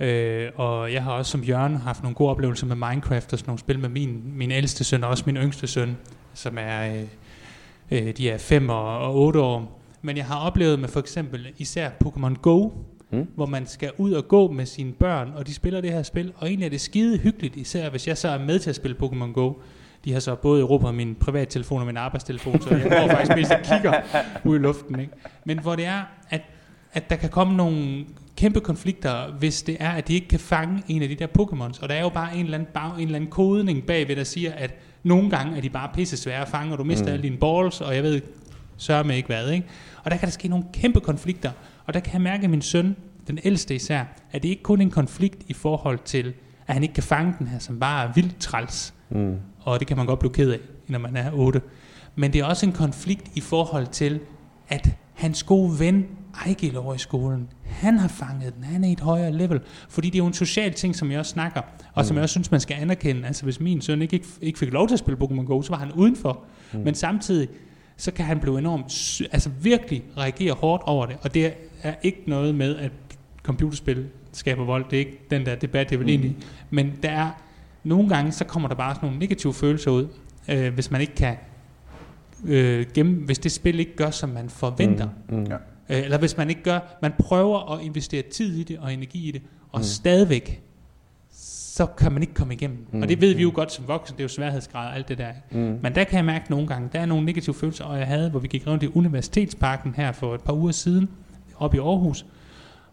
Øh, 0.00 0.50
og 0.56 0.92
jeg 0.92 1.02
har 1.02 1.12
også 1.12 1.30
som 1.30 1.42
Jørgen 1.42 1.76
haft 1.76 2.02
nogle 2.02 2.14
gode 2.14 2.30
oplevelser 2.30 2.66
med 2.66 2.76
Minecraft 2.76 3.32
og 3.32 3.38
sådan 3.38 3.48
nogle 3.48 3.58
spil 3.58 3.78
med 3.78 3.88
min, 3.88 4.22
min 4.36 4.50
ældste 4.50 4.84
søn 4.84 5.04
og 5.04 5.10
også 5.10 5.22
min 5.26 5.36
yngste 5.36 5.66
søn, 5.66 5.96
som 6.34 6.58
er, 6.60 6.94
øh, 6.94 7.02
øh, 7.90 8.12
de 8.16 8.30
er 8.30 8.38
5 8.38 8.68
og, 8.68 8.98
og 8.98 9.14
8 9.16 9.40
år. 9.40 9.80
Men 10.02 10.16
jeg 10.16 10.24
har 10.24 10.38
oplevet 10.38 10.78
med 10.78 10.88
for 10.88 11.00
eksempel 11.00 11.46
især 11.58 11.90
Pokémon 12.04 12.34
Go, 12.40 12.70
Mm. 13.10 13.26
hvor 13.34 13.46
man 13.46 13.66
skal 13.66 13.90
ud 13.98 14.12
og 14.12 14.28
gå 14.28 14.50
med 14.52 14.66
sine 14.66 14.92
børn, 14.92 15.32
og 15.36 15.46
de 15.46 15.54
spiller 15.54 15.80
det 15.80 15.92
her 15.92 16.02
spil, 16.02 16.32
og 16.36 16.48
egentlig 16.48 16.66
er 16.66 16.70
det 16.70 16.80
skide 16.80 17.18
hyggeligt, 17.18 17.56
især 17.56 17.90
hvis 17.90 18.08
jeg 18.08 18.18
så 18.18 18.28
er 18.28 18.38
med 18.38 18.58
til 18.58 18.70
at 18.70 18.76
spille 18.76 18.96
Pokémon 19.02 19.32
Go. 19.32 19.52
De 20.04 20.12
har 20.12 20.20
så 20.20 20.34
både 20.34 20.62
erobret 20.62 20.94
min 20.94 21.14
privattelefon 21.14 21.80
og 21.80 21.86
min 21.86 21.96
arbejdstelefon, 21.96 22.60
så 22.62 22.70
jeg 22.70 22.82
går 22.82 23.08
faktisk 23.08 23.36
mest 23.36 23.50
og 23.50 23.58
kigger 23.62 23.92
ud 24.48 24.56
i 24.56 24.58
luften. 24.58 25.00
Ikke? 25.00 25.12
Men 25.44 25.58
hvor 25.58 25.76
det 25.76 25.86
er, 25.86 26.02
at, 26.30 26.40
at 26.92 27.10
der 27.10 27.16
kan 27.16 27.30
komme 27.30 27.56
nogle 27.56 28.04
kæmpe 28.36 28.60
konflikter, 28.60 29.32
hvis 29.38 29.62
det 29.62 29.76
er, 29.80 29.90
at 29.90 30.08
de 30.08 30.14
ikke 30.14 30.28
kan 30.28 30.40
fange 30.40 30.82
en 30.88 31.02
af 31.02 31.08
de 31.08 31.14
der 31.14 31.26
Pokémons. 31.38 31.82
Og 31.82 31.88
der 31.88 31.94
er 31.94 32.00
jo 32.02 32.08
bare 32.08 32.36
en 32.36 32.44
eller 32.44 32.58
anden, 32.58 32.68
bag, 32.74 32.94
en 32.96 33.00
eller 33.00 33.16
anden 33.16 33.30
kodning 33.30 33.86
bagved, 33.86 34.16
der 34.16 34.24
siger, 34.24 34.52
at 34.52 34.74
nogle 35.04 35.30
gange 35.30 35.56
er 35.56 35.60
de 35.60 35.70
bare 35.70 35.90
pisse 35.94 36.16
svære 36.16 36.40
at 36.40 36.48
fange, 36.48 36.72
og 36.72 36.78
du 36.78 36.84
mister 36.84 37.06
mm. 37.06 37.12
alle 37.12 37.22
dine 37.22 37.36
balls, 37.36 37.80
og 37.80 37.94
jeg 37.94 38.02
ved 38.02 38.20
sørge 38.76 39.04
med 39.04 39.16
ikke 39.16 39.26
hvad. 39.26 39.50
Ikke? 39.50 39.66
Og 40.04 40.10
der 40.10 40.16
kan 40.16 40.26
der 40.26 40.32
ske 40.32 40.48
nogle 40.48 40.64
kæmpe 40.72 41.00
konflikter. 41.00 41.50
Og 41.86 41.94
der 41.94 42.00
kan 42.00 42.12
jeg 42.12 42.20
mærke, 42.20 42.44
at 42.44 42.50
min 42.50 42.62
søn, 42.62 42.96
den 43.26 43.38
ældste 43.44 43.74
især, 43.74 44.04
at 44.32 44.42
det 44.42 44.48
ikke 44.48 44.62
kun 44.62 44.80
er 44.80 44.82
en 44.82 44.90
konflikt 44.90 45.42
i 45.48 45.52
forhold 45.52 45.98
til, 46.04 46.32
at 46.66 46.74
han 46.74 46.82
ikke 46.82 46.94
kan 46.94 47.02
fange 47.02 47.34
den 47.38 47.46
her, 47.46 47.58
som 47.58 47.80
bare 47.80 48.08
er 48.08 48.12
vildt 48.12 48.38
træls. 48.40 48.94
Mm. 49.10 49.36
Og 49.60 49.80
det 49.80 49.86
kan 49.86 49.96
man 49.96 50.06
godt 50.06 50.18
blive 50.18 50.32
ked 50.32 50.50
af, 50.50 50.58
når 50.88 50.98
man 50.98 51.16
er 51.16 51.32
8. 51.32 51.60
Men 52.14 52.32
det 52.32 52.40
er 52.40 52.44
også 52.44 52.66
en 52.66 52.72
konflikt 52.72 53.30
i 53.34 53.40
forhold 53.40 53.86
til, 53.86 54.20
at 54.68 54.90
hans 55.12 55.42
gode 55.42 55.78
ven, 55.78 56.06
Ejgil 56.46 56.76
over 56.76 56.94
i 56.94 56.98
skolen, 56.98 57.48
han 57.64 57.98
har 57.98 58.08
fanget 58.08 58.54
den, 58.54 58.64
han 58.64 58.84
er 58.84 58.88
i 58.88 58.92
et 58.92 59.00
højere 59.00 59.32
level. 59.32 59.60
Fordi 59.88 60.10
det 60.10 60.14
er 60.14 60.18
jo 60.18 60.26
en 60.26 60.32
social 60.32 60.72
ting, 60.72 60.96
som 60.96 61.10
jeg 61.10 61.18
også 61.18 61.32
snakker, 61.32 61.60
og 61.94 62.04
som 62.04 62.16
jeg 62.16 62.22
også 62.22 62.32
synes, 62.32 62.50
man 62.50 62.60
skal 62.60 62.76
anerkende. 62.80 63.26
Altså 63.26 63.44
hvis 63.44 63.60
min 63.60 63.80
søn 63.80 64.02
ikke, 64.02 64.24
ikke 64.40 64.58
fik 64.58 64.72
lov 64.72 64.88
til 64.88 64.94
at 64.94 64.98
spille 64.98 65.18
Pokémon 65.22 65.44
Go, 65.44 65.62
så 65.62 65.70
var 65.70 65.78
han 65.78 65.92
udenfor. 65.92 66.40
Mm. 66.72 66.80
Men 66.80 66.94
samtidig, 66.94 67.48
så 67.96 68.12
kan 68.12 68.24
han 68.24 68.40
blive 68.40 68.58
enormt, 68.58 69.20
altså 69.32 69.50
virkelig 69.60 70.04
reagere 70.16 70.52
hårdt 70.52 70.82
over 70.86 71.06
det. 71.06 71.16
Og 71.22 71.34
det 71.34 71.54
er 71.82 71.94
ikke 72.02 72.22
noget 72.26 72.54
med, 72.54 72.76
at 72.76 72.92
computerspil 73.42 74.06
skaber 74.32 74.64
vold. 74.64 74.84
Det 74.90 74.96
er 74.96 75.00
ikke 75.00 75.18
den 75.30 75.46
der 75.46 75.54
debat, 75.54 75.90
jeg 75.90 76.00
vil 76.00 76.08
ind 76.08 76.24
i. 76.24 76.36
Men 76.70 76.92
der 77.02 77.10
er, 77.10 77.30
nogle 77.84 78.08
gange, 78.08 78.32
så 78.32 78.44
kommer 78.44 78.68
der 78.68 78.74
bare 78.74 78.94
sådan 78.94 79.06
nogle 79.06 79.18
negative 79.18 79.54
følelser 79.54 79.90
ud, 79.90 80.08
øh, 80.48 80.74
hvis 80.74 80.90
man 80.90 81.00
ikke 81.00 81.14
kan 81.14 81.36
øh, 82.44 82.86
gemme, 82.94 83.24
hvis 83.24 83.38
det 83.38 83.52
spil 83.52 83.80
ikke 83.80 83.96
gør, 83.96 84.10
som 84.10 84.28
man 84.28 84.48
forventer. 84.48 85.08
Mm. 85.28 85.36
Mm. 85.36 85.44
Ja. 85.44 85.56
Øh, 85.94 86.04
eller 86.04 86.18
hvis 86.18 86.36
man 86.36 86.50
ikke 86.50 86.62
gør, 86.62 86.98
man 87.02 87.12
prøver 87.18 87.72
at 87.72 87.84
investere 87.84 88.22
tid 88.22 88.54
i 88.56 88.62
det 88.62 88.78
og 88.78 88.92
energi 88.92 89.28
i 89.28 89.30
det, 89.30 89.42
og 89.72 89.78
Mm. 89.78 89.80
mm. 89.80 89.84
stadigvæk, 89.84 90.62
så 91.30 91.86
kan 91.86 92.12
man 92.12 92.22
ikke 92.22 92.34
komme 92.34 92.54
igennem. 92.54 92.76
Mm. 92.78 92.96
Mm. 92.96 93.02
Og 93.02 93.08
det 93.08 93.20
ved 93.20 93.34
vi 93.34 93.42
jo 93.42 93.50
godt 93.54 93.72
som 93.72 93.88
voksne, 93.88 94.14
det 94.16 94.20
er 94.20 94.24
jo 94.24 94.28
sværhedsgrad 94.28 94.86
og 94.88 94.94
alt 94.94 95.08
det 95.08 95.18
der. 95.18 95.28
Mm. 95.50 95.78
Men 95.82 95.94
der 95.94 96.04
kan 96.04 96.16
jeg 96.16 96.24
mærke 96.24 96.44
nogle 96.50 96.66
gange, 96.66 96.88
der 96.92 97.00
er 97.00 97.06
nogle 97.06 97.24
negative 97.26 97.54
følelser, 97.54 97.84
og 97.84 97.98
jeg 97.98 98.06
havde, 98.06 98.30
hvor 98.30 98.40
vi 98.40 98.48
gik 98.48 98.66
rundt 98.66 98.82
i 98.82 98.88
Universitetsparken 98.94 99.94
her 99.96 100.12
for 100.12 100.34
et 100.34 100.40
par 100.40 100.52
uger 100.52 100.72
siden, 100.72 101.08
op 101.56 101.74
i 101.74 101.78
Aarhus, 101.78 102.26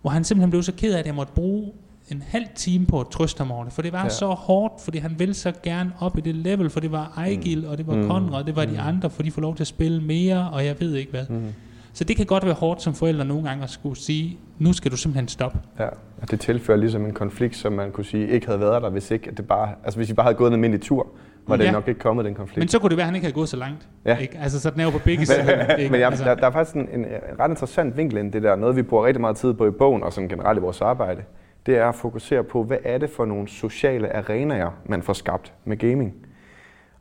hvor 0.02 0.10
han 0.12 0.24
simpelthen 0.24 0.50
blev 0.50 0.64
så 0.64 0.72
ked 0.72 0.94
af, 0.94 1.00
at 1.00 1.06
jeg 1.06 1.16
måtte 1.16 1.34
bruge 1.34 1.72
en 2.12 2.24
halv 2.28 2.46
time 2.56 2.86
på 2.86 3.00
at 3.00 3.08
trøste 3.12 3.38
ham 3.38 3.52
over 3.52 3.64
det, 3.64 3.74
for 3.74 3.82
det 3.82 3.92
var 3.94 4.04
Ja. 4.04 4.10
så 4.10 4.28
hårdt, 4.28 4.74
fordi 4.84 4.98
han 4.98 5.16
ville 5.20 5.34
så 5.34 5.54
gerne 5.64 5.92
op 6.00 6.18
i 6.18 6.22
det 6.22 6.36
level, 6.36 6.70
for 6.70 6.80
det 6.80 6.92
var 6.92 7.14
Ejgil, 7.18 7.66
og 7.68 7.78
det 7.78 7.88
var 7.88 7.96
Mm. 7.96 8.02
mm. 8.02 8.08
Konrad, 8.08 8.44
det 8.44 8.56
var 8.56 8.66
de 8.66 8.72
Mm. 8.72 8.78
andre, 8.88 9.10
for 9.10 9.24
de 9.24 9.32
får 9.32 9.42
lov 9.42 9.56
til 9.56 9.64
at 9.64 9.68
spille 9.68 10.02
mere, 10.04 10.50
og 10.50 10.66
jeg 10.66 10.76
ved 10.80 10.96
ikke 10.96 11.12
hvad. 11.12 11.26
Mm. 11.30 11.54
Så 11.94 12.04
det 12.04 12.16
kan 12.18 12.26
godt 12.26 12.46
være 12.46 12.54
hårdt 12.54 12.82
som 12.82 12.94
forældre 12.94 13.26
nogle 13.26 13.44
gange 13.48 13.64
at 13.64 13.70
skulle 13.70 13.98
sige, 13.98 14.40
nu 14.60 14.74
skal 14.74 14.92
du 14.92 14.98
simpelthen 14.98 15.28
stoppe. 15.28 15.60
Ja, 15.80 15.88
og 16.22 16.32
det 16.32 16.40
tilfører 16.40 16.78
ligesom 16.78 17.06
en 17.06 17.14
konflikt, 17.14 17.56
som 17.56 17.74
man 17.74 17.92
kunne 17.92 18.06
sige 18.06 18.28
ikke 18.28 18.46
havde 18.46 18.60
været 18.60 18.82
der, 18.84 18.90
hvis 18.90 19.12
ikke 19.12 19.30
at 19.30 19.38
det 19.38 19.48
bare, 19.48 19.70
altså 19.84 20.00
hvis 20.00 20.10
I 20.10 20.14
bare 20.14 20.24
havde 20.24 20.36
gået 20.36 20.48
en 20.48 20.54
almindelig 20.54 20.82
tur, 20.82 21.08
var 21.48 21.56
det 21.56 21.64
Ja. 21.64 21.72
nok 21.72 21.88
ikke 21.88 22.00
kommet 22.00 22.26
den 22.26 22.36
konflikt. 22.36 22.58
Men 22.58 22.68
så 22.68 22.80
kunne 22.80 22.90
det 22.90 22.98
være, 22.98 23.04
at 23.04 23.08
han 23.08 23.16
ikke 23.16 23.26
havde 23.26 23.36
gået 23.36 23.50
så 23.50 23.58
langt. 23.58 23.88
Ja. 24.06 24.18
Ikke? 24.18 24.38
Altså, 24.38 24.60
så 24.60 24.70
den 24.70 24.80
er 24.80 24.84
jo 24.84 24.90
på 24.90 25.00
begge 25.00 25.26
sider. 25.26 25.76
ikke? 25.76 25.92
Men 25.92 26.00
jeg, 26.00 26.10
altså, 26.10 26.24
der, 26.26 26.36
der 26.36 26.48
er 26.48 26.52
faktisk 26.52 26.76
en, 26.76 26.88
en, 26.94 27.00
en 27.06 27.40
ret 27.40 27.50
interessant 27.50 27.98
vinkel 27.98 28.18
ind 28.18 28.32
det 28.32 28.44
der. 28.44 28.56
Noget, 28.56 28.76
vi 28.76 28.82
bruger 28.82 29.06
rigtig 29.06 29.22
meget 29.22 29.36
tid 29.38 29.54
på 29.54 29.68
i 29.68 29.72
bogen, 29.72 30.04
og 30.04 30.14
sådan 30.14 30.30
generelt 30.30 30.60
i 30.60 30.62
vores 30.62 30.82
arbejde, 30.82 31.22
det 31.66 31.78
er 31.78 31.90
at 31.90 31.96
fokusere 31.96 32.44
på, 32.44 32.64
hvad 32.64 32.78
er 32.84 32.98
det 32.98 33.10
for 33.10 33.26
nogle 33.26 33.48
sociale 33.48 34.16
arenaer, 34.16 34.70
man 34.86 35.02
får 35.02 35.14
skabt 35.14 35.54
med 35.66 35.78
gaming. 35.78 36.14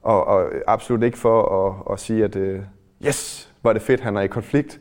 Og, 0.02 0.26
og 0.26 0.50
absolut 0.66 1.02
ikke 1.02 1.18
for 1.18 1.66
at, 1.68 1.92
at 1.92 2.00
sige, 2.00 2.24
at 2.24 2.36
uh, 2.36 2.58
yes, 3.06 3.49
hvor 3.60 3.70
er 3.70 3.72
det 3.72 3.82
fedt, 3.82 4.00
han 4.00 4.16
er 4.16 4.20
i 4.20 4.26
konflikt. 4.26 4.80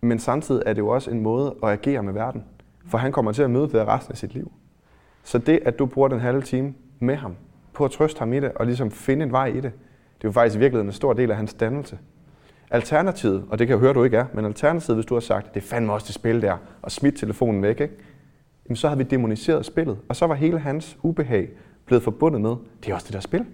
Men 0.00 0.18
samtidig 0.18 0.62
er 0.66 0.72
det 0.72 0.80
jo 0.80 0.88
også 0.88 1.10
en 1.10 1.20
måde 1.20 1.54
at 1.62 1.68
agere 1.68 2.02
med 2.02 2.12
verden. 2.12 2.44
For 2.86 2.98
han 2.98 3.12
kommer 3.12 3.32
til 3.32 3.42
at 3.42 3.50
møde 3.50 3.68
det 3.68 3.86
resten 3.86 4.12
af 4.12 4.18
sit 4.18 4.34
liv. 4.34 4.52
Så 5.22 5.38
det, 5.38 5.60
at 5.64 5.78
du 5.78 5.86
bruger 5.86 6.08
den 6.08 6.20
halve 6.20 6.42
time 6.42 6.74
med 6.98 7.16
ham, 7.16 7.36
på 7.72 7.84
at 7.84 7.90
trøste 7.90 8.18
ham 8.18 8.32
i 8.32 8.40
det, 8.40 8.52
og 8.52 8.66
ligesom 8.66 8.90
finde 8.90 9.24
en 9.24 9.32
vej 9.32 9.46
i 9.46 9.60
det, 9.60 9.72
det 10.24 10.24
er 10.24 10.28
jo 10.28 10.32
faktisk 10.32 10.56
i 10.56 10.58
virkeligheden 10.58 10.88
en 10.88 10.92
stor 10.92 11.12
del 11.12 11.30
af 11.30 11.36
hans 11.36 11.54
dannelse. 11.54 11.98
Alternativet, 12.70 13.44
og 13.50 13.58
det 13.58 13.66
kan 13.66 13.74
jeg 13.74 13.80
høre, 13.80 13.92
du 13.92 14.04
ikke 14.04 14.16
er, 14.16 14.26
men 14.34 14.44
alternativet, 14.44 14.96
hvis 14.96 15.06
du 15.06 15.14
har 15.14 15.20
sagt, 15.20 15.54
det 15.54 15.62
er 15.62 15.66
fandme 15.66 15.92
også 15.92 16.06
det 16.06 16.14
spil 16.14 16.42
der, 16.42 16.56
og 16.82 16.92
smidt 16.92 17.16
telefonen 17.16 17.62
væk, 17.62 17.80
ikke? 17.80 17.94
Jamen, 18.66 18.76
så 18.76 18.88
har 18.88 18.96
vi 18.96 19.02
demoniseret 19.02 19.66
spillet, 19.66 19.98
og 20.08 20.16
så 20.16 20.26
var 20.26 20.34
hele 20.34 20.58
hans 20.58 20.98
ubehag 21.02 21.48
blevet 21.86 22.02
forbundet 22.02 22.40
med, 22.40 22.56
det 22.84 22.90
er 22.90 22.94
også 22.94 23.06
det 23.06 23.14
der 23.14 23.20
spil. 23.20 23.46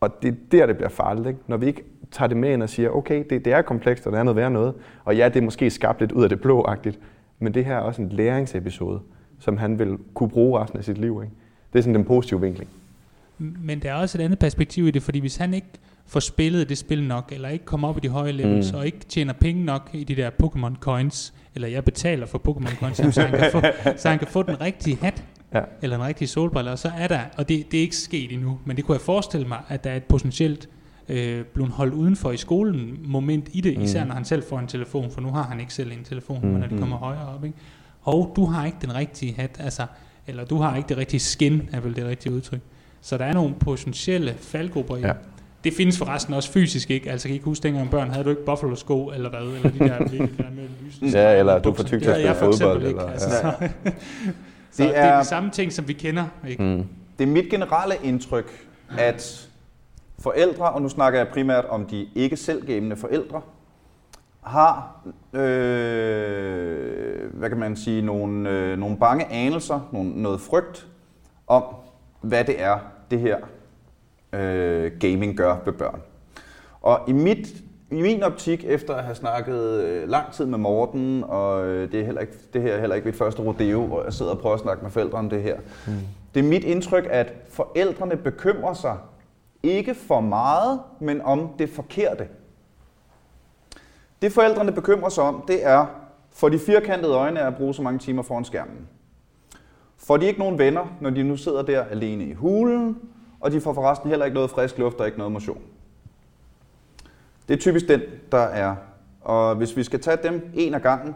Og 0.00 0.22
det 0.22 0.28
er 0.28 0.36
der, 0.52 0.66
det 0.66 0.76
bliver 0.76 0.88
farligt, 0.88 1.26
ikke? 1.26 1.40
når 1.46 1.56
vi 1.56 1.66
ikke 1.66 1.84
tager 2.12 2.26
det 2.28 2.36
med 2.36 2.52
ind 2.52 2.62
og 2.62 2.68
siger, 2.70 2.90
okay, 2.90 3.24
det, 3.30 3.44
det 3.44 3.52
er 3.52 3.62
komplekst, 3.62 4.06
og 4.06 4.12
det 4.12 4.18
er 4.18 4.22
noget 4.22 4.36
værd 4.36 4.52
noget, 4.52 4.74
og 5.04 5.16
ja, 5.16 5.28
det 5.28 5.36
er 5.36 5.40
måske 5.44 5.70
skabt 5.70 6.00
lidt 6.00 6.12
ud 6.12 6.22
af 6.22 6.28
det 6.28 6.40
blå-agtigt, 6.40 6.98
men 7.38 7.54
det 7.54 7.64
her 7.64 7.74
er 7.74 7.80
også 7.80 8.02
en 8.02 8.08
læringsepisode, 8.08 9.00
som 9.38 9.56
han 9.56 9.78
vil 9.78 9.98
kunne 10.14 10.28
bruge 10.30 10.60
resten 10.60 10.78
af 10.78 10.84
sit 10.84 10.98
liv. 10.98 11.20
Ikke? 11.24 11.34
Det 11.72 11.78
er 11.78 11.82
sådan 11.82 11.94
den 11.94 12.04
positive 12.04 12.40
vinkling. 12.40 12.70
Men 13.38 13.78
der 13.78 13.90
er 13.90 13.94
også 13.94 14.18
et 14.18 14.22
andet 14.22 14.38
perspektiv 14.38 14.86
i 14.88 14.90
det, 14.90 15.02
fordi 15.02 15.18
hvis 15.18 15.36
han 15.36 15.54
ikke 15.54 15.66
får 16.06 16.20
spillet 16.20 16.68
det 16.68 16.78
spil 16.78 17.02
nok, 17.04 17.32
eller 17.32 17.48
ikke 17.48 17.64
kommer 17.64 17.88
op 17.88 17.96
i 17.96 18.00
de 18.00 18.08
høje 18.08 18.32
levels, 18.32 18.72
Mm. 18.72 18.78
og 18.78 18.86
ikke 18.86 18.98
tjener 19.08 19.32
penge 19.32 19.64
nok 19.64 19.90
i 19.92 20.04
de 20.04 20.16
der 20.16 20.30
Pokémon 20.42 20.78
coins, 20.80 21.34
eller 21.54 21.68
jeg 21.68 21.84
betaler 21.84 22.26
for 22.26 22.38
Pokémon 22.48 22.76
coins, 22.80 23.14
så, 23.14 23.20
han 23.22 23.38
kan 23.38 23.50
få, 23.52 23.60
så 23.96 24.08
han 24.08 24.18
kan 24.18 24.28
få 24.28 24.42
den 24.42 24.60
rigtige 24.60 24.96
hat, 25.02 25.24
Ja. 25.54 25.60
eller 25.82 25.96
en 25.96 26.02
rigtig 26.02 26.28
solbriller, 26.28 26.72
og 26.72 26.78
så 26.78 26.90
er 26.98 27.08
der, 27.08 27.20
og 27.36 27.48
det, 27.48 27.66
det 27.72 27.78
er 27.78 27.82
ikke 27.82 27.96
sket 27.96 28.32
endnu, 28.32 28.58
men 28.64 28.76
det 28.76 28.84
kunne 28.84 28.94
jeg 28.94 29.00
forestille 29.00 29.48
mig, 29.48 29.58
at 29.68 29.84
der 29.84 29.90
er 29.90 29.96
et 29.96 30.04
potentielt 30.04 30.68
øh, 31.10 31.44
blevet 31.44 31.70
holdt 31.70 31.94
udenfor 31.94 32.30
i 32.32 32.36
skolen 32.36 32.98
moment 33.04 33.48
i 33.52 33.60
det, 33.60 33.76
Mm. 33.76 33.82
især 33.84 34.04
når 34.04 34.14
han 34.14 34.24
selv 34.24 34.42
får 34.48 34.58
en 34.58 34.66
telefon, 34.66 35.10
for 35.10 35.20
nu 35.20 35.28
har 35.30 35.42
han 35.42 35.60
ikke 35.60 35.74
selv 35.74 35.92
en 35.92 36.04
telefon, 36.04 36.40
Mm, 36.42 36.48
men 36.48 36.60
når 36.60 36.66
de 36.66 36.74
mm. 36.74 36.80
kommer 36.80 36.96
højere 36.96 37.28
op, 37.34 37.44
ikke? 37.44 37.56
Og 38.02 38.32
du 38.36 38.44
har 38.44 38.66
ikke 38.66 38.78
den 38.82 38.94
rigtige 38.94 39.34
hat, 39.34 39.56
altså, 39.58 39.86
eller 40.26 40.44
du 40.44 40.56
har 40.56 40.76
ikke 40.76 40.88
det 40.88 40.96
rigtige 40.96 41.20
skin, 41.20 41.68
er 41.72 41.80
vel 41.80 41.96
det 41.96 42.04
rigtige 42.06 42.32
udtryk. 42.32 42.60
Så 43.00 43.18
der 43.18 43.24
er 43.24 43.32
nogle 43.34 43.54
potentielle 43.54 44.34
faldgrupper 44.40 44.96
i 44.96 45.00
Ja. 45.00 45.12
Det 45.64 45.72
findes 45.74 45.98
forresten 45.98 46.34
også 46.34 46.52
fysisk 46.52 46.90
ikke. 46.90 47.10
Altså 47.10 47.28
kan 47.28 47.32
I 47.32 47.34
ikke 47.34 47.44
huske 47.44 47.62
dengang 47.62 47.90
børn, 47.90 48.10
havde 48.10 48.24
du 48.24 48.30
ikke 48.30 48.44
buffalo 48.44 48.74
sko 48.74 49.06
eller 49.14 49.30
hvad? 49.30 49.40
Eller 49.40 49.70
de 49.70 49.78
der, 49.78 49.98
de 49.98 50.18
der 50.18 50.26
med 50.50 50.68
lysende 50.86 51.10
Ja, 51.18 51.38
eller 51.38 51.58
du 51.58 51.70
er 51.70 51.74
for 51.74 51.82
tyk 51.82 52.02
til 52.02 52.08
Det 52.08 52.14
at 52.14 52.16
spille 52.20 52.34
for 52.34 52.46
eksempel 52.46 52.66
fodbold, 52.66 52.86
ikke. 52.88 53.00
eller- 53.00 53.12
Altså, 53.12 53.28
ja. 53.28 53.40
så, 53.40 53.68
så 54.70 54.82
Det 54.82 54.90
det 54.90 54.98
er 54.98 55.02
er- 55.02 55.20
de 55.22 55.26
samme 55.26 55.50
ting, 55.50 55.72
som 55.72 55.88
vi 55.88 55.92
kender. 55.92 56.24
Ikke? 56.48 56.62
Mm. 56.62 56.84
Det 57.18 57.24
er 57.28 57.30
mit 57.32 57.50
generelle 57.50 57.94
indtryk, 58.04 58.50
at 58.98 59.48
forældre, 60.20 60.70
og 60.70 60.82
nu 60.82 60.88
snakker 60.88 61.18
jeg 61.18 61.28
primært 61.28 61.64
om 61.64 61.86
de 61.86 62.08
ikke 62.14 62.36
selvgamende 62.36 62.96
forældre, 62.96 63.40
har, 64.42 65.02
øh, 65.32 67.34
hvad 67.34 67.48
kan 67.48 67.58
man 67.58 67.76
sige, 67.76 68.02
nogle, 68.02 68.50
øh, 68.50 68.78
nogle 68.78 68.96
bange 68.96 69.26
anelser, 69.26 69.88
nogle, 69.92 70.22
noget 70.22 70.40
frygt 70.40 70.86
om, 71.46 71.64
hvad 72.20 72.44
det 72.44 72.62
er, 72.62 72.78
det 73.10 73.20
her 73.20 73.38
øh, 74.32 74.92
gaming 75.00 75.36
gør 75.36 75.56
ved 75.64 75.72
børn. 75.72 76.00
Og 76.82 77.00
i, 77.08 77.12
mit, 77.12 77.48
i 77.90 78.02
min 78.02 78.22
optik, 78.22 78.64
efter 78.64 78.94
at 78.94 79.04
have 79.04 79.14
snakket 79.14 79.82
øh, 79.82 80.08
lang 80.08 80.32
tid 80.32 80.46
med 80.46 80.58
Morten, 80.58 81.24
og 81.28 81.66
øh, 81.66 81.92
det, 81.92 82.00
er 82.00 82.04
heller 82.04 82.20
ikke, 82.20 82.32
det 82.52 82.62
her 82.62 82.74
er 82.74 82.80
heller 82.80 82.96
ikke 82.96 83.08
mit 83.08 83.16
første 83.16 83.42
rodeo, 83.42 83.86
hvor 83.86 84.04
jeg 84.04 84.12
sidder 84.12 84.32
og 84.32 84.38
prøver 84.38 84.54
at 84.54 84.60
snakke 84.60 84.82
med 84.82 84.90
forældre 84.90 85.18
om 85.18 85.30
det 85.30 85.42
her. 85.42 85.56
Mm. 85.86 85.92
Det 86.34 86.40
er 86.40 86.48
mit 86.48 86.64
indtryk, 86.64 87.06
at 87.10 87.32
forældrene 87.48 88.16
bekymrer 88.16 88.74
sig 88.74 88.96
ikke 89.62 89.94
for 89.94 90.20
meget, 90.20 90.80
men 91.00 91.20
om 91.20 91.48
det 91.58 91.70
forkerte. 91.70 92.28
Det 94.22 94.32
forældrene 94.32 94.72
bekymrer 94.72 95.08
sig 95.08 95.24
om, 95.24 95.44
det 95.48 95.66
er 95.66 95.86
for 96.30 96.48
de 96.48 96.58
firkantede 96.58 97.14
øjne 97.14 97.40
at 97.40 97.56
bruge 97.56 97.74
så 97.74 97.82
mange 97.82 97.98
timer 97.98 98.22
foran 98.22 98.44
skærmen. 98.44 98.88
Får 99.96 100.16
de 100.16 100.26
ikke 100.26 100.38
nogen 100.38 100.58
venner, 100.58 100.96
når 101.00 101.10
de 101.10 101.22
nu 101.22 101.36
sidder 101.36 101.62
der 101.62 101.84
alene 101.84 102.24
i 102.24 102.32
hulen, 102.32 102.98
og 103.40 103.52
de 103.52 103.60
får 103.60 103.72
forresten 103.72 104.10
heller 104.10 104.24
ikke 104.24 104.34
noget 104.34 104.50
frisk 104.50 104.78
luft 104.78 104.96
og 105.00 105.06
ikke 105.06 105.18
noget 105.18 105.32
motion. 105.32 105.62
Det 107.48 107.54
er 107.54 107.60
typisk 107.60 107.88
den, 107.88 108.00
der 108.32 108.38
er. 108.38 108.76
Og 109.20 109.54
hvis 109.54 109.76
vi 109.76 109.82
skal 109.82 110.00
tage 110.00 110.18
dem 110.22 110.50
en 110.54 110.74
af 110.74 110.82
gangen, 110.82 111.14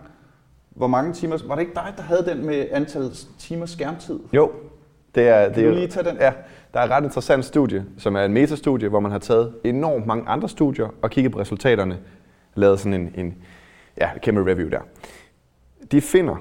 hvor 0.71 0.87
mange 0.87 1.13
timer... 1.13 1.39
Var 1.47 1.55
det 1.55 1.63
ikke 1.63 1.75
dig, 1.75 1.95
der 1.97 2.03
havde 2.03 2.27
den 2.27 2.47
med 2.47 2.67
antal 2.71 3.11
timer 3.39 3.67
skærmtid? 3.67 4.21
Jo, 4.33 4.53
det 5.15 5.29
er, 5.29 5.45
det 5.47 5.55
Kan 5.55 5.65
er, 5.65 5.69
du 5.69 5.75
lige 5.75 5.89
tage 5.89 6.09
den? 6.11 6.17
Ja, 6.17 6.33
der 6.75 6.81
er 6.81 6.85
et 6.85 6.91
ret 6.91 7.05
interessant 7.05 7.45
studie, 7.45 7.85
som 7.99 8.17
er 8.17 8.25
en 8.25 8.33
metastudie, 8.33 8.89
hvor 8.89 9.01
man 9.01 9.13
har 9.13 9.19
taget 9.19 9.55
enormt 9.65 10.07
mange 10.07 10.29
andre 10.29 10.49
studier 10.49 10.89
og 11.03 11.11
kigget 11.11 11.33
på 11.33 11.41
resultaterne. 11.41 11.99
Lavet 12.55 12.81
sådan 12.81 13.01
en, 13.01 13.13
en 13.15 13.35
ja, 13.99 14.19
kæmpe 14.19 14.41
review 14.41 14.69
der. 14.69 14.81
De 15.93 16.01
finder 16.01 16.37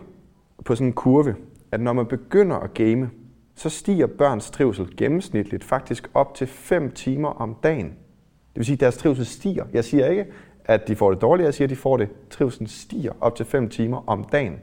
på 0.66 0.76
sådan 0.76 0.88
en 0.88 0.94
kurve, 0.94 1.36
at 1.72 1.82
når 1.82 1.94
man 1.94 2.06
begynder 2.06 2.56
at 2.56 2.74
game, 2.74 3.10
så 3.56 3.70
stiger 3.70 4.08
børns 4.08 4.52
trivsel 4.52 4.98
gennemsnitligt 4.98 5.64
faktisk 5.64 6.10
op 6.14 6.36
til 6.36 6.48
5 6.48 6.92
timer 6.92 7.30
om 7.30 7.56
dagen. 7.64 7.86
Det 7.86 8.56
vil 8.56 8.66
sige, 8.66 8.76
at 8.76 8.80
deres 8.80 8.98
trivsel 8.98 9.26
stiger. 9.26 9.66
Jeg 9.74 9.86
siger 9.86 10.08
ikke, 10.08 10.26
at 10.66 10.88
de 10.88 10.96
får 10.96 11.12
det 11.12 11.22
dårligt, 11.22 11.46
jeg 11.46 11.54
siger, 11.54 11.66
at 11.66 11.70
de 11.70 11.76
får 11.76 11.98
det. 11.98 12.10
Trivselen 12.30 12.68
stiger 12.68 13.12
op 13.22 13.36
til 13.36 13.46
5 13.46 13.70
timer 13.70 14.04
om 14.10 14.24
dagen. 14.24 14.60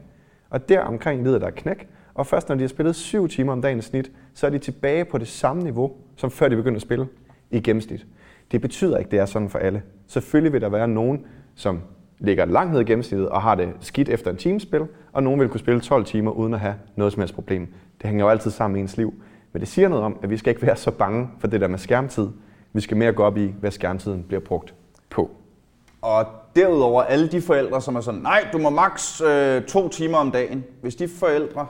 Og 0.49 0.69
der 0.69 0.79
omkring 0.79 1.23
lider 1.23 1.39
der 1.39 1.49
knæk, 1.49 1.87
og 2.13 2.27
først 2.27 2.49
når 2.49 2.55
de 2.55 2.61
har 2.61 2.67
spillet 2.67 2.95
7 2.95 3.27
timer 3.27 3.53
om 3.53 3.61
dagen 3.61 3.79
i 3.79 3.81
snit, 3.81 4.11
så 4.33 4.45
er 4.45 4.49
de 4.49 4.57
tilbage 4.57 5.05
på 5.05 5.17
det 5.17 5.27
samme 5.27 5.63
niveau, 5.63 5.91
som 6.15 6.31
før 6.31 6.47
de 6.47 6.55
begyndte 6.55 6.75
at 6.75 6.81
spille 6.81 7.07
i 7.51 7.59
gennemsnit. 7.59 8.05
Det 8.51 8.61
betyder 8.61 8.97
ikke, 8.97 9.07
at 9.07 9.11
det 9.11 9.19
er 9.19 9.25
sådan 9.25 9.49
for 9.49 9.59
alle. 9.59 9.83
Selvfølgelig 10.07 10.53
vil 10.53 10.61
der 10.61 10.69
være 10.69 10.87
nogen, 10.87 11.25
som 11.55 11.81
ligger 12.19 12.45
langt 12.45 12.73
ned 12.73 12.81
i 12.81 12.83
gennemsnittet 12.83 13.29
og 13.29 13.41
har 13.41 13.55
det 13.55 13.69
skidt 13.79 14.09
efter 14.09 14.31
en 14.31 14.37
timespil, 14.37 14.87
og 15.11 15.23
nogen 15.23 15.39
vil 15.39 15.49
kunne 15.49 15.59
spille 15.59 15.81
12 15.81 16.05
timer 16.05 16.31
uden 16.31 16.53
at 16.53 16.59
have 16.59 16.75
noget 16.95 17.13
som 17.13 17.19
helst 17.19 17.35
problem. 17.35 17.67
Det 18.01 18.09
hænger 18.09 18.25
jo 18.25 18.29
altid 18.29 18.51
sammen 18.51 18.77
i 18.77 18.81
ens 18.81 18.97
liv. 18.97 19.13
Men 19.53 19.59
det 19.59 19.67
siger 19.67 19.89
noget 19.89 20.05
om, 20.05 20.19
at 20.23 20.29
vi 20.29 20.37
skal 20.37 20.49
ikke 20.49 20.61
være 20.61 20.75
så 20.75 20.91
bange 20.91 21.29
for 21.39 21.47
det 21.47 21.61
der 21.61 21.67
med 21.67 21.79
skærmtid. 21.79 22.27
Vi 22.73 22.81
skal 22.81 22.97
mere 22.97 23.13
gå 23.13 23.23
op 23.23 23.37
i, 23.37 23.53
hvad 23.59 23.71
skærmtiden 23.71 24.23
bliver 24.23 24.41
brugt 24.41 24.73
på. 25.09 25.31
Og 26.01 26.25
derudover 26.55 27.03
alle 27.03 27.27
de 27.27 27.41
forældre, 27.41 27.81
som 27.81 27.95
er 27.95 28.01
sådan, 28.01 28.21
nej, 28.21 28.47
du 28.53 28.57
må 28.57 28.69
maks 28.69 29.21
øh, 29.21 29.63
to 29.63 29.89
timer 29.89 30.17
om 30.17 30.31
dagen. 30.31 30.63
Hvis 30.81 30.95
de 30.95 31.07
forældre, 31.07 31.67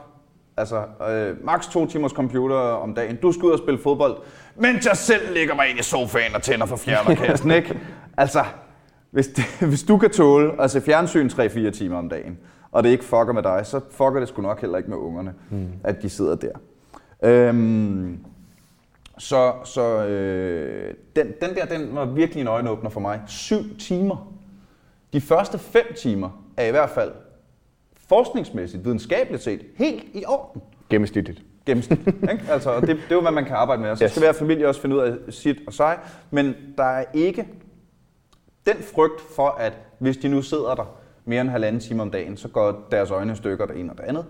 altså 0.57 0.83
øh, 1.09 1.45
maks 1.45 1.67
to 1.67 1.85
timers 1.85 2.11
computer 2.11 2.55
om 2.55 2.93
dagen, 2.93 3.15
du 3.15 3.31
skal 3.31 3.43
ud 3.43 3.51
og 3.51 3.59
spille 3.59 3.79
fodbold, 3.79 4.17
mens 4.55 4.85
jeg 4.85 4.97
selv 4.97 5.33
ligger 5.33 5.55
mig 5.55 5.69
ind 5.69 5.79
i 5.79 5.83
sofaen 5.83 6.35
og 6.35 6.41
tænder 6.41 6.65
for 6.65 6.75
fjernerkassen, 6.75 7.51
ikke? 7.59 7.79
Altså, 8.17 8.43
hvis, 9.11 9.27
det, 9.27 9.43
hvis 9.69 9.83
du 9.83 9.97
kan 9.97 10.09
tåle 10.09 10.61
at 10.61 10.71
se 10.71 10.81
fjernsyn 10.81 11.27
3-4 11.27 11.69
timer 11.69 11.97
om 11.97 12.09
dagen, 12.09 12.37
og 12.71 12.83
det 12.83 12.89
ikke 12.89 13.03
fucker 13.03 13.33
med 13.33 13.43
dig, 13.43 13.61
så 13.63 13.79
fucker 13.91 14.19
det 14.19 14.27
sgu 14.27 14.41
nok 14.41 14.61
heller 14.61 14.77
ikke 14.77 14.89
med 14.89 14.97
ungerne, 14.97 15.33
mm. 15.49 15.67
at 15.83 16.01
de 16.01 16.09
sidder 16.09 16.35
der. 16.35 16.51
Øhm, 17.23 18.19
så 19.17 19.53
så 19.63 20.05
øh, 20.05 20.93
den, 21.15 21.27
den 21.41 21.55
der, 21.55 21.65
den 21.65 21.95
var 21.95 22.05
virkelig 22.05 22.41
en 22.41 22.47
øjenåbner 22.47 22.89
for 22.89 22.99
mig. 22.99 23.21
Syv 23.27 23.77
timer. 23.79 24.33
De 25.13 25.21
første 25.21 25.59
fem 25.59 25.85
timer 25.97 26.43
er 26.57 26.65
i 26.65 26.71
hvert 26.71 26.89
fald 26.89 27.11
forskningsmæssigt, 28.11 28.85
videnskabeligt 28.85 29.43
set, 29.43 29.61
helt 29.75 30.03
i 30.13 30.23
orden. 30.27 30.61
Gennemsnitligt. 30.89 31.41
Gennemsnit. 31.65 31.99
Ikke? 32.07 32.41
Altså, 32.51 32.79
det, 32.79 32.87
det 32.87 32.97
er 33.09 33.15
jo, 33.15 33.21
hvad 33.21 33.31
man 33.31 33.45
kan 33.45 33.55
arbejde 33.55 33.81
med. 33.81 33.89
Og 33.89 33.97
så 33.97 34.03
Yes. 34.03 34.11
skal 34.11 34.21
hver 34.21 34.33
familie 34.33 34.67
også 34.67 34.81
finde 34.81 34.95
ud 34.95 35.01
af 35.01 35.13
sit 35.29 35.57
og 35.67 35.73
sig. 35.73 35.97
Men 36.31 36.55
der 36.77 36.83
er 36.83 37.03
ikke 37.13 37.47
den 38.65 38.75
frygt 38.95 39.21
for, 39.35 39.47
at 39.47 39.73
hvis 39.99 40.17
de 40.17 40.27
nu 40.27 40.41
sidder 40.41 40.75
der 40.75 40.95
mere 41.25 41.41
end 41.41 41.49
halvanden 41.49 41.79
time 41.81 42.01
om 42.01 42.11
dagen, 42.11 42.37
så 42.37 42.47
går 42.47 42.87
deres 42.91 43.11
øjne 43.11 43.35
stykker 43.35 43.65
det 43.65 43.79
ene 43.79 43.91
og 43.91 43.97
det 43.97 44.03
andet, 44.03 44.25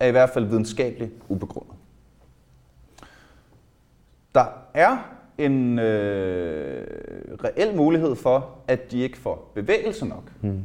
er 0.00 0.06
i 0.06 0.10
hvert 0.10 0.30
fald 0.30 0.44
videnskabeligt 0.44 1.12
ubegrundet. 1.28 1.74
Der 4.34 4.44
er 4.74 4.96
en 5.38 5.78
øh, 5.78 6.86
reel 7.44 7.76
mulighed 7.76 8.16
for, 8.16 8.50
at 8.68 8.90
de 8.90 9.00
ikke 9.00 9.18
får 9.18 9.50
bevægelse 9.54 10.06
nok. 10.06 10.22
Mm. 10.42 10.60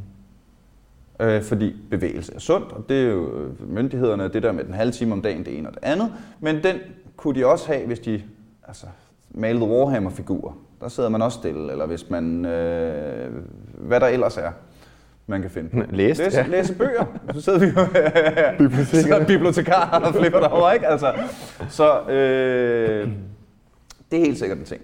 Øh, 1.20 1.44
fordi 1.44 1.76
bevægelse 1.90 2.36
er 2.36 2.40
sundt, 2.40 2.72
og 2.72 2.86
det 2.90 2.98
er 2.98 3.10
jo 3.10 3.40
øh, 3.40 3.72
myndighederne, 3.76 4.28
det 4.28 4.44
der 4.44 4.52
med 4.52 4.64
den 4.64 4.74
halve 4.74 4.92
time 4.92 5.14
om 5.14 5.22
dagen, 5.22 5.46
det 5.46 5.58
ene 5.58 5.68
og 5.68 5.74
det 5.74 5.84
andet. 5.84 6.14
Men 6.40 6.64
den 6.64 6.76
kunne 7.18 7.40
de 7.40 7.46
også 7.46 7.68
have, 7.68 7.88
hvis 7.88 8.00
de 8.00 8.24
altså, 8.68 8.86
malede 9.32 9.66
Warhammer-figurer. 9.66 10.54
Der 10.82 10.88
sidder 10.88 11.10
man 11.10 11.22
også 11.22 11.38
stille, 11.38 11.72
eller 11.72 11.86
hvis 11.86 12.10
man, 12.10 12.46
øh, 12.46 13.32
hvad 13.78 14.00
der 14.00 14.08
ellers 14.08 14.38
er, 14.38 14.52
man 15.28 15.42
kan 15.42 15.52
finde 15.52 15.70
på. 15.70 15.78
Læst, 15.90 16.20
læse, 16.20 16.38
ja. 16.38 16.48
læse 16.48 16.74
bøger. 16.74 17.06
Så 17.34 17.42
sidder 17.42 17.60
vi 17.60 17.66
jo 17.66 17.86
bibliotekar. 18.58 19.26
bibliotekar 19.26 20.00
og 20.06 20.16
flipper 20.16 20.40
derovre, 20.40 20.74
ikke? 20.74 20.88
Altså, 20.88 21.14
så 21.70 22.02
øh, 22.02 23.10
det 24.12 24.20
er 24.20 24.26
helt 24.26 24.40
sikkert 24.40 24.58
en 24.58 24.66
ting. 24.66 24.82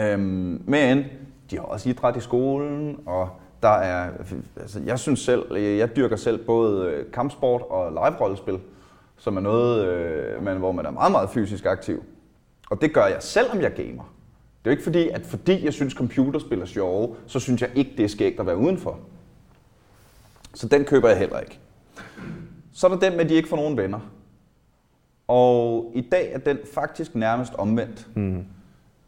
Øhm, 0.00 0.62
men 0.66 1.04
de 1.50 1.56
har 1.56 1.62
også 1.62 1.88
idræt 1.88 2.16
i 2.16 2.20
skolen, 2.20 2.96
og 3.06 3.39
der 3.62 3.68
er, 3.68 4.10
altså 4.56 4.80
jeg 4.80 4.98
synes 4.98 5.20
selv, 5.20 5.56
jeg 5.56 5.96
dyrker 5.96 6.16
selv 6.16 6.44
både 6.44 6.86
øh, 6.86 7.12
kampsport 7.12 7.62
og 7.62 7.92
live-rollespil, 7.92 8.58
som 9.18 9.36
er 9.36 9.40
noget, 9.40 9.86
øh, 9.86 10.44
man, 10.44 10.56
hvor 10.56 10.72
man 10.72 10.86
er 10.86 10.90
meget, 10.90 11.12
meget 11.12 11.30
fysisk 11.30 11.66
aktiv. 11.66 12.04
Og 12.70 12.80
det 12.80 12.94
gør 12.94 13.06
jeg, 13.06 13.16
selvom 13.20 13.60
jeg 13.60 13.72
gamer. 13.74 14.14
Det 14.64 14.70
er 14.70 14.70
jo 14.70 14.70
ikke 14.70 14.82
fordi, 14.82 15.08
at 15.08 15.26
fordi 15.26 15.64
jeg 15.64 15.72
synes, 15.72 15.92
computerspil 15.92 16.60
er 16.60 16.66
sjove, 16.66 17.16
så 17.26 17.40
synes 17.40 17.62
jeg 17.62 17.70
ikke, 17.74 17.90
det 17.96 18.04
er 18.04 18.08
skægt 18.08 18.40
at 18.40 18.46
være 18.46 18.56
udenfor. 18.56 18.98
Så 20.54 20.68
den 20.68 20.84
køber 20.84 21.08
jeg 21.08 21.18
heller 21.18 21.40
ikke. 21.40 21.58
Så 22.72 22.86
er 22.86 22.90
der 22.90 22.98
den 22.98 23.12
med, 23.12 23.20
at 23.20 23.28
de 23.28 23.34
ikke 23.34 23.48
får 23.48 23.56
nogen 23.56 23.76
venner. 23.76 24.00
Og 25.28 25.92
i 25.94 26.00
dag 26.00 26.32
er 26.32 26.38
den 26.38 26.58
faktisk 26.74 27.14
nærmest 27.14 27.54
omvendt. 27.54 28.08
Mm. 28.14 28.44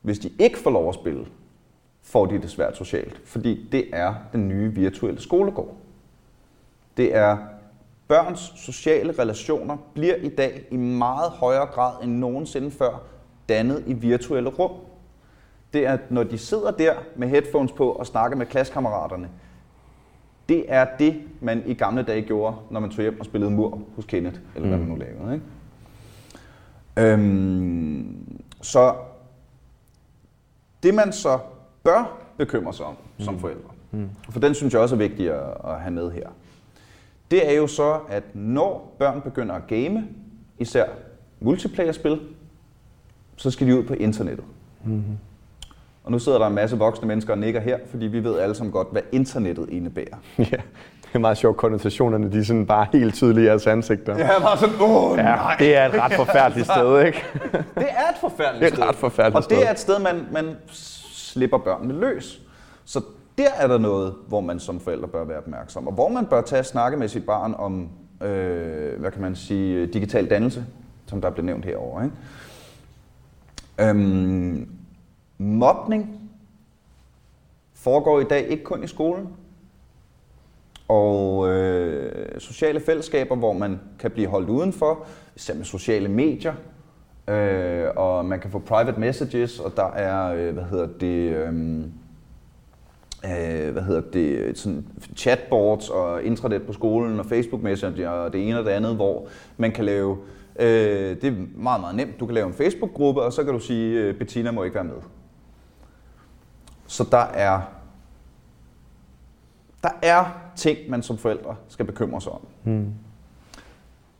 Hvis 0.02 0.18
de 0.18 0.30
ikke 0.38 0.58
får 0.58 0.70
lov 0.70 0.88
at 0.88 0.94
spille, 0.94 1.26
får 2.02 2.26
de 2.26 2.42
det 2.42 2.50
svært 2.50 2.76
socialt. 2.76 3.20
Fordi 3.24 3.68
det 3.72 3.84
er 3.92 4.14
den 4.32 4.48
nye 4.48 4.74
virtuelle 4.74 5.20
skolegård. 5.20 5.76
Det 6.96 7.16
er 7.16 7.36
børns 8.08 8.52
sociale 8.56 9.12
relationer 9.18 9.76
bliver 9.94 10.14
i 10.14 10.28
dag 10.28 10.62
i 10.70 10.76
meget 10.76 11.30
højere 11.30 11.66
grad 11.66 12.04
end 12.04 12.12
nogensinde 12.12 12.70
før 12.70 13.02
dannet 13.48 13.84
i 13.86 13.92
virtuelle 13.92 14.50
rum. 14.50 14.70
Det 15.72 15.86
er, 15.86 15.98
når 16.10 16.22
de 16.22 16.38
sidder 16.38 16.70
der 16.70 16.94
med 17.16 17.28
headphones 17.28 17.72
på 17.72 17.90
og 17.90 18.06
snakker 18.06 18.36
med 18.36 18.46
klassekammeraterne, 18.46 19.28
det 20.48 20.64
er 20.68 20.86
det, 20.98 21.22
man 21.40 21.62
i 21.66 21.74
gamle 21.74 22.02
dage 22.02 22.22
gjorde, 22.22 22.56
når 22.70 22.80
man 22.80 22.90
tog 22.90 23.02
hjem 23.02 23.20
og 23.20 23.26
spillede 23.26 23.50
mur 23.50 23.82
hos 23.96 24.04
Kenneth, 24.04 24.40
eller 24.54 24.68
hvad 24.68 24.78
man 24.78 24.88
nu 24.88 24.96
lavede. 24.96 25.34
Ikke? 25.34 25.46
Øhm, 27.12 28.38
så 28.60 28.94
det 30.82 30.94
man 30.94 31.12
så 31.12 31.38
bør 31.84 32.18
bekymre 32.38 32.72
sig 32.74 32.86
om 32.86 32.96
som 33.18 33.38
forældre, 33.40 33.70
for 34.30 34.40
den 34.40 34.54
synes 34.54 34.72
jeg 34.74 34.82
også 34.82 34.94
er 34.94 34.98
vigtig 34.98 35.30
at, 35.30 35.40
at 35.64 35.80
have 35.80 35.90
med 35.94 36.10
her, 36.10 36.28
det 37.30 37.50
er 37.50 37.56
jo 37.56 37.66
så, 37.66 37.98
at 38.08 38.22
når 38.34 38.94
børn 38.98 39.20
begynder 39.20 39.54
at 39.54 39.66
game, 39.66 40.04
især 40.58 40.84
multiplayer-spil, 41.40 42.20
så 43.36 43.50
skal 43.50 43.66
de 43.66 43.78
ud 43.78 43.82
på 43.84 43.94
internettet. 43.94 44.44
Mm-hmm. 44.84 45.18
Og 46.04 46.12
nu 46.12 46.18
sidder 46.18 46.38
der 46.38 46.46
en 46.46 46.54
masse 46.54 46.78
voksne 46.78 47.08
mennesker 47.08 47.32
og 47.32 47.38
nikker 47.38 47.60
her, 47.60 47.78
fordi 47.90 48.06
vi 48.06 48.24
ved 48.24 48.38
alle 48.38 48.54
sammen 48.54 48.72
godt, 48.72 48.88
hvad 48.92 49.02
internettet 49.12 49.68
indebærer. 49.70 50.16
Ja, 50.38 50.44
det 51.02 51.18
er 51.18 51.18
meget 51.18 51.38
sjovt. 51.38 51.56
Konnotationerne, 51.56 52.32
de 52.32 52.38
er 52.38 52.42
sådan 52.44 52.66
bare 52.66 52.86
helt 52.92 53.14
tydelige 53.14 53.44
i 53.44 53.46
jeres 53.48 53.66
ansigter. 53.66 54.18
Ja, 54.18 54.40
bare 54.40 54.58
sådan, 54.58 54.74
åh 54.80 55.18
Ja, 55.18 55.22
nej. 55.22 55.56
det 55.58 55.76
er 55.76 55.86
et 55.88 55.94
ret 55.94 56.12
forfærdeligt 56.12 56.66
sted, 56.66 57.04
ikke? 57.06 57.24
Det 57.74 57.86
er 57.90 58.10
et 58.10 58.16
forfærdeligt 58.20 58.60
Det 58.60 58.62
er 58.62 58.66
et 58.66 58.72
sted. 58.74 58.88
ret 58.88 58.94
forfærdeligt 58.94 59.36
Og 59.36 59.50
det 59.50 59.56
sted. 59.58 59.66
er 59.66 59.70
et 59.70 59.78
sted, 59.78 59.98
man, 59.98 60.26
man 60.32 60.56
slipper 61.32 61.58
børnene 61.58 62.00
løs. 62.00 62.42
Så 62.84 63.00
der 63.38 63.50
er 63.56 63.66
der 63.66 63.78
noget, 63.78 64.14
hvor 64.28 64.40
man 64.40 64.60
som 64.60 64.80
forældre 64.80 65.08
bør 65.08 65.24
være 65.24 65.38
opmærksom. 65.38 65.86
Og 65.86 65.92
hvor 65.92 66.08
man 66.08 66.26
bør 66.26 66.40
tage 66.40 66.60
og 66.60 66.66
snakke 66.66 66.98
med 66.98 67.08
sit 67.08 67.26
barn 67.26 67.54
om, 67.58 67.88
øh, 68.22 69.00
hvad 69.00 69.10
kan 69.10 69.22
man 69.22 69.36
sige, 69.36 69.86
digital 69.86 70.30
dannelse, 70.30 70.66
som 71.06 71.20
der 71.20 71.30
blev 71.30 71.44
nævnt 71.44 71.64
herovre. 71.64 72.04
Ikke? 72.04 72.16
Øhm, 73.90 74.68
Mobning 75.38 76.30
foregår 77.74 78.20
i 78.20 78.24
dag 78.24 78.48
ikke 78.48 78.64
kun 78.64 78.84
i 78.84 78.86
skolen. 78.86 79.28
Og 80.88 81.48
øh, 81.48 82.40
sociale 82.40 82.80
fællesskaber, 82.80 83.36
hvor 83.36 83.52
man 83.52 83.80
kan 83.98 84.10
blive 84.10 84.28
holdt 84.28 84.48
udenfor, 84.48 85.06
især 85.36 85.54
med 85.54 85.64
sociale 85.64 86.08
medier, 86.08 86.54
øh, 87.28 87.88
og 87.96 88.24
man 88.24 88.40
kan 88.40 88.50
få 88.50 88.58
private 88.58 89.00
messages, 89.00 89.58
og 89.58 89.76
der 89.76 89.90
er, 89.90 90.34
øh, 90.34 90.54
hvad 90.54 90.64
hedder 90.64 90.88
det, 91.00 91.36
øh, 91.36 91.84
øh, 93.24 93.72
hvad 93.72 93.82
hedder 93.82 94.02
det, 94.12 94.58
sådan 94.58 94.86
chatboards 95.16 95.88
og 95.88 96.22
intranet 96.22 96.62
på 96.62 96.72
skolen 96.72 97.20
og 97.20 97.26
Facebook 97.26 97.62
Messenger 97.62 98.08
og 98.08 98.32
det 98.32 98.48
ene 98.48 98.58
og 98.58 98.64
det 98.64 98.70
andet, 98.70 98.94
hvor 98.94 99.26
man 99.56 99.72
kan 99.72 99.84
lave, 99.84 100.18
øh, 100.58 101.16
det 101.20 101.24
er 101.24 101.34
meget, 101.54 101.80
meget 101.80 101.96
nemt, 101.96 102.20
du 102.20 102.26
kan 102.26 102.34
lave 102.34 102.46
en 102.46 102.54
Facebook-gruppe, 102.54 103.22
og 103.22 103.32
så 103.32 103.44
kan 103.44 103.52
du 103.52 103.58
sige, 103.58 104.00
øh, 104.00 104.14
Bettina 104.14 104.50
må 104.50 104.62
ikke 104.62 104.74
være 104.74 104.84
med. 104.84 104.96
Så 106.86 107.06
der 107.10 107.18
er, 107.18 107.60
der 109.82 109.90
er 110.02 110.24
ting, 110.56 110.78
man 110.88 111.02
som 111.02 111.18
forældre 111.18 111.56
skal 111.68 111.86
bekymre 111.86 112.20
sig 112.20 112.32
om. 112.32 112.46
Hmm. 112.62 112.92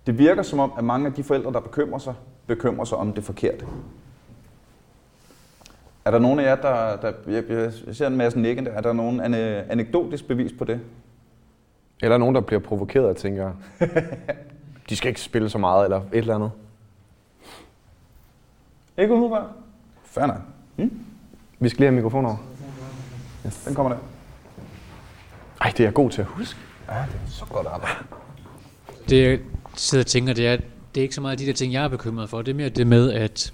Det 0.07 0.19
virker 0.19 0.43
som 0.43 0.59
om, 0.59 0.73
at 0.79 0.85
mange 0.85 1.07
af 1.07 1.13
de 1.13 1.23
forældre, 1.23 1.53
der 1.53 1.61
bekymrer 1.61 1.99
sig, 1.99 2.15
bekymrer 2.47 2.85
sig 2.85 2.99
om 2.99 3.13
det 3.13 3.25
forkerte. 3.25 3.67
Er 6.05 6.11
der 6.11 6.19
nogen 6.19 6.39
af 6.39 6.45
jer, 6.45 6.55
der, 6.57 6.97
der 6.97 7.13
jeg, 7.27 7.45
jeg 7.87 7.97
ser 7.97 8.07
en 8.07 8.17
masse 8.17 8.41
nikken, 8.41 8.67
er 8.67 8.81
der 8.81 8.93
nogen 8.93 9.21
ane, 9.21 9.71
anekdotisk 9.71 10.29
bevis 10.29 10.53
på 10.59 10.65
det? 10.65 10.81
Eller 12.03 12.19
nogen, 12.19 12.35
der 12.35 12.41
bliver 12.41 12.61
provokeret 12.61 13.07
og 13.07 13.17
tænker, 13.17 13.53
de 14.89 14.97
skal 14.97 15.09
ikke 15.09 15.21
spille 15.21 15.51
så 15.51 15.59
meget, 15.59 15.85
eller 15.85 16.01
et 16.01 16.19
eller 16.19 16.35
andet. 16.35 16.51
Ikke 18.99 19.15
umiddelbart? 19.15 19.47
Fair 20.05 20.27
nok. 20.27 20.41
Vi 21.59 21.69
skal 21.69 21.79
lige 21.79 21.87
have 21.87 21.95
mikrofonen 21.95 22.27
over. 22.27 22.37
Den 23.67 23.75
kommer 23.75 23.93
der. 23.93 23.99
Ej, 25.61 25.71
det 25.71 25.81
er 25.81 25.85
jeg 25.85 25.95
god 25.95 26.11
til 26.11 26.21
at 26.21 26.27
huske. 26.27 26.61
Ja, 26.89 26.95
det 26.95 27.21
er 27.27 27.31
så 27.31 27.45
godt 27.45 27.67
arbejde. 27.67 27.95
Det 29.09 29.23
jeg 29.23 29.39
sidder 29.75 30.03
og 30.03 30.07
tænker, 30.07 30.35
det 30.35 30.49
er, 30.49 30.57
det 30.95 31.01
er 31.01 31.03
ikke 31.03 31.15
så 31.15 31.21
meget 31.21 31.39
de 31.39 31.47
der 31.47 31.53
ting, 31.53 31.73
jeg 31.73 31.85
er 31.85 31.89
bekymret 31.89 32.29
for. 32.29 32.43
Det 32.43 32.53
er 32.53 32.57
mere 32.57 32.69
det 32.69 32.87
med, 32.87 33.13
at 33.13 33.53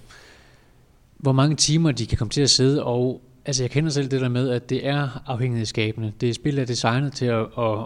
hvor 1.16 1.32
mange 1.32 1.56
timer 1.56 1.92
de 1.92 2.06
kan 2.06 2.18
komme 2.18 2.30
til 2.30 2.42
at 2.42 2.50
sidde, 2.50 2.84
og 2.84 3.22
altså 3.44 3.62
jeg 3.62 3.70
kender 3.70 3.90
selv 3.90 4.10
det 4.10 4.20
der 4.20 4.28
med, 4.28 4.50
at 4.50 4.70
det 4.70 4.86
er 4.86 5.22
afhængighedsskabende. 5.26 6.12
Det 6.20 6.34
spil 6.34 6.58
er 6.58 6.64
designet 6.64 7.12
til 7.12 7.26
at, 7.26 7.40
at, 7.58 7.78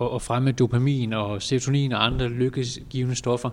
at, 0.00 0.08
at 0.14 0.22
fremme 0.22 0.52
dopamin 0.52 1.12
og 1.12 1.42
serotonin 1.42 1.92
og 1.92 2.06
andre 2.06 2.28
lykkesgivende 2.28 3.14
stoffer. 3.14 3.50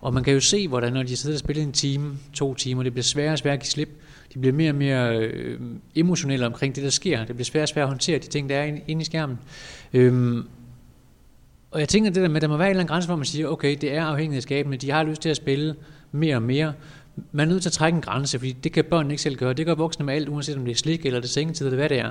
Og 0.00 0.14
man 0.14 0.24
kan 0.24 0.34
jo 0.34 0.40
se, 0.40 0.68
hvordan 0.68 0.92
når 0.92 1.02
de 1.02 1.16
sidder 1.16 1.36
og 1.36 1.40
spiller 1.40 1.62
en 1.62 1.72
time, 1.72 2.18
to 2.32 2.54
timer, 2.54 2.82
det 2.82 2.92
bliver 2.92 3.02
sværere 3.02 3.32
og 3.32 3.38
sværere 3.38 3.56
at 3.56 3.62
give 3.62 3.70
slip. 3.70 3.88
De 4.34 4.38
bliver 4.38 4.52
mere 4.52 4.70
og 4.70 4.74
mere 4.74 5.18
øh, 5.18 5.60
emotionelle 5.94 6.46
omkring 6.46 6.76
det, 6.76 6.84
der 6.84 6.90
sker. 6.90 7.24
Det 7.24 7.36
bliver 7.36 7.44
sværere 7.44 7.64
og 7.64 7.68
sværere 7.68 7.86
at 7.86 7.90
håndtere 7.90 8.18
de 8.18 8.26
ting, 8.26 8.48
der 8.48 8.56
er 8.56 8.78
inde 8.86 9.02
i 9.02 9.04
skærmen. 9.04 9.38
Øhm, 9.92 10.48
og 11.70 11.80
jeg 11.80 11.88
tænker 11.88 12.10
det 12.10 12.22
der 12.22 12.28
med, 12.28 12.36
at 12.36 12.42
der 12.42 12.48
må 12.48 12.56
være 12.56 12.66
en 12.66 12.70
eller 12.70 12.80
anden 12.80 12.92
grænse, 12.92 13.08
hvor 13.08 13.16
man 13.16 13.24
siger, 13.24 13.48
okay, 13.48 13.76
det 13.80 13.94
er 13.94 14.04
afhængighedsskabende, 14.04 14.76
de 14.76 14.90
har 14.90 15.02
lyst 15.02 15.22
til 15.22 15.28
at 15.28 15.36
spille 15.36 15.74
mere 16.12 16.36
og 16.36 16.42
mere. 16.42 16.72
Man 17.32 17.48
er 17.48 17.52
nødt 17.52 17.62
til 17.62 17.68
at 17.68 17.72
trække 17.72 17.96
en 17.96 18.02
grænse, 18.02 18.38
fordi 18.38 18.52
det 18.52 18.72
kan 18.72 18.84
børn 18.84 19.10
ikke 19.10 19.22
selv 19.22 19.36
gøre. 19.36 19.52
Det 19.52 19.66
gør 19.66 19.74
voksne 19.74 20.04
med 20.04 20.14
alt, 20.14 20.28
uanset 20.28 20.56
om 20.56 20.64
det 20.64 20.72
er 20.72 20.76
slik 20.76 21.06
eller 21.06 21.20
det 21.20 21.26
er 21.26 21.30
sengetid 21.30 21.66
eller 21.66 21.76
hvad 21.76 21.88
det 21.88 21.98
er. 21.98 22.10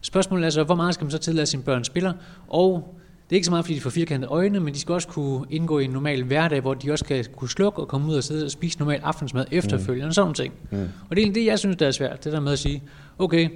Spørgsmålet 0.00 0.46
er 0.46 0.50
så, 0.50 0.64
hvor 0.64 0.74
meget 0.74 0.94
skal 0.94 1.04
man 1.04 1.10
så 1.10 1.18
tillade, 1.18 1.46
sine 1.46 1.62
børn 1.62 1.84
spiller? 1.84 2.12
Og 2.48 2.94
det 3.30 3.34
er 3.34 3.38
ikke 3.38 3.44
så 3.44 3.50
meget, 3.50 3.64
fordi 3.64 3.74
de 3.74 3.80
får 3.80 3.90
firkantede 3.90 4.30
øjne, 4.30 4.60
men 4.60 4.74
de 4.74 4.78
skal 4.78 4.92
også 4.92 5.08
kunne 5.08 5.46
indgå 5.50 5.78
i 5.78 5.84
en 5.84 5.90
normal 5.90 6.22
hverdag, 6.22 6.60
hvor 6.60 6.74
de 6.74 6.92
også 6.92 7.04
skal 7.04 7.24
kunne 7.24 7.50
slukke 7.50 7.80
og 7.80 7.88
komme 7.88 8.08
ud 8.10 8.16
og 8.16 8.24
sidde 8.24 8.44
og 8.44 8.50
spise 8.50 8.78
normal 8.78 9.00
aftensmad 9.02 9.44
efterfølgende, 9.50 10.06
mm. 10.06 10.12
sådan 10.12 10.24
nogle 10.24 10.34
ting. 10.34 10.54
Mm. 10.70 10.88
Og 11.10 11.16
det 11.16 11.28
er 11.28 11.32
det, 11.32 11.46
jeg 11.46 11.58
synes, 11.58 11.76
der 11.76 11.86
er 11.86 11.90
svært, 11.90 12.24
det 12.24 12.32
der 12.32 12.40
med 12.40 12.52
at 12.52 12.58
sige, 12.58 12.82
okay, 13.18 13.48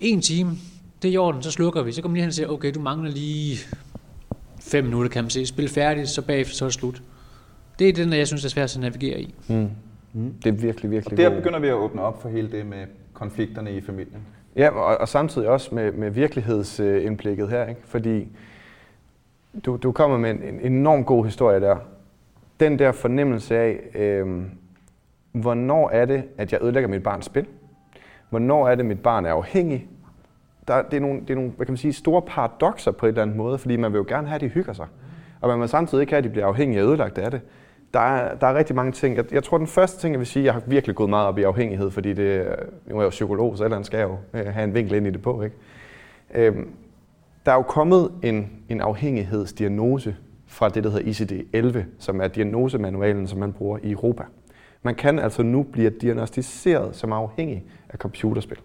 en 0.00 0.20
time, 0.20 0.56
det 1.02 1.08
er 1.08 1.12
i 1.12 1.16
orden, 1.16 1.42
så 1.42 1.50
slukker 1.50 1.82
vi. 1.82 1.92
Så 1.92 2.02
kommer 2.02 2.16
de 2.16 2.20
hen 2.20 2.28
og 2.28 2.34
siger, 2.34 2.48
okay, 2.48 2.72
du 2.74 2.80
mangler 2.80 3.10
lige 3.10 3.58
fem 4.68 4.84
minutter, 4.84 5.10
kan 5.10 5.24
man 5.24 5.30
sige. 5.30 5.46
Spil 5.46 5.68
færdigt, 5.68 6.08
så 6.08 6.22
bagefter 6.22 6.54
så 6.54 6.64
er 6.64 6.68
det 6.68 6.74
slut. 6.74 7.02
Det 7.78 7.88
er 7.88 7.92
den, 7.92 8.12
jeg 8.12 8.26
synes 8.26 8.44
er 8.44 8.48
svært 8.48 8.76
at 8.76 8.80
navigere 8.80 9.20
i. 9.20 9.34
Mm. 9.48 9.68
Mm. 10.12 10.34
Det 10.44 10.46
er 10.46 10.52
virkelig, 10.52 10.90
virkelig 10.90 11.18
Der 11.18 11.28
god. 11.28 11.36
begynder 11.36 11.58
vi 11.58 11.68
at 11.68 11.74
åbne 11.74 12.02
op 12.02 12.22
for 12.22 12.28
hele 12.28 12.50
det 12.50 12.66
med 12.66 12.84
konflikterne 13.12 13.72
i 13.72 13.80
familien. 13.80 14.20
Ja, 14.56 14.68
og, 14.68 14.98
og 14.98 15.08
samtidig 15.08 15.48
også 15.48 15.74
med, 15.74 15.92
med 15.92 16.10
virkelighedsindblikket 16.10 17.48
her, 17.48 17.66
ikke? 17.66 17.80
fordi 17.84 18.28
du, 19.66 19.76
du 19.76 19.92
kommer 19.92 20.18
med 20.18 20.30
en, 20.30 20.42
en 20.42 20.72
enorm 20.72 21.04
god 21.04 21.24
historie 21.24 21.60
der. 21.60 21.76
Den 22.60 22.78
der 22.78 22.92
fornemmelse 22.92 23.56
af, 23.58 23.78
øh, 23.94 24.42
hvornår 25.32 25.90
er 25.90 26.04
det, 26.04 26.22
at 26.38 26.52
jeg 26.52 26.62
ødelægger 26.62 26.88
mit 26.88 27.02
barns 27.02 27.24
spil? 27.24 27.46
Hvornår 28.30 28.68
er 28.68 28.74
det, 28.74 28.86
mit 28.86 29.00
barn 29.00 29.26
er 29.26 29.32
afhængig? 29.32 29.86
Der, 30.68 30.82
det, 30.82 30.96
er 30.96 31.00
nogle, 31.00 31.20
det 31.20 31.30
er 31.30 31.34
nogle 31.34 31.50
hvad 31.56 31.66
kan 31.66 31.72
man 31.72 31.76
sige, 31.76 31.92
store 31.92 32.22
paradoxer 32.22 32.90
på 32.90 33.06
en 33.06 33.08
eller 33.08 33.22
anden 33.22 33.36
måde, 33.36 33.58
fordi 33.58 33.76
man 33.76 33.92
vil 33.92 33.98
jo 33.98 34.04
gerne 34.08 34.28
have, 34.28 34.34
at 34.34 34.40
de 34.40 34.48
hygger 34.48 34.72
sig. 34.72 34.86
Og 35.40 35.48
man 35.48 35.60
vil 35.60 35.68
samtidig 35.68 36.02
ikke 36.02 36.12
have, 36.12 36.18
at 36.18 36.24
de 36.24 36.28
bliver 36.28 36.46
afhængige 36.46 36.82
og 36.82 36.88
ødelagt 36.88 37.18
af 37.18 37.30
det. 37.30 37.40
Der 37.94 38.00
er, 38.00 38.34
der 38.34 38.46
er 38.46 38.54
rigtig 38.54 38.76
mange 38.76 38.92
ting. 38.92 39.16
Jeg, 39.16 39.32
jeg 39.32 39.44
tror, 39.44 39.58
den 39.58 39.66
første 39.66 40.00
ting, 40.00 40.12
jeg 40.12 40.18
vil 40.18 40.26
sige, 40.26 40.44
jeg 40.44 40.52
har 40.52 40.62
virkelig 40.66 40.96
gået 40.96 41.10
meget 41.10 41.26
op 41.26 41.38
i 41.38 41.42
afhængighed, 41.42 41.90
fordi 41.90 42.12
det, 42.12 42.46
nu 42.86 42.96
er 42.96 43.00
jeg 43.00 43.04
jo 43.04 43.10
psykolog, 43.10 43.58
så 43.58 43.64
ellers 43.64 43.86
skal 43.86 43.98
jeg 43.98 44.08
jo 44.08 44.16
øh, 44.34 44.46
have 44.46 44.64
en 44.64 44.74
vinkel 44.74 44.94
ind 44.94 45.06
i 45.06 45.10
det 45.10 45.22
på. 45.22 45.42
Ikke? 45.42 45.56
Øhm, 46.34 46.68
der 47.46 47.52
er 47.52 47.56
jo 47.56 47.62
kommet 47.62 48.10
en, 48.22 48.50
en 48.68 48.80
afhængighedsdiagnose 48.80 50.16
fra 50.46 50.68
det, 50.68 50.84
der 50.84 50.90
hedder 50.90 51.10
ICD-11, 51.10 51.78
som 51.98 52.20
er 52.20 52.28
diagnosemanualen, 52.28 53.26
som 53.26 53.38
man 53.38 53.52
bruger 53.52 53.78
i 53.82 53.90
Europa. 53.90 54.24
Man 54.82 54.94
kan 54.94 55.18
altså 55.18 55.42
nu 55.42 55.62
blive 55.62 55.90
diagnostiseret 55.90 56.96
som 56.96 57.12
afhængig 57.12 57.64
af 57.88 57.98
computerspil. 57.98 58.58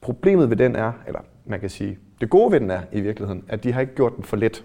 Problemet 0.00 0.50
ved 0.50 0.56
den 0.56 0.76
er, 0.76 0.92
eller 1.06 1.20
man 1.44 1.60
kan 1.60 1.70
sige, 1.70 1.98
det 2.20 2.30
gode 2.30 2.52
ved 2.52 2.60
den 2.60 2.70
er 2.70 2.82
i 2.92 3.00
virkeligheden, 3.00 3.44
at 3.48 3.64
de 3.64 3.72
har 3.72 3.80
ikke 3.80 3.94
gjort 3.94 4.16
den 4.16 4.24
for 4.24 4.36
let. 4.36 4.64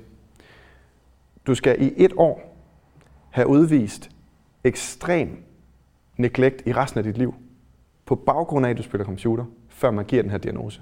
Du 1.48 1.56
skal 1.56 1.82
i 1.82 1.94
et 1.98 2.14
år 2.18 2.58
have 3.30 3.48
udvist 3.48 4.10
ekstrem 4.64 5.44
neglect 6.18 6.64
i 6.66 6.74
resten 6.74 6.98
af 6.98 7.04
dit 7.04 7.18
liv, 7.18 7.36
på 8.06 8.16
baggrund 8.16 8.66
af, 8.66 8.70
at 8.70 8.78
du 8.78 8.84
spiller 8.84 9.06
computer, 9.06 9.46
før 9.70 9.92
man 9.92 10.06
giver 10.06 10.22
den 10.22 10.32
her 10.32 10.38
diagnose. 10.38 10.82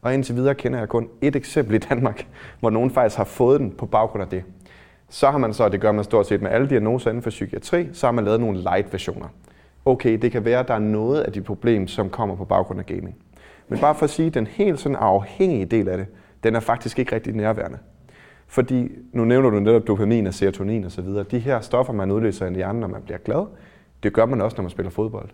Og 0.00 0.14
indtil 0.14 0.36
videre 0.36 0.54
kender 0.54 0.78
jeg 0.78 0.88
kun 0.88 1.08
et 1.20 1.36
eksempel 1.36 1.74
i 1.74 1.78
Danmark, 1.78 2.26
hvor 2.60 2.70
nogen 2.70 2.90
faktisk 2.90 3.16
har 3.16 3.24
fået 3.24 3.60
den 3.60 3.70
på 3.70 3.86
baggrund 3.86 4.22
af 4.22 4.28
det. 4.28 4.44
Så 5.08 5.30
har 5.30 5.38
man 5.38 5.54
så, 5.54 5.64
og 5.64 5.72
det 5.72 5.80
gør 5.80 5.92
man 5.92 6.04
stort 6.04 6.26
set 6.26 6.42
med 6.42 6.50
alle 6.50 6.68
diagnoser 6.68 7.10
inden 7.10 7.22
for 7.22 7.30
psykiatri, 7.30 7.88
så 7.92 8.06
har 8.06 8.12
man 8.12 8.24
lavet 8.24 8.40
nogle 8.40 8.60
light 8.60 8.92
versioner. 8.92 9.28
Okay, 9.84 10.18
det 10.18 10.32
kan 10.32 10.44
være, 10.44 10.60
at 10.60 10.68
der 10.68 10.74
er 10.74 10.78
noget 10.78 11.20
af 11.20 11.32
de 11.32 11.40
problemer, 11.40 11.86
som 11.86 12.10
kommer 12.10 12.36
på 12.36 12.44
baggrund 12.44 12.80
af 12.80 12.86
gaming. 12.86 13.16
Men 13.68 13.78
bare 13.78 13.94
for 13.94 14.04
at 14.04 14.10
sige, 14.10 14.30
den 14.30 14.46
helt 14.46 14.80
sådan 14.80 14.96
afhængige 14.96 15.64
del 15.64 15.88
af 15.88 15.98
det, 15.98 16.06
den 16.42 16.56
er 16.56 16.60
faktisk 16.60 16.98
ikke 16.98 17.14
rigtig 17.14 17.32
nærværende. 17.32 17.78
Fordi, 18.46 18.88
nu 19.12 19.24
nævner 19.24 19.50
du 19.50 19.60
netop 19.60 19.86
dopamin 19.86 20.26
og 20.26 20.34
serotonin 20.34 20.84
osv., 20.84 21.08
de 21.30 21.38
her 21.38 21.60
stoffer, 21.60 21.92
man 21.92 22.10
udløser 22.10 22.46
i 22.46 22.54
hjernen, 22.54 22.80
når 22.80 22.88
man 22.88 23.02
bliver 23.02 23.18
glad, 23.18 23.46
det 24.02 24.12
gør 24.12 24.26
man 24.26 24.40
også, 24.40 24.56
når 24.56 24.62
man 24.62 24.70
spiller 24.70 24.90
fodbold. 24.90 25.28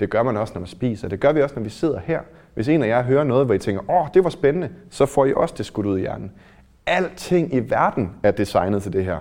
Det 0.00 0.10
gør 0.10 0.22
man 0.22 0.36
også, 0.36 0.54
når 0.54 0.60
man 0.60 0.66
spiser. 0.66 1.08
Det 1.08 1.20
gør 1.20 1.32
vi 1.32 1.42
også, 1.42 1.54
når 1.54 1.62
vi 1.62 1.68
sidder 1.68 2.00
her. 2.00 2.20
Hvis 2.54 2.68
en 2.68 2.82
af 2.82 2.88
jer 2.88 3.02
hører 3.02 3.24
noget, 3.24 3.46
hvor 3.46 3.54
I 3.54 3.58
tænker, 3.58 3.90
åh, 3.90 4.06
det 4.14 4.24
var 4.24 4.30
spændende, 4.30 4.70
så 4.90 5.06
får 5.06 5.26
I 5.26 5.32
også 5.36 5.54
det 5.58 5.66
skudt 5.66 5.86
ud 5.86 5.98
i 5.98 6.00
hjernen. 6.00 6.32
Alting 6.86 7.54
i 7.54 7.58
verden 7.58 8.10
er 8.22 8.30
designet 8.30 8.82
til 8.82 8.92
det 8.92 9.04
her. 9.04 9.18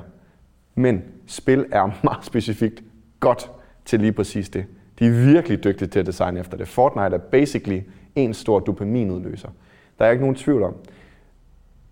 Men 0.76 1.04
spil 1.28 1.66
er 1.72 1.86
meget 2.04 2.26
specifikt 2.26 2.84
godt 3.20 3.52
til 3.86 4.00
lige 4.00 4.12
præcis 4.12 4.50
det. 4.50 4.66
De 5.00 5.08
er 5.08 5.12
virkelig 5.12 5.64
dygtige 5.64 5.88
til 5.88 6.00
at 6.00 6.06
designe 6.06 6.40
efter 6.40 6.58
det. 6.58 6.68
Fortnite 6.68 7.16
er 7.16 7.18
basically 7.18 7.82
en 8.18 8.34
stor 8.34 8.60
dopaminudløser. 8.60 9.50
Der 10.00 10.06
er 10.06 10.12
ikke 10.12 10.22
nogen 10.22 10.36
tvivl 10.36 10.64
om. 10.64 10.76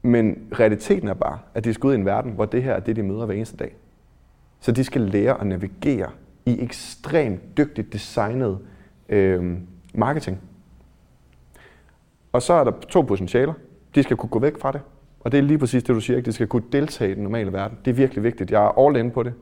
Men 0.01 0.47
realiteten 0.59 1.07
er 1.07 1.13
bare, 1.13 1.39
at 1.53 1.63
de 1.63 1.73
skal 1.73 1.87
ud 1.87 1.93
i 1.93 1.95
en 1.95 2.05
verden, 2.05 2.31
hvor 2.31 2.45
det 2.45 2.63
her 2.63 2.73
er 2.73 2.79
det, 2.79 2.95
de 2.95 3.03
møder 3.03 3.25
hver 3.25 3.35
eneste 3.35 3.57
dag. 3.57 3.75
Så 4.59 4.71
de 4.71 4.83
skal 4.83 5.01
lære 5.01 5.41
at 5.41 5.47
navigere 5.47 6.09
i 6.45 6.61
ekstremt 6.61 7.57
dygtigt 7.57 7.93
designet 7.93 8.59
øh, 9.09 9.57
marketing. 9.93 10.41
Og 12.31 12.41
så 12.41 12.53
er 12.53 12.63
der 12.63 12.71
to 12.89 13.01
potentialer. 13.01 13.53
De 13.95 14.03
skal 14.03 14.17
kunne 14.17 14.29
gå 14.29 14.39
væk 14.39 14.59
fra 14.59 14.71
det. 14.71 14.81
Og 15.19 15.31
det 15.31 15.37
er 15.37 15.41
lige 15.41 15.57
præcis 15.57 15.83
det, 15.83 15.95
du 15.95 15.99
siger. 15.99 16.17
at 16.19 16.25
De 16.25 16.31
skal 16.31 16.47
kunne 16.47 16.63
deltage 16.71 17.11
i 17.11 17.13
den 17.13 17.23
normale 17.23 17.53
verden. 17.53 17.77
Det 17.85 17.91
er 17.91 17.95
virkelig 17.95 18.23
vigtigt. 18.23 18.51
Jeg 18.51 18.63
er 18.63 18.87
all 18.87 18.95
in 18.95 19.11
på 19.11 19.23
det. 19.23 19.33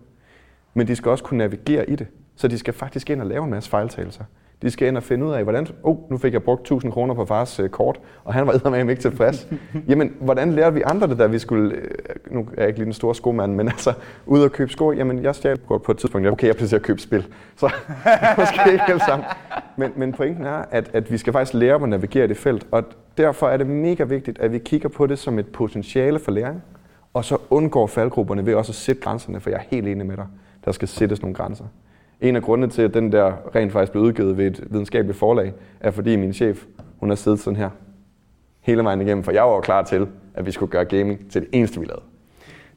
Men 0.73 0.87
de 0.87 0.95
skal 0.95 1.11
også 1.11 1.23
kunne 1.23 1.37
navigere 1.37 1.89
i 1.89 1.95
det. 1.95 2.07
Så 2.35 2.47
de 2.47 2.57
skal 2.57 2.73
faktisk 2.73 3.09
ind 3.09 3.21
og 3.21 3.27
lave 3.27 3.43
en 3.43 3.49
masse 3.49 3.69
fejltagelser. 3.69 4.23
De 4.63 4.71
skal 4.71 4.87
ind 4.87 4.97
og 4.97 5.03
finde 5.03 5.25
ud 5.25 5.33
af, 5.33 5.43
hvordan, 5.43 5.67
oh, 5.83 6.11
nu 6.11 6.17
fik 6.17 6.33
jeg 6.33 6.43
brugt 6.43 6.61
1000 6.61 6.91
kroner 6.91 7.13
på 7.13 7.25
fars 7.25 7.59
øh, 7.59 7.69
kort, 7.69 7.99
og 8.23 8.33
han 8.33 8.47
var 8.47 8.53
eddermame 8.53 8.91
ikke 8.91 9.01
tilfreds. 9.01 9.47
jamen, 9.89 10.15
hvordan 10.19 10.53
lærte 10.53 10.73
vi 10.73 10.81
andre 10.85 11.07
det, 11.07 11.19
da 11.19 11.25
vi 11.25 11.39
skulle, 11.39 11.75
øh, 11.75 11.87
nu 12.31 12.39
er 12.39 12.45
jeg 12.57 12.67
ikke 12.67 12.79
lige 12.79 12.85
den 12.85 12.93
store 12.93 13.15
skomand, 13.15 13.55
men 13.55 13.67
altså, 13.67 13.93
ud 14.25 14.41
og 14.41 14.51
købe 14.51 14.71
sko, 14.71 14.91
jamen, 14.91 15.23
jeg 15.23 15.35
stjal 15.35 15.57
på, 15.57 15.77
på 15.77 15.91
et 15.91 15.97
tidspunkt, 15.97 16.27
okay, 16.27 16.47
jeg 16.47 16.55
placerer 16.55 16.79
at 16.79 16.85
købe 16.85 17.01
spil, 17.01 17.27
så 17.55 17.71
måske 18.37 18.71
ikke 18.71 18.83
helt 18.87 19.01
sammen. 19.01 19.27
Men, 19.77 19.91
men 19.95 20.13
pointen 20.13 20.45
er, 20.45 20.65
at, 20.71 20.89
at 20.93 21.11
vi 21.11 21.17
skal 21.17 21.33
faktisk 21.33 21.53
lære 21.53 21.75
at 21.75 21.89
navigere 21.89 22.25
i 22.25 22.27
det 22.27 22.37
felt, 22.37 22.67
og 22.71 22.83
derfor 23.17 23.47
er 23.47 23.57
det 23.57 23.67
mega 23.67 24.03
vigtigt, 24.03 24.39
at 24.39 24.51
vi 24.51 24.57
kigger 24.57 24.89
på 24.89 25.07
det 25.07 25.19
som 25.19 25.39
et 25.39 25.47
potentiale 25.47 26.19
for 26.19 26.31
læring, 26.31 26.63
og 27.13 27.25
så 27.25 27.37
undgår 27.49 27.87
faldgrupperne 27.87 28.45
ved 28.45 28.55
også 28.55 28.71
at 28.71 28.75
sætte 28.75 29.01
grænserne, 29.01 29.39
for 29.39 29.49
jeg 29.49 29.57
er 29.57 29.63
helt 29.69 29.87
enig 29.87 30.05
med 30.05 30.17
dig, 30.17 30.27
der 30.65 30.71
skal 30.71 30.87
sættes 30.87 31.21
nogle 31.21 31.35
grænser. 31.35 31.65
En 32.21 32.35
af 32.35 32.41
grundene 32.41 32.71
til, 32.71 32.81
at 32.81 32.93
den 32.93 33.11
der 33.11 33.55
rent 33.55 33.71
faktisk 33.71 33.91
blev 33.91 34.03
udgivet 34.03 34.37
ved 34.37 34.47
et 34.47 34.63
videnskabeligt 34.69 35.17
forlag, 35.17 35.53
er 35.79 35.91
fordi 35.91 36.15
min 36.15 36.33
chef, 36.33 36.65
hun 36.97 37.09
har 37.09 37.15
siddet 37.15 37.39
sådan 37.39 37.57
her 37.57 37.69
hele 38.61 38.83
vejen 38.83 39.01
igennem, 39.01 39.23
for 39.23 39.31
jeg 39.31 39.43
var 39.43 39.55
jo 39.55 39.61
klar 39.61 39.83
til, 39.83 40.07
at 40.33 40.45
vi 40.45 40.51
skulle 40.51 40.71
gøre 40.71 40.85
gaming 40.85 41.31
til 41.31 41.41
det 41.41 41.49
eneste, 41.51 41.79
vi 41.79 41.85
lavede. 41.85 42.03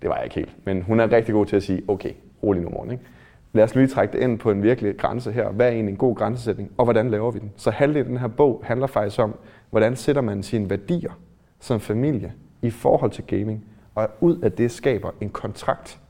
Det 0.03 0.11
var 0.11 0.17
jeg 0.17 0.25
ikke 0.25 0.37
helt, 0.37 0.57
men 0.65 0.83
hun 0.83 1.01
er 1.01 1.13
rigtig 1.13 1.35
god 1.35 1.47
til 1.47 1.57
at 1.57 1.63
sige, 1.63 1.83
okay, 1.89 2.13
rolig 2.43 2.63
nu 2.63 2.69
morgen. 2.69 2.91
Ikke? 2.91 3.05
Lad 3.53 3.65
os 3.65 3.75
lige 3.75 3.87
trække 3.87 4.13
det 4.13 4.23
ind 4.23 4.39
på 4.39 4.51
en 4.51 4.63
virkelig 4.63 4.97
grænse 4.97 5.33
her. 5.33 5.49
Hvad 5.51 5.67
er 5.67 5.71
egentlig 5.71 5.93
en 5.93 5.99
god 5.99 6.17
grænsesætning, 6.17 6.71
og 6.77 6.85
hvordan 6.85 7.11
laver 7.11 7.31
vi 7.31 7.39
den? 7.39 7.53
Så 7.57 7.71
halvdelen 7.71 8.07
af 8.07 8.09
den 8.09 8.19
her 8.19 8.29
bog 8.29 8.63
handler 8.65 8.87
faktisk 8.87 9.21
om, 9.21 9.35
hvordan 9.71 9.97
sætter 9.97 10.23
man 10.23 10.43
sine 10.43 10.71
værdier 10.71 11.13
som 11.61 11.81
familie 11.81 12.33
i 12.63 12.71
forhold 12.71 13.11
til 13.11 13.25
gaming, 13.25 13.65
og 13.95 14.09
ud 14.21 14.39
af 14.39 14.53
det 14.53 14.71
skaber 14.71 15.11
en 15.21 15.31
kontrakt, 15.31 16.01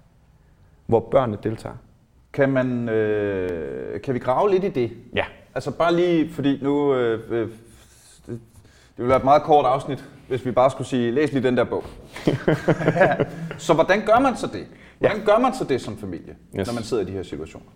hvor 0.87 1.01
børnene 1.01 1.39
deltager. 1.43 1.77
Kan, 2.37 2.51
man, 2.51 2.89
øh, 2.89 4.01
kan 4.01 4.15
vi 4.15 4.19
grave 4.19 4.51
lidt 4.51 4.65
i 4.65 4.69
det? 4.69 4.91
Ja. 5.15 5.25
Altså 5.55 5.71
bare 5.71 5.95
lige, 5.95 6.31
fordi 6.33 6.59
nu... 6.63 6.95
Øh, 6.95 7.21
øh, 7.31 7.41
det, 7.41 7.51
det 8.27 8.39
ville 8.97 9.09
være 9.09 9.19
et 9.19 9.25
meget 9.25 9.43
kort 9.43 9.65
afsnit, 9.67 10.05
hvis 10.29 10.47
vi 10.47 10.51
bare 10.51 10.71
skulle 10.71 10.89
sige, 10.89 11.11
læs 11.11 11.33
lige 11.33 11.43
den 11.43 11.57
der 11.57 11.65
bog. 11.65 11.85
så 13.67 13.75
hvordan 13.75 14.07
gør 14.07 14.19
man 14.19 14.37
så 14.37 14.47
det? 14.53 14.67
Hvordan 14.99 15.25
gør 15.25 15.39
man 15.39 15.55
så 15.55 15.65
det 15.65 15.81
som 15.81 15.97
familie, 15.97 16.37
Yes. 16.59 16.67
når 16.67 16.75
man 16.75 16.83
sidder 16.83 17.03
i 17.03 17.07
de 17.07 17.13
her 17.13 17.23
situationer? 17.23 17.67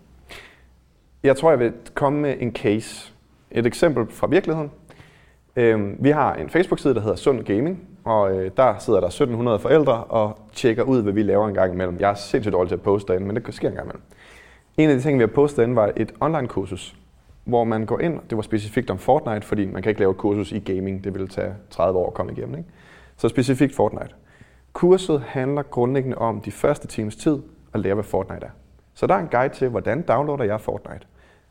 Jeg 1.23 1.37
tror, 1.37 1.49
jeg 1.49 1.59
vil 1.59 1.73
komme 1.93 2.19
med 2.19 2.35
en 2.39 2.53
case. 2.55 3.11
Et 3.51 3.65
eksempel 3.65 4.07
fra 4.09 4.27
virkeligheden. 4.27 4.71
Øhm, 5.55 5.95
vi 5.99 6.09
har 6.09 6.33
en 6.33 6.49
Facebook-side, 6.49 6.93
der 6.93 7.01
hedder 7.01 7.15
Sund 7.15 7.43
Gaming, 7.43 7.87
og 8.03 8.37
øh, 8.37 8.51
der 8.57 8.75
sidder 8.79 8.99
der 8.99 9.07
1700 9.07 9.59
forældre 9.59 10.03
og 10.03 10.39
tjekker 10.53 10.83
ud, 10.83 11.01
hvad 11.01 11.13
vi 11.13 11.23
laver 11.23 11.47
en 11.47 11.53
gang 11.53 11.73
imellem. 11.73 11.97
Jeg 11.99 12.09
er 12.09 12.15
sindssygt 12.15 12.53
dårlig 12.53 12.69
til 12.69 12.75
at 12.75 12.81
poste 12.81 13.07
derinde, 13.07 13.27
men 13.27 13.35
det 13.35 13.53
sker 13.53 13.69
en 13.69 13.75
gang 13.75 13.85
imellem. 13.85 14.01
En 14.77 14.89
af 14.89 14.95
de 14.95 15.01
ting, 15.01 15.17
vi 15.17 15.21
har 15.21 15.27
postet 15.27 15.57
derinde, 15.57 15.75
var 15.75 15.91
et 15.97 16.13
online-kursus, 16.19 16.95
hvor 17.43 17.63
man 17.63 17.85
går 17.85 17.99
ind, 17.99 18.19
det 18.29 18.35
var 18.35 18.41
specifikt 18.41 18.89
om 18.89 18.97
Fortnite, 18.97 19.47
fordi 19.47 19.65
man 19.65 19.83
kan 19.83 19.89
ikke 19.89 19.99
lave 19.99 20.11
et 20.11 20.17
kursus 20.17 20.51
i 20.51 20.59
gaming, 20.59 21.03
det 21.03 21.13
ville 21.13 21.27
tage 21.27 21.53
30 21.69 21.99
år 21.99 22.07
at 22.07 22.13
komme 22.13 22.31
igennem. 22.31 22.57
Ikke? 22.57 22.69
Så 23.17 23.29
specifikt 23.29 23.75
Fortnite. 23.75 24.15
Kurset 24.73 25.21
handler 25.21 25.61
grundlæggende 25.61 26.17
om 26.17 26.41
de 26.41 26.51
første 26.51 26.87
times 26.87 27.15
tid 27.15 27.39
at 27.73 27.79
lære, 27.79 27.93
hvad 27.93 28.03
Fortnite 28.03 28.45
er. 28.45 28.49
Så 28.93 29.07
der 29.07 29.13
er 29.15 29.19
en 29.19 29.27
guide 29.27 29.53
til, 29.53 29.69
hvordan 29.69 30.01
downloader 30.01 30.43
jeg 30.43 30.61
Fortnite? 30.61 31.05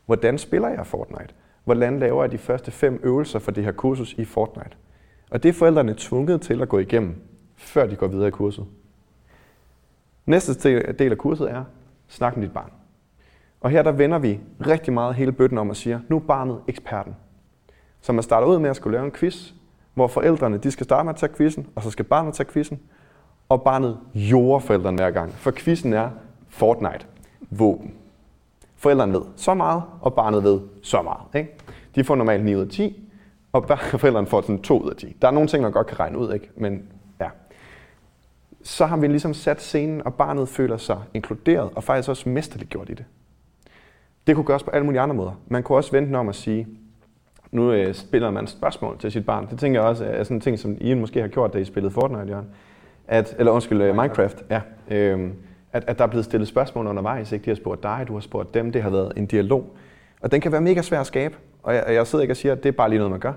Hvordan 0.05 0.37
spiller 0.37 0.69
jeg 0.69 0.87
Fortnite? 0.87 1.33
Hvordan 1.63 1.99
laver 1.99 2.23
jeg 2.23 2.31
de 2.31 2.37
første 2.37 2.71
fem 2.71 2.99
øvelser 3.03 3.39
for 3.39 3.51
det 3.51 3.63
her 3.63 3.71
kursus 3.71 4.13
i 4.13 4.25
Fortnite? 4.25 4.77
Og 5.31 5.43
det 5.43 5.49
er 5.49 5.53
forældrene 5.53 5.95
tvunget 5.97 6.41
til 6.41 6.61
at 6.61 6.69
gå 6.69 6.79
igennem, 6.79 7.15
før 7.55 7.87
de 7.87 7.95
går 7.95 8.07
videre 8.07 8.27
i 8.27 8.31
kurset. 8.31 8.65
Næste 10.25 10.93
del 10.93 11.11
af 11.11 11.17
kurset 11.17 11.51
er, 11.51 11.63
snak 12.07 12.37
med 12.37 12.43
dit 12.43 12.53
barn. 12.53 12.71
Og 13.61 13.69
her 13.69 13.83
der 13.83 13.91
vender 13.91 14.19
vi 14.19 14.39
rigtig 14.67 14.93
meget 14.93 15.15
hele 15.15 15.31
bøtten 15.31 15.57
om 15.57 15.69
og 15.69 15.75
siger, 15.75 15.99
nu 16.09 16.15
er 16.15 16.19
barnet 16.19 16.61
eksperten. 16.67 17.15
Så 18.01 18.13
man 18.13 18.23
starter 18.23 18.47
ud 18.47 18.59
med 18.59 18.69
at 18.69 18.75
skulle 18.75 18.97
lave 18.97 19.05
en 19.05 19.11
quiz, 19.11 19.51
hvor 19.93 20.07
forældrene 20.07 20.57
de 20.57 20.71
skal 20.71 20.83
starte 20.83 21.05
med 21.05 21.13
at 21.13 21.19
tage 21.19 21.33
quizzen, 21.37 21.67
og 21.75 21.83
så 21.83 21.91
skal 21.91 22.05
barnet 22.05 22.33
tage 22.33 22.49
quizzen, 22.49 22.79
og 23.49 23.61
barnet 23.61 23.97
jorder 24.15 24.59
forældrene 24.59 24.97
hver 24.97 25.11
gang. 25.11 25.33
For 25.33 25.51
quizzen 25.51 25.93
er 25.93 26.09
Fortnite, 26.49 27.05
våben. 27.49 27.93
Forældrene 28.75 29.13
ved 29.13 29.21
så 29.35 29.53
meget, 29.53 29.83
og 30.01 30.13
barnet 30.13 30.43
ved 30.43 30.59
så 30.83 31.01
meget. 31.01 31.21
Ikke? 31.35 31.55
De 31.95 32.03
får 32.03 32.15
normalt 32.15 32.45
9 32.45 32.55
ud 32.55 32.61
af 32.61 32.69
10, 32.69 33.09
og 33.51 33.65
forældrene 34.01 34.27
får 34.27 34.41
sådan 34.41 34.61
2 34.61 34.79
ud 34.79 34.89
af 34.89 34.95
10. 34.95 35.15
Der 35.21 35.27
er 35.27 35.31
nogle 35.31 35.49
ting, 35.49 35.63
man 35.63 35.71
godt 35.71 35.87
kan 35.87 35.99
regne 35.99 36.17
ud, 36.17 36.33
ikke? 36.33 36.49
men 36.55 36.83
ja. 37.19 37.29
Så 38.63 38.85
har 38.85 38.97
vi 38.97 39.07
ligesom 39.07 39.33
sat 39.33 39.61
scenen, 39.61 40.05
og 40.05 40.13
barnet 40.13 40.49
føler 40.49 40.77
sig 40.77 40.97
inkluderet, 41.13 41.69
og 41.75 41.83
faktisk 41.83 42.09
også 42.09 42.29
mesterligt 42.29 42.69
gjort 42.69 42.89
i 42.89 42.93
det. 42.93 43.05
Det 44.27 44.35
kunne 44.35 44.45
gøres 44.45 44.63
på 44.63 44.71
alle 44.71 44.85
mulige 44.85 45.01
andre 45.01 45.15
måder. 45.15 45.31
Man 45.47 45.63
kunne 45.63 45.77
også 45.77 45.91
vente 45.91 46.15
om 46.15 46.29
at 46.29 46.35
sige, 46.35 46.67
nu 47.51 47.71
øh, 47.71 47.93
spiller 47.93 48.31
man 48.31 48.47
spørgsmål 48.47 48.97
til 48.99 49.11
sit 49.11 49.25
barn. 49.25 49.47
Det 49.51 49.59
tænker 49.59 49.81
jeg 49.81 49.89
også 49.89 50.05
er 50.05 50.23
sådan 50.23 50.37
en 50.37 50.41
ting, 50.41 50.59
som 50.59 50.77
Ian 50.81 50.99
måske 50.99 51.21
har 51.21 51.27
gjort, 51.27 51.53
da 51.53 51.57
I 51.57 51.65
spillede 51.65 51.93
Fortnite, 51.93 52.25
Jørgen. 52.27 52.47
At, 53.07 53.35
eller 53.39 53.51
undskyld, 53.51 53.81
øh, 53.81 53.95
Minecraft. 53.95 54.43
Ja, 54.49 54.61
øhm, 54.91 55.33
at, 55.73 55.83
at 55.87 55.97
der 55.97 56.03
er 56.03 56.07
blevet 56.07 56.25
stillet 56.25 56.47
spørgsmål 56.47 56.87
undervejs. 56.87 57.31
Ikke? 57.31 57.45
De 57.45 57.49
har 57.49 57.55
spurgt 57.55 57.83
dig, 57.83 58.05
du 58.07 58.13
har 58.13 58.19
spurgt 58.19 58.53
dem. 58.53 58.71
Det 58.71 58.83
har 58.83 58.89
været 58.89 59.13
en 59.17 59.25
dialog. 59.25 59.75
Og 60.21 60.31
den 60.31 60.41
kan 60.41 60.51
være 60.51 60.61
mega 60.61 60.81
svær 60.81 60.99
at 60.99 61.07
skabe. 61.07 61.35
Og 61.63 61.75
jeg, 61.75 61.85
jeg 61.89 62.07
sidder 62.07 62.23
ikke 62.23 62.31
og 62.31 62.37
siger, 62.37 62.51
at 62.51 62.63
det 62.63 62.69
er 62.69 62.73
bare 62.73 62.89
lige 62.89 62.99
noget, 62.99 63.11
man 63.11 63.19
gør. 63.19 63.33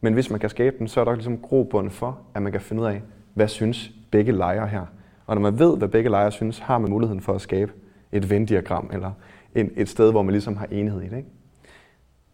Men 0.00 0.14
hvis 0.14 0.30
man 0.30 0.40
kan 0.40 0.50
skabe 0.50 0.76
den, 0.78 0.88
så 0.88 1.00
er 1.00 1.04
der 1.04 1.14
ligesom 1.14 1.38
grobund 1.38 1.90
for, 1.90 2.18
at 2.34 2.42
man 2.42 2.52
kan 2.52 2.60
finde 2.60 2.82
ud 2.82 2.86
af, 2.86 3.02
hvad 3.34 3.48
synes 3.48 3.90
begge 4.10 4.32
lejre 4.32 4.66
her. 4.66 4.86
Og 5.26 5.34
når 5.34 5.42
man 5.42 5.58
ved, 5.58 5.78
hvad 5.78 5.88
begge 5.88 6.10
lejre 6.10 6.32
synes, 6.32 6.58
har 6.58 6.78
man 6.78 6.90
muligheden 6.90 7.20
for 7.20 7.32
at 7.32 7.40
skabe 7.40 7.72
et 8.12 8.30
Venn-diagram, 8.30 8.90
eller 8.92 9.10
en, 9.54 9.70
et 9.76 9.88
sted, 9.88 10.10
hvor 10.10 10.22
man 10.22 10.32
ligesom 10.32 10.56
har 10.56 10.66
enhed 10.70 11.02
i 11.02 11.08
det. 11.08 11.16
Ikke? 11.16 11.28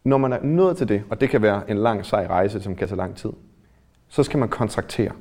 Når 0.05 0.19
man 0.19 0.33
er 0.33 0.43
nået 0.43 0.77
til 0.77 0.89
det, 0.89 1.03
og 1.11 1.21
det 1.21 1.31
kan 1.31 1.43
være 1.43 1.71
en 1.71 1.77
lang, 1.79 2.07
sej 2.07 2.27
rejse, 2.27 2.63
som 2.63 2.77
kan 2.77 2.89
tage 2.89 2.97
lang 2.97 3.17
tid, 3.17 3.31
så 4.09 4.23
skal 4.23 4.39
man 4.39 4.49
kontraktere. 4.49 5.13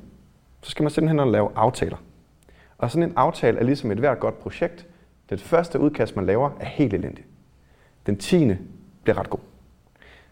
Så 0.62 0.70
skal 0.70 0.82
man 0.82 0.90
simpelthen 0.90 1.32
lave 1.32 1.50
aftaler. 1.54 1.96
Og 2.78 2.90
sådan 2.90 3.08
en 3.08 3.12
aftale 3.16 3.58
er 3.58 3.64
ligesom 3.64 3.90
et 3.90 3.98
hvert 3.98 4.20
godt 4.20 4.38
projekt. 4.38 4.86
Det 5.30 5.40
første 5.40 5.80
udkast, 5.80 6.16
man 6.16 6.26
laver, 6.26 6.50
er 6.60 6.64
helt 6.64 6.94
elendigt. 6.94 7.26
Den 8.06 8.16
tiende 8.16 8.58
bliver 9.02 9.18
ret 9.18 9.30
god. 9.30 9.38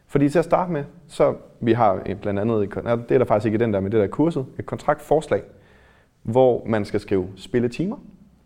Fordi 0.07 0.29
til 0.29 0.39
at 0.39 0.45
starte 0.45 0.73
med, 0.73 0.85
så 1.09 1.35
vi 1.61 1.73
har 1.73 2.03
et- 2.07 2.21
blandt 2.21 2.41
andet, 2.41 2.63
et 2.63 2.75
det 2.75 3.15
er 3.15 3.19
der 3.19 3.25
faktisk 3.25 3.47
ikke 3.47 3.57
i 3.57 3.59
den 3.59 3.73
der, 3.75 3.81
men 3.81 3.93
det 3.93 4.01
der 4.01 4.07
kurset, 4.07 4.47
et 4.59 4.67
kontraktforslag, 4.67 5.43
hvor 6.23 6.65
man 6.67 6.85
skal 6.85 7.01
skrive 7.01 7.29
spilletimer, 7.37 7.97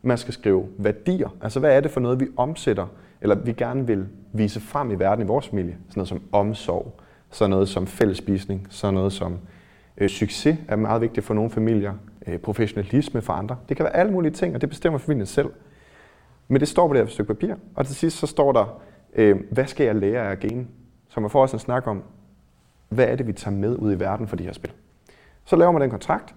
man 0.02 0.18
skal 0.18 0.34
skrive 0.34 0.68
værdier, 0.78 1.28
altså 1.42 1.60
hvad 1.60 1.76
er 1.76 1.80
det 1.80 1.90
for 1.90 2.00
noget, 2.00 2.20
vi 2.20 2.26
omsætter, 2.36 2.86
eller 3.22 3.34
vi 3.34 3.52
gerne 3.52 3.86
vil 3.86 4.08
vise 4.32 4.60
frem 4.60 4.90
i 4.90 4.94
verden 4.94 5.24
i 5.24 5.26
vores 5.26 5.48
familie, 5.48 5.76
sådan 5.88 5.92
noget 5.96 6.08
som 6.08 6.22
omsorg, 6.32 7.00
sådan 7.30 7.50
noget 7.50 7.68
som 7.68 7.86
fællesspisning, 7.86 8.66
sådan 8.70 8.94
noget 8.94 9.12
som 9.12 9.38
øh, 9.96 10.08
succes 10.08 10.58
er 10.68 10.76
meget 10.76 11.00
vigtigt 11.00 11.26
for 11.26 11.34
nogle 11.34 11.50
familier, 11.50 11.94
øh, 12.26 12.38
professionalisme 12.38 13.22
for 13.22 13.32
andre. 13.32 13.56
Det 13.68 13.76
kan 13.76 13.84
være 13.84 13.96
alle 13.96 14.12
mulige 14.12 14.32
ting, 14.32 14.54
og 14.54 14.60
det 14.60 14.68
bestemmer 14.68 14.98
familien 14.98 15.26
selv. 15.26 15.50
Men 16.48 16.60
det 16.60 16.68
står 16.68 16.88
på 16.88 16.94
det 16.94 17.02
her 17.02 17.08
stykke 17.08 17.34
papir, 17.34 17.54
og 17.74 17.86
til 17.86 17.96
sidst 17.96 18.18
så 18.18 18.26
står 18.26 18.52
der, 18.52 18.80
øh, 19.14 19.40
hvad 19.50 19.66
skal 19.66 19.86
jeg 19.86 19.94
lære 19.94 20.30
af 20.30 20.38
game? 20.38 20.66
Så 21.08 21.20
man 21.20 21.30
får 21.30 21.42
også 21.42 21.56
en 21.56 21.60
snak 21.60 21.86
om, 21.86 22.02
hvad 22.88 23.06
er 23.08 23.16
det, 23.16 23.26
vi 23.26 23.32
tager 23.32 23.56
med 23.56 23.76
ud 23.76 23.92
i 23.92 24.00
verden 24.00 24.28
for 24.28 24.36
de 24.36 24.44
her 24.44 24.52
spil. 24.52 24.72
Så 25.44 25.56
laver 25.56 25.72
man 25.72 25.82
den 25.82 25.90
kontrakt. 25.90 26.34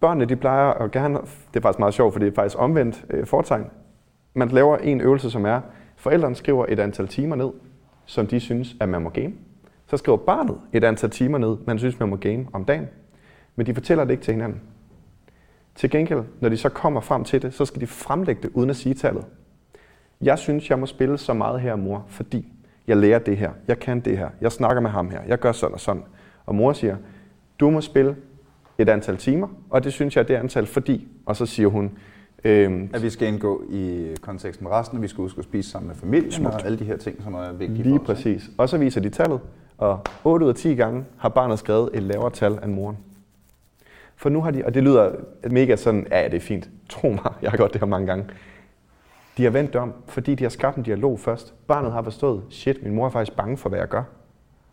Børnene, 0.00 0.24
de 0.24 0.36
plejer 0.36 0.70
at 0.70 0.90
gerne, 0.90 1.18
det 1.18 1.56
er 1.56 1.60
faktisk 1.60 1.78
meget 1.78 1.94
sjovt, 1.94 2.12
for 2.12 2.20
det 2.20 2.28
er 2.28 2.34
faktisk 2.34 2.56
omvendt 2.58 3.04
øh, 3.10 3.26
fortegn. 3.26 3.66
Man 4.34 4.48
laver 4.48 4.76
en 4.76 5.00
øvelse, 5.00 5.30
som 5.30 5.46
er, 5.46 5.60
forældrene 6.02 6.36
skriver 6.36 6.66
et 6.68 6.78
antal 6.78 7.08
timer 7.08 7.36
ned, 7.36 7.50
som 8.06 8.26
de 8.26 8.40
synes, 8.40 8.76
at 8.80 8.88
man 8.88 9.02
må 9.02 9.08
game. 9.08 9.32
Så 9.86 9.96
skriver 9.96 10.18
barnet 10.18 10.60
et 10.72 10.84
antal 10.84 11.10
timer 11.10 11.38
ned, 11.38 11.56
man 11.66 11.78
synes, 11.78 12.00
man 12.00 12.08
må 12.08 12.16
game 12.16 12.46
om 12.52 12.64
dagen. 12.64 12.88
Men 13.56 13.66
de 13.66 13.74
fortæller 13.74 14.04
det 14.04 14.10
ikke 14.10 14.22
til 14.22 14.34
hinanden. 14.34 14.60
Til 15.74 15.90
gengæld, 15.90 16.22
når 16.40 16.48
de 16.48 16.56
så 16.56 16.68
kommer 16.68 17.00
frem 17.00 17.24
til 17.24 17.42
det, 17.42 17.54
så 17.54 17.64
skal 17.64 17.80
de 17.80 17.86
fremlægge 17.86 18.42
det 18.42 18.50
uden 18.54 18.70
at 18.70 18.76
sige 18.76 18.94
tallet. 18.94 19.24
Jeg 20.20 20.38
synes, 20.38 20.70
jeg 20.70 20.78
må 20.78 20.86
spille 20.86 21.18
så 21.18 21.34
meget 21.34 21.60
her, 21.60 21.76
mor, 21.76 22.04
fordi 22.08 22.52
jeg 22.86 22.96
lærer 22.96 23.18
det 23.18 23.36
her, 23.36 23.50
jeg 23.68 23.78
kan 23.78 24.00
det 24.00 24.18
her, 24.18 24.28
jeg 24.40 24.52
snakker 24.52 24.80
med 24.80 24.90
ham 24.90 25.10
her, 25.10 25.20
jeg 25.26 25.38
gør 25.38 25.52
sådan 25.52 25.74
og 25.74 25.80
sådan. 25.80 26.02
Og 26.46 26.54
mor 26.54 26.72
siger, 26.72 26.96
du 27.60 27.70
må 27.70 27.80
spille 27.80 28.16
et 28.78 28.88
antal 28.88 29.16
timer, 29.16 29.48
og 29.70 29.84
det 29.84 29.92
synes 29.92 30.16
jeg 30.16 30.22
er 30.22 30.26
det 30.26 30.34
antal, 30.34 30.66
fordi. 30.66 31.08
Og 31.26 31.36
så 31.36 31.46
siger 31.46 31.68
hun, 31.68 31.98
øhm, 32.44 32.90
At 32.94 33.02
vi 33.02 33.10
skal 33.10 33.28
indgå 33.28 33.62
i 33.70 34.14
kontekst 34.22 34.62
med 34.62 34.70
resten, 34.70 34.96
og 34.98 35.02
vi 35.02 35.08
skal 35.08 35.22
huske 35.22 35.38
at 35.38 35.44
spise 35.44 35.70
sammen 35.70 35.88
med 35.88 35.96
familien, 35.96 36.32
Smukt. 36.32 36.54
og 36.54 36.66
alle 36.66 36.78
de 36.78 36.84
her 36.84 36.96
ting, 36.96 37.22
som 37.22 37.34
er 37.34 37.52
vigtige 37.52 37.82
lige 37.82 38.00
for 38.04 38.12
os. 38.12 38.18
ikke? 38.24 38.38
præcis. 38.38 38.50
Og 38.58 38.68
så 38.68 38.78
viser 38.78 39.00
de 39.00 39.10
tallet, 39.10 39.40
og 39.78 40.00
8 40.24 40.44
ud 40.46 40.50
af 40.50 40.56
10 40.56 40.74
gange 40.74 41.04
har 41.18 41.28
barnet 41.28 41.58
skrevet 41.58 41.90
et 41.94 42.02
lavere 42.02 42.30
tal 42.30 42.58
end 42.64 42.72
moren. 42.72 42.98
For 44.16 44.28
nu 44.28 44.40
har 44.40 44.50
de, 44.50 44.62
og 44.64 44.74
det 44.74 44.82
lyder 44.82 45.12
mega 45.50 45.76
sådan, 45.76 46.06
ja, 46.10 46.24
det 46.24 46.34
er 46.34 46.40
fint, 46.40 46.68
tro 46.88 47.08
mig, 47.08 47.32
jeg 47.42 47.50
har 47.50 47.56
gjort 47.56 47.72
det 47.72 47.80
her 47.80 47.86
mange 47.88 48.06
gange. 48.06 48.24
De 49.36 49.42
har 49.44 49.50
vendt 49.50 49.76
om, 49.76 49.92
fordi 50.06 50.34
de 50.34 50.44
har 50.44 50.48
skabt 50.48 50.76
en 50.76 50.82
dialog 50.82 51.20
først. 51.20 51.54
Barnet 51.66 51.92
har 51.92 52.02
forstået, 52.02 52.42
shit, 52.50 52.82
min 52.82 52.94
mor 52.94 53.06
er 53.06 53.10
faktisk 53.10 53.36
bange 53.36 53.56
for, 53.56 53.68
hvad 53.68 53.78
jeg 53.78 53.88
gør. 53.88 54.02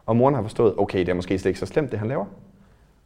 Og 0.05 0.15
moren 0.15 0.35
har 0.35 0.41
forstået, 0.41 0.73
okay, 0.77 0.99
det 0.99 1.09
er 1.09 1.13
måske 1.13 1.39
slet 1.39 1.49
ikke 1.49 1.59
så 1.59 1.65
slemt, 1.65 1.91
det 1.91 1.99
han 1.99 2.07
laver. 2.07 2.25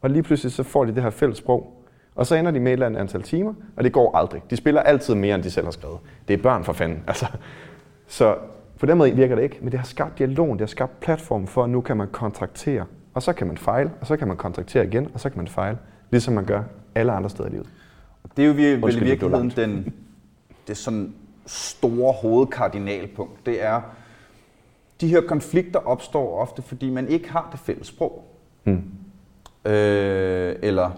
Og 0.01 0.09
lige 0.09 0.23
pludselig 0.23 0.51
så 0.51 0.63
får 0.63 0.85
de 0.85 0.95
det 0.95 1.03
her 1.03 1.09
fælles 1.09 1.37
sprog. 1.37 1.82
Og 2.15 2.27
så 2.27 2.35
ender 2.35 2.51
de 2.51 2.59
med 2.59 2.71
et 2.71 2.73
eller 2.73 2.85
andet 2.85 2.99
antal 2.99 3.21
timer, 3.21 3.53
og 3.77 3.83
det 3.83 3.91
går 3.91 4.17
aldrig. 4.17 4.41
De 4.49 4.55
spiller 4.55 4.81
altid 4.81 5.15
mere, 5.15 5.35
end 5.35 5.43
de 5.43 5.51
selv 5.51 5.65
har 5.65 5.71
skrevet. 5.71 5.97
Det 6.27 6.33
er 6.33 6.37
børn 6.37 6.63
for 6.63 6.73
fanden. 6.73 7.03
Altså. 7.07 7.25
Så 8.07 8.35
på 8.79 8.85
den 8.85 8.97
måde 8.97 9.11
virker 9.11 9.35
det 9.35 9.43
ikke, 9.43 9.57
men 9.61 9.71
det 9.71 9.79
har 9.79 9.85
skabt 9.85 10.17
dialogen, 10.17 10.51
det 10.51 10.61
har 10.61 10.67
skabt 10.67 10.99
platform 10.99 11.47
for, 11.47 11.63
at 11.63 11.69
nu 11.69 11.81
kan 11.81 11.97
man 11.97 12.07
kontraktere. 12.07 12.85
Og 13.13 13.23
så 13.23 13.33
kan 13.33 13.47
man 13.47 13.57
fejle, 13.57 13.91
og 14.01 14.07
så 14.07 14.17
kan 14.17 14.27
man 14.27 14.37
kontraktere 14.37 14.85
igen, 14.85 15.07
og 15.13 15.19
så 15.19 15.29
kan 15.29 15.37
man 15.37 15.47
fejle, 15.47 15.77
ligesom 16.11 16.33
man 16.33 16.45
gør 16.45 16.63
alle 16.95 17.11
andre 17.11 17.29
steder 17.29 17.49
i 17.49 17.51
livet. 17.51 17.69
Det 18.37 18.43
er 18.43 18.47
jo 18.47 18.53
vel 18.53 19.01
i 19.01 19.03
virkeligheden 19.03 19.49
den, 19.49 19.93
det 20.67 20.77
sådan 20.77 21.13
store 21.45 22.13
hovedkardinalpunkt. 22.13 23.45
Det 23.45 23.63
er, 23.63 23.81
de 25.01 25.07
her 25.07 25.21
konflikter 25.21 25.79
opstår 25.79 26.39
ofte, 26.39 26.61
fordi 26.61 26.89
man 26.89 27.07
ikke 27.07 27.31
har 27.31 27.49
det 27.51 27.59
fælles 27.59 27.87
sprog. 27.87 28.25
Hmm. 28.63 28.83
Øh, 29.65 30.55
eller 30.61 30.91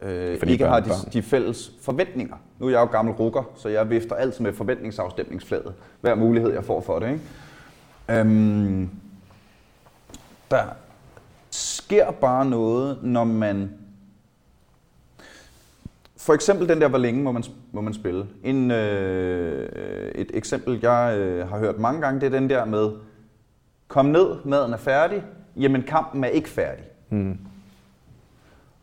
øh, 0.00 0.38
Fordi 0.38 0.52
ikke 0.52 0.64
børn 0.64 0.72
har 0.72 0.80
de, 0.80 0.88
børn. 0.88 1.12
de 1.12 1.22
fælles 1.22 1.72
forventninger. 1.82 2.36
Nu 2.58 2.66
er 2.66 2.70
jeg 2.70 2.80
jo 2.80 2.84
gammel 2.84 3.14
rukker, 3.14 3.42
så 3.56 3.68
jeg 3.68 3.90
vifter 3.90 4.14
altid 4.14 4.40
med 4.40 4.52
forventningsafstemningsfladet. 4.52 5.74
Hver 6.00 6.14
mulighed, 6.14 6.52
jeg 6.52 6.64
får 6.64 6.80
for 6.80 6.98
det. 6.98 7.08
Ikke? 7.10 8.20
Øhm, 8.20 8.90
der 10.50 10.64
sker 11.50 12.10
bare 12.10 12.44
noget, 12.46 12.98
når 13.02 13.24
man... 13.24 13.70
For 16.16 16.34
eksempel 16.34 16.68
den 16.68 16.80
der, 16.80 16.88
hvor 16.88 16.98
længe 16.98 17.22
må 17.22 17.32
man, 17.32 17.44
må 17.72 17.80
man 17.80 17.94
spille. 17.94 18.26
En, 18.44 18.70
øh, 18.70 19.68
et 20.14 20.30
eksempel, 20.34 20.78
jeg 20.82 21.16
øh, 21.18 21.48
har 21.48 21.58
hørt 21.58 21.78
mange 21.78 22.00
gange, 22.00 22.20
det 22.20 22.26
er 22.26 22.40
den 22.40 22.50
der 22.50 22.64
med, 22.64 22.90
kom 23.88 24.06
ned, 24.06 24.26
maden 24.44 24.72
er 24.72 24.76
færdig, 24.76 25.22
jamen 25.56 25.82
kampen 25.82 26.24
er 26.24 26.28
ikke 26.28 26.48
færdig. 26.48 26.84
Mm. 27.10 27.38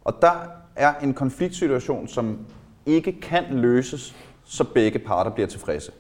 Og 0.04 0.18
der 0.22 0.63
er 0.76 0.94
en 0.94 1.14
konfliktsituation, 1.14 2.08
som 2.08 2.40
ikke 2.86 3.22
kan 3.22 3.44
løses, 3.50 4.16
så 4.44 4.64
begge 4.64 5.00
parter 5.00 5.32
bliver 5.32 5.48
tilfredse. 5.48 5.92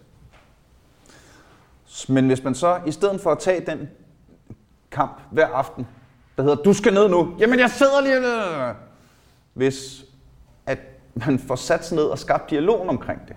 Men 2.09 2.28
hvis 2.28 2.43
man 2.43 2.55
så, 2.55 2.80
i 2.88 2.91
stedet 2.91 3.21
for 3.21 3.32
at 3.32 3.39
tage 3.39 3.65
den 3.65 3.89
kamp 4.91 5.21
hver 5.32 5.47
aften, 5.47 5.88
der 6.38 6.43
hedder, 6.43 6.55
du 6.55 6.74
skal 6.74 6.93
ned 6.93 7.09
nu, 7.09 7.36
jamen 7.39 7.59
jeg 7.59 7.69
sidder 7.69 8.01
lige... 8.01 8.76
Hvis 9.53 10.05
at 10.65 10.80
man 11.13 11.39
får 11.39 11.55
sat 11.55 11.86
sig 11.86 11.95
ned 11.95 12.03
og 12.03 12.19
skabt 12.19 12.49
dialog 12.49 12.89
omkring 12.89 13.21
det, 13.28 13.36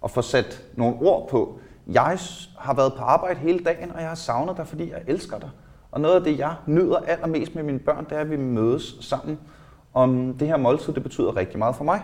og 0.00 0.10
får 0.10 0.20
sat 0.20 0.64
nogle 0.74 0.96
ord 0.96 1.28
på, 1.28 1.60
jeg 1.86 2.18
har 2.58 2.74
været 2.74 2.92
på 2.92 3.02
arbejde 3.02 3.40
hele 3.40 3.58
dagen, 3.58 3.92
og 3.92 4.00
jeg 4.00 4.08
har 4.08 4.14
savnet 4.14 4.56
dig, 4.56 4.66
fordi 4.66 4.90
jeg 4.90 5.02
elsker 5.06 5.38
dig. 5.38 5.50
Og 5.90 6.00
noget 6.00 6.14
af 6.14 6.22
det, 6.24 6.38
jeg 6.38 6.54
nyder 6.66 6.96
allermest 6.96 7.54
med 7.54 7.62
mine 7.62 7.78
børn, 7.78 8.04
det 8.04 8.12
er, 8.12 8.20
at 8.20 8.30
vi 8.30 8.36
mødes 8.36 8.96
sammen 9.00 9.38
om 9.96 10.34
det 10.38 10.48
her 10.48 10.56
måltid, 10.56 10.92
det 10.92 11.02
betyder 11.02 11.36
rigtig 11.36 11.58
meget 11.58 11.76
for 11.76 11.84
mig. 11.84 12.02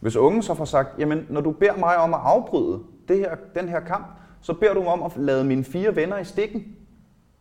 Hvis 0.00 0.16
ungen 0.16 0.42
så 0.42 0.54
får 0.54 0.64
sagt, 0.64 0.98
jamen 0.98 1.26
når 1.30 1.40
du 1.40 1.52
beder 1.52 1.76
mig 1.76 1.96
om 1.96 2.14
at 2.14 2.20
afbryde 2.22 2.80
det 3.08 3.18
her, 3.18 3.36
den 3.54 3.68
her 3.68 3.80
kamp, 3.80 4.06
så 4.40 4.52
beder 4.52 4.74
du 4.74 4.82
mig 4.82 4.92
om 4.92 5.02
at 5.02 5.16
lade 5.16 5.44
mine 5.44 5.64
fire 5.64 5.96
venner 5.96 6.18
i 6.18 6.24
stikken. 6.24 6.76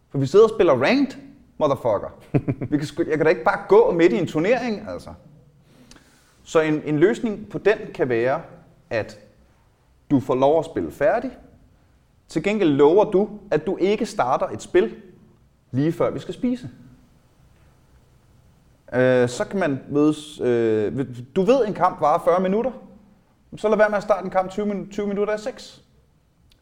For 0.10 0.18
vi 0.18 0.26
sidder 0.26 0.46
og 0.46 0.52
spiller 0.52 0.74
ranked, 0.74 1.18
motherfucker. 1.58 2.10
Vi 2.72 2.78
kan, 2.78 2.88
jeg 2.98 3.18
kan 3.18 3.26
da 3.26 3.30
ikke 3.30 3.44
bare 3.44 3.60
gå 3.70 3.92
midt 3.92 4.14
i 4.14 4.18
en 4.18 4.28
turnering, 4.28 4.90
altså. 4.90 5.10
Så 6.44 6.60
en, 6.60 6.82
en 6.86 7.00
løsning 7.00 7.50
på 7.50 7.58
den 7.58 7.78
kan 7.94 8.10
være, 8.10 8.42
at 8.90 9.20
du 10.12 10.20
får 10.20 10.36
lov 10.36 10.60
at 10.60 10.66
spille 10.66 10.92
færdig. 10.92 11.32
Til 12.28 12.44
gengæld 12.44 12.70
lover 12.70 13.12
du, 13.12 13.30
at 13.52 13.66
du 13.66 13.78
ikke 13.78 14.06
starter 14.06 14.48
et 14.48 14.62
spil 14.62 14.96
lige 15.72 15.92
før 15.92 16.10
vi 16.12 16.20
skal 16.20 16.34
spise. 16.34 16.70
Øh, 18.94 19.30
så 19.30 19.46
kan 19.50 19.60
man 19.60 19.80
mødes... 19.90 20.40
Øh, 20.42 21.06
du 21.36 21.42
ved, 21.42 21.68
en 21.68 21.74
kamp 21.74 22.02
varer 22.02 22.20
40 22.24 22.40
minutter. 22.42 22.72
Så 23.58 23.70
lad 23.70 23.78
være 23.78 23.90
med 23.90 23.98
at 23.98 24.04
starte 24.04 24.26
en 24.26 24.32
kamp 24.32 24.50
20, 24.52 24.66
min- 24.66 24.90
20 24.90 25.08
minutter 25.08 25.34
af 25.34 25.40
6. 25.40 25.82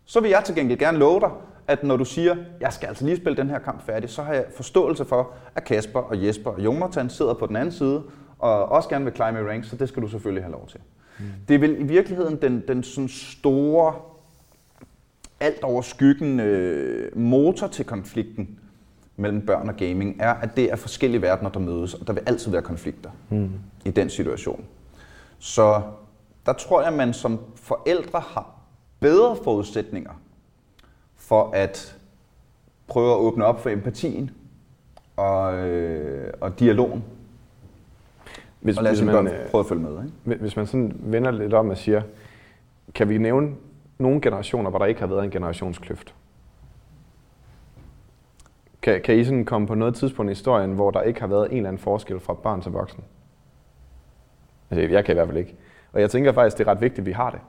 Så 0.06 0.20
vil 0.20 0.30
jeg 0.30 0.44
til 0.46 0.56
gengæld 0.56 0.80
gerne 0.80 0.98
love 0.98 1.20
dig, 1.20 1.30
at 1.68 1.84
når 1.84 1.98
du 1.98 2.06
siger, 2.06 2.36
jeg 2.62 2.74
skal 2.74 2.88
altså 2.88 3.06
lige 3.06 3.18
spille 3.18 3.38
den 3.38 3.50
her 3.50 3.60
kamp 3.60 3.86
færdig, 3.86 4.10
så 4.10 4.24
har 4.24 4.34
jeg 4.34 4.46
forståelse 4.56 5.06
for, 5.06 5.34
at 5.56 5.64
Kasper 5.64 6.00
og 6.00 6.26
Jesper 6.26 6.50
og 6.50 6.60
Jonathan 6.66 7.10
sidder 7.10 7.34
på 7.34 7.46
den 7.48 7.56
anden 7.56 7.72
side, 7.72 8.04
og 8.40 8.66
også 8.66 8.90
gerne 8.90 9.06
vil 9.06 9.14
climb 9.16 9.38
i 9.38 9.42
ranks, 9.42 9.68
så 9.70 9.76
det 9.76 9.90
skal 9.90 10.04
du 10.04 10.08
selvfølgelig 10.08 10.44
have 10.44 10.52
lov 10.52 10.68
til. 10.68 10.80
Mm. 11.20 11.26
Det 11.48 11.56
er 11.56 11.60
vel 11.60 11.80
i 11.80 11.84
virkeligheden 11.84 12.42
den, 12.42 12.64
den 12.68 12.84
sådan 12.84 13.08
store, 13.08 13.94
alt 15.40 15.64
over 15.64 15.82
skyggen 15.82 16.40
øh, 16.40 17.18
motor 17.18 17.68
til 17.68 17.86
konflikten 17.86 18.59
mellem 19.20 19.46
børn 19.46 19.70
og 19.70 19.76
gaming, 19.76 20.16
er, 20.20 20.34
at 20.34 20.50
det 20.56 20.72
er 20.72 20.76
forskellige 20.76 21.22
verdener, 21.22 21.50
der 21.50 21.60
mødes, 21.60 21.94
og 21.94 22.08
der 22.08 22.14
vil 22.14 22.24
altid 22.26 22.52
være 22.52 22.62
konflikter 22.62 23.10
mm. 23.30 23.50
i 23.86 23.92
den 23.92 24.10
situation. 24.10 24.66
Så 25.40 25.82
der 26.46 26.54
tror 26.54 26.82
jeg, 26.84 26.94
man 26.94 27.14
som 27.14 27.40
forældre 27.56 28.20
har 28.20 28.52
bedre 29.00 29.36
forudsætninger 29.44 30.12
for 31.16 31.52
at 31.54 31.98
prøve 32.88 33.12
at 33.12 33.18
åbne 33.18 33.46
op 33.46 33.62
for 33.62 33.70
empatien 33.70 34.32
og, 35.18 35.54
øh, 35.58 36.34
og 36.42 36.60
dialogen. 36.60 37.04
Hvis, 38.60 38.78
Og 38.78 38.84
lad 38.84 38.96
sine 38.96 39.12
man, 39.14 39.28
øh, 39.28 39.50
prøve 39.50 39.60
at 39.60 39.66
følge 39.66 39.82
med. 39.82 39.92
Ikke? 39.92 40.14
hvis- 40.24 40.40
hvis 40.40 40.56
man 40.56 40.68
sådan 40.68 40.96
vender 41.00 41.32
lidt 41.32 41.54
om 41.54 41.70
og 41.70 41.78
siger, 41.78 42.02
kan 42.96 43.10
vi 43.10 43.18
nævne 43.18 43.52
nogle 43.98 44.22
generationer, 44.22 44.70
hvor 44.70 44.80
der 44.80 44.86
ikke 44.86 45.00
har 45.00 45.08
været 45.08 45.24
en 45.24 45.32
generationskløft? 45.32 46.14
Kan, 48.82 49.02
kan 49.02 49.18
I 49.18 49.24
sådan 49.24 49.46
komme 49.46 49.68
på 49.68 49.76
noget 49.76 49.96
tidspunkt 49.96 50.30
i 50.30 50.32
historien, 50.32 50.72
hvor 50.72 50.92
der 50.92 51.02
ikke 51.02 51.20
har 51.20 51.28
været 51.28 51.52
en 51.52 51.58
eller 51.58 51.70
anden 51.70 51.80
forskel 51.80 52.20
fra 52.20 52.34
barn 52.34 52.62
til 52.62 52.72
voksen? 52.72 53.04
Altså, 54.70 54.94
jeg 54.94 55.06
kan 55.06 55.14
i 55.14 55.18
hvert 55.18 55.28
fald 55.28 55.38
ikke. 55.38 55.56
Og 55.94 56.02
jeg 56.02 56.10
tænker 56.10 56.32
faktisk, 56.32 56.58
det 56.58 56.68
er 56.68 56.72
ret 56.72 56.82
vigtigt, 56.82 57.00
at 57.00 57.06
vi 57.06 57.12
har 57.12 57.30
det. 57.30 57.40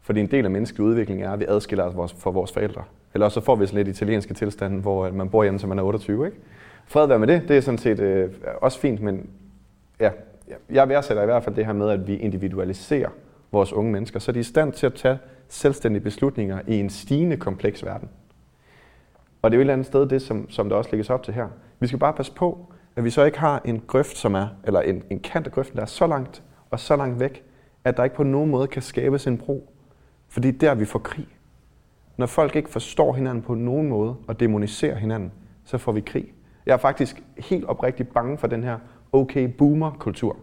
Fordi 0.00 0.20
en 0.20 0.26
del 0.30 0.44
af 0.44 0.50
menneskelig 0.50 0.86
udvikling 0.86 1.22
er, 1.22 1.30
at 1.32 1.40
vi 1.40 1.44
adskiller 1.48 1.84
os 1.84 1.96
vores- 1.96 2.14
fra 2.18 2.30
vores 2.30 2.52
forældre. 2.52 2.84
Eller 3.14 3.28
så 3.28 3.40
får 3.40 3.56
vi 3.56 3.66
sådan 3.66 3.84
lidt 3.84 3.96
italienske 3.96 4.34
tilstande, 4.34 4.80
hvor 4.80 5.10
man 5.10 5.28
bor 5.28 5.42
hjemme, 5.42 5.58
til 5.58 5.68
man 5.68 5.78
er 5.78 5.82
28. 5.82 6.26
Ikke? 6.26 6.38
Fred 6.86 7.06
være 7.06 7.18
med 7.18 7.28
det, 7.28 7.48
det 7.48 7.56
er 7.56 7.60
sådan 7.60 7.78
set 7.78 8.00
øh, 8.00 8.30
også 8.60 8.78
fint, 8.78 9.00
men 9.00 9.30
ja, 10.00 10.10
jeg 10.70 10.88
værdsætter 10.88 11.22
i 11.22 11.26
hvert 11.26 11.44
fald 11.44 11.56
det 11.56 11.66
her 11.66 11.72
med, 11.72 11.90
at 11.90 12.06
vi 12.06 12.16
individualiserer 12.16 13.08
vores 13.52 13.72
unge 13.72 13.92
mennesker, 13.92 14.18
så 14.18 14.32
de 14.32 14.38
er 14.38 14.40
i 14.40 14.44
stand 14.44 14.72
til 14.72 14.86
at 14.86 14.94
tage 14.94 15.18
selvstændige 15.48 16.02
beslutninger 16.02 16.60
i 16.66 16.80
en 16.80 16.90
stigende 16.90 17.36
kompleks 17.36 17.84
verden. 17.84 18.08
Og 19.42 19.50
det 19.50 19.56
er 19.56 19.58
jo 19.58 19.60
et 19.60 19.62
eller 19.62 19.72
andet 19.72 19.86
sted 19.86 20.08
det, 20.08 20.22
som, 20.22 20.50
som 20.50 20.68
der 20.68 20.76
også 20.76 20.90
lægges 20.92 21.10
op 21.10 21.22
til 21.22 21.34
her. 21.34 21.48
Vi 21.80 21.86
skal 21.86 21.98
bare 21.98 22.12
passe 22.12 22.32
på, 22.32 22.72
at 22.96 23.04
vi 23.04 23.10
så 23.10 23.24
ikke 23.24 23.38
har 23.38 23.62
en 23.64 23.82
grøft, 23.86 24.16
som 24.16 24.34
er, 24.34 24.48
eller 24.64 24.80
en, 24.80 25.02
en 25.10 25.20
kant 25.20 25.46
af 25.46 25.52
grøften, 25.52 25.76
der 25.76 25.82
er 25.82 25.86
så 25.86 26.06
langt 26.06 26.42
og 26.70 26.80
så 26.80 26.96
langt 26.96 27.20
væk, 27.20 27.44
at 27.84 27.96
der 27.96 28.04
ikke 28.04 28.16
på 28.16 28.22
nogen 28.22 28.50
måde 28.50 28.66
kan 28.66 28.82
skabes 28.82 29.26
en 29.26 29.38
bro. 29.38 29.74
Fordi 30.28 30.50
der 30.50 30.74
vi 30.74 30.84
får 30.84 30.98
krig. 30.98 31.26
Når 32.16 32.26
folk 32.26 32.56
ikke 32.56 32.70
forstår 32.70 33.12
hinanden 33.12 33.42
på 33.42 33.54
nogen 33.54 33.88
måde 33.88 34.16
og 34.26 34.40
demoniserer 34.40 34.96
hinanden, 34.96 35.32
så 35.64 35.78
får 35.78 35.92
vi 35.92 36.00
krig. 36.00 36.32
Jeg 36.66 36.72
er 36.72 36.78
faktisk 36.78 37.22
helt 37.38 37.64
oprigtigt 37.64 38.14
bange 38.14 38.38
for 38.38 38.46
den 38.46 38.64
her 38.64 38.78
okay 39.12 39.48
boomer-kultur. 39.58 40.36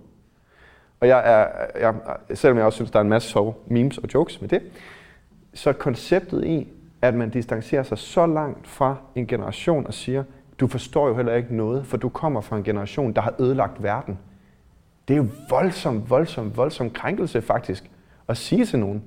Og 0.99 1.07
jeg 1.07 1.21
er, 1.25 1.47
jeg, 1.79 1.95
selvom 2.33 2.57
jeg 2.57 2.65
også 2.65 2.75
synes, 2.75 2.91
der 2.91 2.99
er 2.99 3.03
en 3.03 3.09
masse 3.09 3.29
sjove 3.29 3.53
memes 3.67 3.97
og 3.97 4.09
jokes 4.13 4.41
med 4.41 4.49
det, 4.49 4.61
så 5.53 5.73
konceptet 5.73 6.45
i, 6.45 6.67
at 7.01 7.13
man 7.13 7.29
distancerer 7.29 7.83
sig 7.83 7.97
så 7.97 8.25
langt 8.25 8.67
fra 8.67 8.95
en 9.15 9.27
generation 9.27 9.87
og 9.87 9.93
siger, 9.93 10.23
du 10.59 10.67
forstår 10.67 11.07
jo 11.07 11.15
heller 11.15 11.33
ikke 11.33 11.55
noget, 11.55 11.85
for 11.85 11.97
du 11.97 12.09
kommer 12.09 12.41
fra 12.41 12.57
en 12.57 12.63
generation, 12.63 13.13
der 13.13 13.21
har 13.21 13.33
ødelagt 13.39 13.83
verden. 13.83 14.19
Det 15.07 15.13
er 15.13 15.17
jo 15.17 15.27
voldsom, 15.49 16.09
voldsom, 16.09 16.57
voldsom 16.57 16.89
krænkelse 16.89 17.41
faktisk 17.41 17.91
at 18.27 18.37
sige 18.37 18.65
til 18.65 18.79
nogen. 18.79 19.03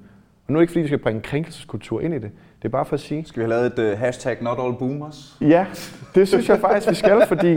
Og 0.47 0.53
nu 0.53 0.59
er 0.59 0.61
det 0.61 0.63
ikke 0.63 0.73
fordi, 0.73 0.81
vi 0.81 0.87
skal 0.89 0.99
bringe 0.99 1.21
krænkelseskultur 1.21 2.01
ind 2.01 2.15
i 2.15 2.19
det. 2.19 2.31
Det 2.63 2.65
er 2.65 2.69
bare 2.69 2.85
for 2.85 2.95
at 2.95 3.01
sige, 3.01 3.25
Skal 3.25 3.41
vi 3.41 3.43
have 3.43 3.49
lavet 3.49 3.79
et 3.79 3.93
uh, 3.93 3.99
hashtag 3.99 4.43
not 4.43 4.59
all 4.61 4.75
boomers? 4.75 5.37
Ja, 5.41 5.67
det 6.15 6.29
synes 6.29 6.49
jeg 6.49 6.61
faktisk, 6.61 6.91
vi 6.91 6.95
skal, 6.95 7.27
fordi 7.27 7.57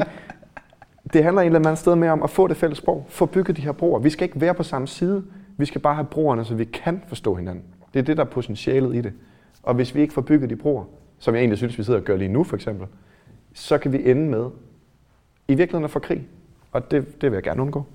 det 1.14 1.24
handler 1.24 1.42
et 1.42 1.46
eller 1.46 1.60
andet 1.60 1.78
sted 1.78 1.96
mere 1.96 2.12
om 2.12 2.24
at 2.24 2.30
få 2.30 2.48
det 2.48 2.58
fælles 2.58 2.78
sprog, 2.78 3.06
få 3.10 3.26
bygget 3.26 3.58
de 3.58 3.62
her 3.62 3.72
broer. 3.72 4.00
Vi 4.00 4.10
skal 4.10 4.24
ikke 4.24 4.42
være 4.42 4.54
på 4.54 4.64
samme 4.64 4.88
side, 4.88 5.24
vi 5.58 5.66
skal 5.66 5.82
bare 5.82 5.96
have 5.96 6.06
broerne, 6.06 6.46
så 6.46 6.56
vi 6.56 6.66
kan 6.66 7.04
forstå 7.08 7.36
hinanden. 7.36 7.64
Det 7.94 8.00
er 8.00 8.04
det, 8.04 8.18
der 8.18 8.24
er 8.24 8.28
potentialet 8.28 8.96
i 8.96 9.02
det. 9.02 9.14
Og 9.64 9.74
hvis 9.74 9.96
vi 9.96 10.02
ikke 10.02 10.14
får 10.14 10.22
bygget 10.22 10.50
de 10.50 10.56
broer, 10.56 10.84
som 11.20 11.36
jeg 11.36 11.42
egentlig 11.42 11.58
synes, 11.58 11.78
vi 11.78 11.84
sidder 11.84 12.00
og 12.00 12.06
gør 12.06 12.16
lige 12.18 12.30
nu 12.30 12.44
for 12.44 12.56
eksempel, 12.56 12.88
så 13.54 13.78
kan 13.78 13.92
vi 13.94 14.10
ende 14.12 14.30
med 14.30 14.46
i 15.48 15.56
virkeligheden 15.56 15.84
at 15.84 15.92
få 15.92 16.00
krig. 16.00 16.28
Og 16.72 16.92
det, 16.92 17.22
det 17.22 17.32
vil 17.32 17.36
jeg 17.38 17.44
gerne 17.44 17.62
undgå. 17.62 17.86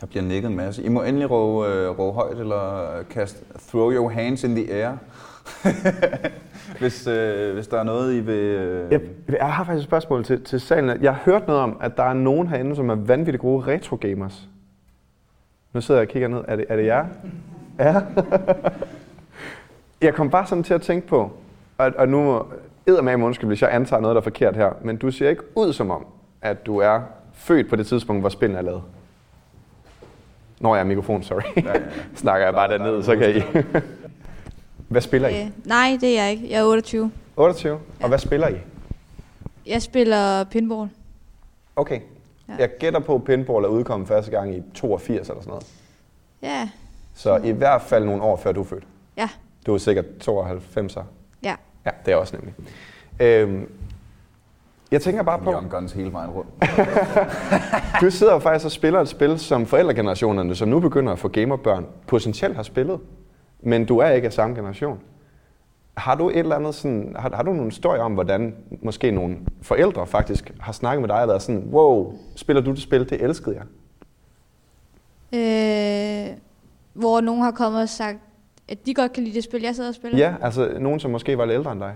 Der 0.00 0.06
bliver 0.06 0.22
nikket 0.22 0.50
en 0.50 0.56
masse. 0.56 0.82
I 0.82 0.88
må 0.88 1.02
endelig 1.02 1.30
råbe, 1.30 1.68
øh, 1.68 1.98
råbe 1.98 2.14
højt 2.14 2.38
eller 2.38 2.88
kaste 3.10 3.44
throw 3.68 3.92
your 3.92 4.08
hands 4.10 4.44
in 4.44 4.54
the 4.56 4.72
air. 4.74 4.92
hvis, 6.80 7.06
øh, 7.06 7.54
hvis 7.54 7.66
der 7.68 7.78
er 7.78 7.82
noget, 7.82 8.14
I 8.14 8.20
vil... 8.20 8.34
Øh, 8.34 8.92
Jeg, 8.92 9.00
jeg 9.28 9.52
har 9.52 9.64
faktisk 9.64 9.82
et 9.82 9.88
spørgsmål 9.88 10.24
til, 10.24 10.44
til 10.44 10.60
salen. 10.60 11.02
Jeg 11.02 11.14
har 11.14 11.22
hørt 11.24 11.46
noget 11.46 11.62
om, 11.62 11.76
at 11.80 11.96
der 11.96 12.02
er 12.02 12.14
nogen 12.14 12.48
herinde, 12.48 12.76
som 12.76 12.90
er 12.90 12.94
vanvittigt 12.94 13.40
gode 13.40 13.66
retro-gamers. 13.66 14.48
Nu 15.72 15.80
sidder 15.80 16.00
jeg 16.00 16.08
og 16.08 16.12
kigger 16.12 16.28
ned. 16.28 16.44
Er 16.48 16.56
det, 16.56 16.64
er 16.68 16.76
det 16.76 16.86
jer? 16.86 17.06
Ja. 17.78 17.94
jeg 20.02 20.14
kom 20.14 20.30
bare 20.30 20.46
sådan 20.46 20.64
til 20.64 20.74
at 20.74 20.82
tænke 20.82 21.06
på, 21.06 21.32
og, 21.78 21.92
og 21.98 22.08
nu 22.08 22.42
eddermame 22.86 23.24
undskyld, 23.24 23.46
hvis 23.48 23.62
jeg 23.62 23.74
antager 23.74 24.00
noget, 24.00 24.14
der 24.14 24.20
er 24.20 24.24
forkert 24.24 24.56
her, 24.56 24.70
men 24.82 24.96
du 24.96 25.10
ser 25.10 25.28
ikke 25.30 25.42
ud 25.56 25.72
som 25.72 25.90
om, 25.90 26.06
at 26.42 26.66
du 26.66 26.78
er 26.78 27.00
født 27.34 27.68
på 27.68 27.76
det 27.76 27.86
tidspunkt, 27.86 28.22
hvor 28.22 28.28
spillene 28.28 28.58
er 28.58 28.62
lavet. 28.62 28.82
Når 30.60 30.74
jeg 30.74 30.80
er 30.80 30.86
mikrofon, 30.86 31.22
sorry. 31.22 31.40
ja, 31.64 31.72
ja. 31.78 31.80
Snakker 32.14 32.46
jeg 32.46 32.54
bare 32.54 32.68
Der- 32.68 32.78
der- 32.78 32.84
dernede, 32.84 33.04
så 33.04 33.16
kan 33.16 33.36
I. 33.36 33.42
hvad 34.88 35.00
spiller 35.00 35.28
I? 35.28 35.42
Øh, 35.42 35.50
nej, 35.64 35.98
det 36.00 36.18
er 36.18 36.22
jeg 36.22 36.30
ikke. 36.30 36.50
Jeg 36.50 36.60
er 36.60 36.64
28. 36.64 37.10
28. 37.36 37.78
Og 38.02 38.08
hvad 38.08 38.18
spiller 38.18 38.48
I? 38.48 38.54
Jeg 39.66 39.82
spiller 39.82 40.44
pinball. 40.44 40.88
Okay. 41.76 42.00
Ja. 42.48 42.54
Jeg 42.58 42.70
gætter 42.78 43.00
på, 43.00 43.14
at 43.14 43.24
pinball 43.24 43.64
er 43.64 43.68
udkommet 43.68 44.08
første 44.08 44.30
gang 44.30 44.54
i 44.56 44.62
82 44.74 45.28
eller 45.28 45.42
sådan 45.42 45.48
noget. 45.50 45.66
Ja, 46.42 46.68
Så 47.14 47.36
i 47.36 47.50
hvert 47.50 47.82
fald 47.82 48.04
nogle 48.04 48.22
år 48.22 48.36
før 48.36 48.52
du 48.52 48.60
er 48.60 48.64
født. 48.64 48.84
ja, 49.16 49.28
Du 49.66 49.74
er 49.74 49.78
sikkert 49.78 50.04
92'er. 50.28 51.02
ja. 51.42 51.54
Ja, 51.86 51.90
det 52.06 52.12
er 52.12 52.16
også 52.16 52.36
nemlig. 52.36 52.54
Øhm, 53.20 53.72
jeg 54.90 55.02
tænker 55.02 55.22
bare 55.22 55.38
på, 55.38 55.52
Young 55.52 55.70
Guns 55.70 55.92
hele 55.92 56.12
vejen 56.12 56.30
rundt. 56.30 56.50
du 58.00 58.10
sidder 58.10 58.32
jo 58.32 58.38
faktisk 58.38 58.64
og 58.64 58.70
spiller 58.72 59.00
et 59.00 59.08
spil, 59.08 59.38
som 59.38 59.66
forældregenerationerne, 59.66 60.54
som 60.54 60.68
nu 60.68 60.80
begynder 60.80 61.12
at 61.12 61.18
få 61.18 61.28
gamerbørn, 61.28 61.86
potentielt 62.06 62.56
har 62.56 62.62
spillet. 62.62 63.00
Men 63.60 63.84
du 63.84 63.98
er 63.98 64.10
ikke 64.10 64.26
af 64.26 64.32
samme 64.32 64.56
generation. 64.56 65.00
Har 65.96 66.14
du 66.14 66.28
et 66.28 66.38
eller 66.38 66.56
andet 66.56 66.74
sådan, 66.74 67.16
har, 67.18 67.30
har 67.34 67.42
du 67.42 67.52
nogle 67.52 67.70
historier 67.70 68.02
om, 68.02 68.12
hvordan 68.14 68.54
måske 68.82 69.10
nogle 69.10 69.36
forældre 69.62 70.06
faktisk 70.06 70.52
har 70.60 70.72
snakket 70.72 71.00
med 71.00 71.08
dig 71.08 71.22
og 71.22 71.28
været 71.28 71.42
sådan, 71.42 71.68
wow, 71.72 72.14
spiller 72.36 72.62
du 72.62 72.70
det 72.70 72.82
spil, 72.82 73.10
det 73.10 73.22
elskede 73.22 73.56
jeg? 73.56 73.64
Øh, 75.32 76.36
hvor 76.92 77.20
nogen 77.20 77.42
har 77.42 77.50
kommet 77.50 77.82
og 77.82 77.88
sagt, 77.88 78.18
at 78.68 78.86
de 78.86 78.94
godt 78.94 79.12
kan 79.12 79.24
lide 79.24 79.34
det 79.34 79.44
spil, 79.44 79.62
jeg 79.62 79.74
sidder 79.74 79.88
og 79.88 79.94
spiller. 79.94 80.18
Ja, 80.18 80.34
altså 80.42 80.76
nogen, 80.80 81.00
som 81.00 81.10
måske 81.10 81.38
var 81.38 81.44
lidt 81.44 81.54
ældre 81.58 81.72
end 81.72 81.80
dig. 81.80 81.94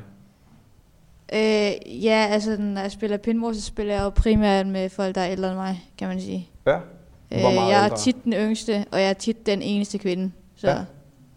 Øh, 1.35 2.05
ja, 2.05 2.27
altså 2.31 2.57
når 2.59 2.81
jeg 2.81 2.91
spiller 2.93 3.17
pinball, 3.17 3.55
så 3.55 3.61
spiller 3.63 3.95
jeg 3.95 4.03
jo 4.03 4.09
primært 4.09 4.67
med 4.67 4.89
folk, 4.89 5.15
der 5.15 5.21
er 5.21 5.31
ældre 5.31 5.49
end 5.49 5.57
mig, 5.57 5.91
kan 5.99 6.09
man 6.09 6.21
sige. 6.21 6.49
Ja. 6.67 6.77
Øh, 7.33 7.41
Hvor 7.41 7.51
meget 7.55 7.71
jeg 7.73 7.79
er 7.81 7.85
ældre? 7.85 7.97
tit 7.97 8.25
den 8.25 8.33
yngste, 8.33 8.85
og 8.93 9.01
jeg 9.01 9.09
er 9.09 9.13
tit 9.13 9.47
den 9.47 9.63
eneste 9.63 9.99
kvinde. 9.99 10.33
Så 10.55 10.69
Ja. 10.69 10.75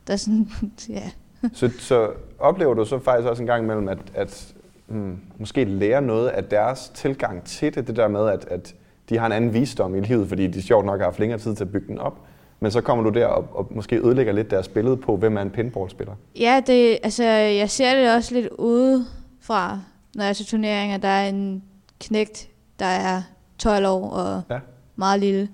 der 0.08 0.14
er 0.14 0.18
sådan, 0.18 0.50
ja. 0.90 1.10
Så, 1.54 1.72
så 1.80 2.10
oplever 2.40 2.74
du 2.74 2.86
så 2.86 3.00
faktisk 3.00 3.30
også 3.30 3.44
en 3.44 3.48
gang 3.48 3.64
imellem, 3.64 3.88
at, 3.90 3.98
at 4.16 4.54
hmm, 4.88 5.18
måske 5.38 5.64
lære 5.66 6.02
noget 6.02 6.28
af 6.28 6.44
deres 6.44 6.92
tilgang 6.96 7.44
til 7.44 7.76
det, 7.76 7.88
det 7.88 7.96
der 7.96 8.08
med, 8.08 8.30
at, 8.30 8.46
at 8.48 8.76
de 9.10 9.18
har 9.18 9.26
en 9.26 9.32
anden 9.32 9.54
visdom 9.54 9.96
i 9.96 10.00
livet, 10.00 10.28
fordi 10.30 10.48
de 10.48 10.62
sjovt 10.62 10.86
nok 10.86 11.00
har 11.00 11.06
haft 11.06 11.20
længere 11.20 11.40
tid 11.40 11.56
til 11.56 11.64
at 11.64 11.72
bygge 11.72 11.88
den 11.88 11.98
op. 11.98 12.20
Men 12.60 12.72
så 12.72 12.82
kommer 12.82 13.04
du 13.04 13.10
der 13.20 13.26
og, 13.26 13.48
og 13.54 13.68
måske 13.72 13.98
ødelægger 14.06 14.34
lidt 14.34 14.52
deres 14.52 14.68
billede 14.68 14.98
på, 14.98 15.18
hvem 15.18 15.38
er 15.38 15.42
en 15.42 15.50
pinballspiller. 15.50 16.14
Ja, 16.40 16.62
det, 16.68 16.98
altså, 17.04 17.24
jeg 17.24 17.70
ser 17.70 17.96
det 17.96 18.16
også 18.16 18.34
lidt 18.34 18.48
udefra, 18.48 19.80
når 20.16 20.24
jeg 20.24 20.30
er 20.30 20.34
til 20.34 20.46
turneringer. 20.46 20.98
Der 20.98 21.08
er 21.08 21.30
en 21.30 21.64
knægt, 22.00 22.48
der 22.80 22.86
er 22.86 23.22
12 23.58 23.86
år 23.86 24.10
og 24.10 24.42
Ja. 24.50 24.60
meget 24.96 25.20
lille, 25.20 25.50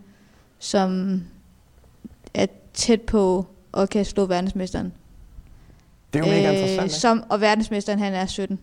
som 0.60 1.22
er 2.34 2.46
tæt 2.74 3.02
på 3.02 3.46
at 3.78 3.90
kan 3.90 4.06
slå 4.06 4.26
verdensmesteren. 4.26 4.94
Det 6.14 6.20
er 6.22 6.24
jo 6.28 6.32
mega 6.36 6.52
interessant, 6.52 6.84
ikke? 6.84 6.96
som, 6.96 7.24
Og 7.30 7.42
verdensmesteren, 7.42 8.00
han 8.00 8.14
er 8.14 8.26
17. 8.26 8.60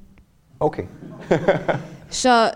Okay. 0.61 0.83
Så, 2.11 2.51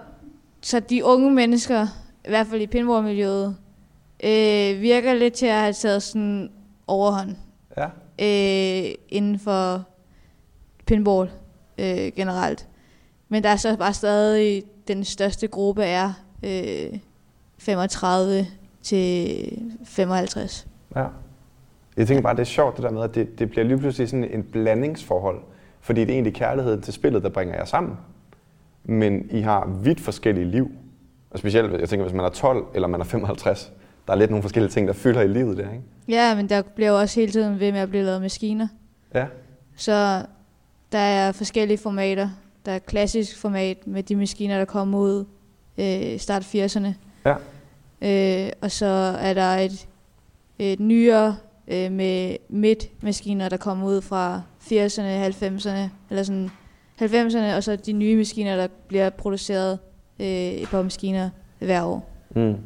så 0.61 0.81
de 0.81 1.05
unge 1.05 1.31
mennesker, 1.31 1.87
i 2.25 2.29
hvert 2.29 2.47
fald 2.47 2.61
i 2.61 2.67
pinballmiljøet, 2.67 3.57
øh, 4.23 4.81
virker 4.81 5.15
lidt 5.15 5.35
til 5.35 5.47
at 5.47 5.55
have 5.61 5.73
taget 5.73 6.03
sådan 6.03 6.51
overhånd 6.87 7.37
Ja. 7.77 7.85
øh, 8.19 8.95
inden 9.09 9.39
for 9.39 9.85
pinball 10.87 11.31
øh, 11.79 12.13
generelt. 12.17 12.69
Men 13.29 13.43
der 13.43 13.49
er 13.49 13.57
så 13.57 13.77
bare 13.77 13.93
stadig, 13.93 14.63
den 14.89 15.05
største 15.05 15.47
gruppe 15.49 15.83
er 15.85 16.13
øh, 16.43 16.99
35 17.59 18.47
til 18.83 19.37
55. 19.85 20.67
Ja. 20.97 21.05
Jeg 21.97 22.07
tænker 22.07 22.23
bare, 22.23 22.35
det 22.35 22.41
er 22.41 22.45
sjovt 22.45 22.77
det 22.77 22.83
der 22.85 22.91
med, 22.91 23.03
at 23.03 23.15
det, 23.15 23.39
det 23.39 23.51
bliver 23.51 23.65
lige 23.65 23.79
pludselig 23.79 24.09
sådan 24.09 24.25
en 24.25 24.43
blandingsforhold. 24.43 25.41
Fordi 25.81 26.01
det 26.01 26.09
er 26.11 26.15
egentlig 26.15 26.35
kærligheden 26.35 26.83
til 26.83 26.93
spillet, 26.93 27.23
der 27.23 27.29
bringer 27.29 27.55
jer 27.55 27.65
sammen. 27.65 27.97
Men 28.85 29.27
I 29.31 29.41
har 29.41 29.67
vidt 29.83 30.01
forskellige 30.01 30.51
liv. 30.51 30.71
Og 31.31 31.39
specielt, 31.39 31.81
jeg 31.81 31.89
tænker, 31.89 32.05
hvis 32.05 32.15
man 32.17 32.25
er 32.25 32.29
12 32.29 32.65
eller 32.75 32.89
man 32.89 33.01
er 33.01 33.05
55, 33.05 33.73
der 34.07 34.13
er 34.13 34.17
lidt 34.17 34.31
nogle 34.31 34.43
forskellige 34.43 34.71
ting, 34.71 34.89
der 34.89 34.95
fylder 34.95 35.21
i 35.21 35.29
livet 35.29 35.57
der, 35.57 35.71
ikke? 35.71 35.83
Ja, 36.09 36.35
men 36.35 36.49
der 36.49 36.63
bliver 36.63 36.91
jo 36.91 36.99
også 36.99 37.21
hele 37.21 37.33
tiden 37.33 37.61
ved 37.61 37.73
med 37.73 37.81
at 37.81 37.89
blive 37.89 38.05
lavet 38.05 38.23
maskiner. 38.23 38.69
Ja. 39.15 39.27
Så 39.77 40.25
der 40.93 40.99
er 40.99 41.33
forskellige 41.33 41.79
formater. 41.79 42.29
Der 42.67 42.73
er 42.73 42.79
klassisk 42.79 43.39
format 43.39 43.87
med 43.87 44.03
de 44.03 44.17
maskiner, 44.17 44.59
der 44.59 44.65
kom 44.65 44.95
ud 44.95 45.25
øh, 45.79 46.19
start 46.19 46.43
80'erne. 46.43 46.89
Ja. 47.25 47.35
Øh, 48.03 48.53
og 48.61 48.71
så 48.71 48.87
er 49.21 49.35
der 49.35 49.49
et, 49.57 49.89
et 50.59 50.81
nyere 50.81 51.37
øh, 51.69 51.93
med 51.93 52.37
midt-maskiner, 52.49 53.49
der 53.49 53.57
kommer 53.57 53.87
ud 53.87 54.01
fra 54.01 54.43
80'erne, 54.61 55.35
90'erne, 55.45 55.91
eller 56.11 56.23
sådan 56.23 56.51
90'erne, 57.01 57.57
og 57.57 57.63
så 57.65 57.77
de 57.77 57.93
nye 57.93 58.17
maskiner, 58.17 58.57
der 58.57 58.67
bliver 58.89 59.11
produceret 59.11 59.79
øh, 60.21 60.27
et 60.27 60.69
par 60.69 60.83
maskiner 60.83 61.31
hver 61.59 61.83
år. 61.83 62.11
Mm. 62.37 62.57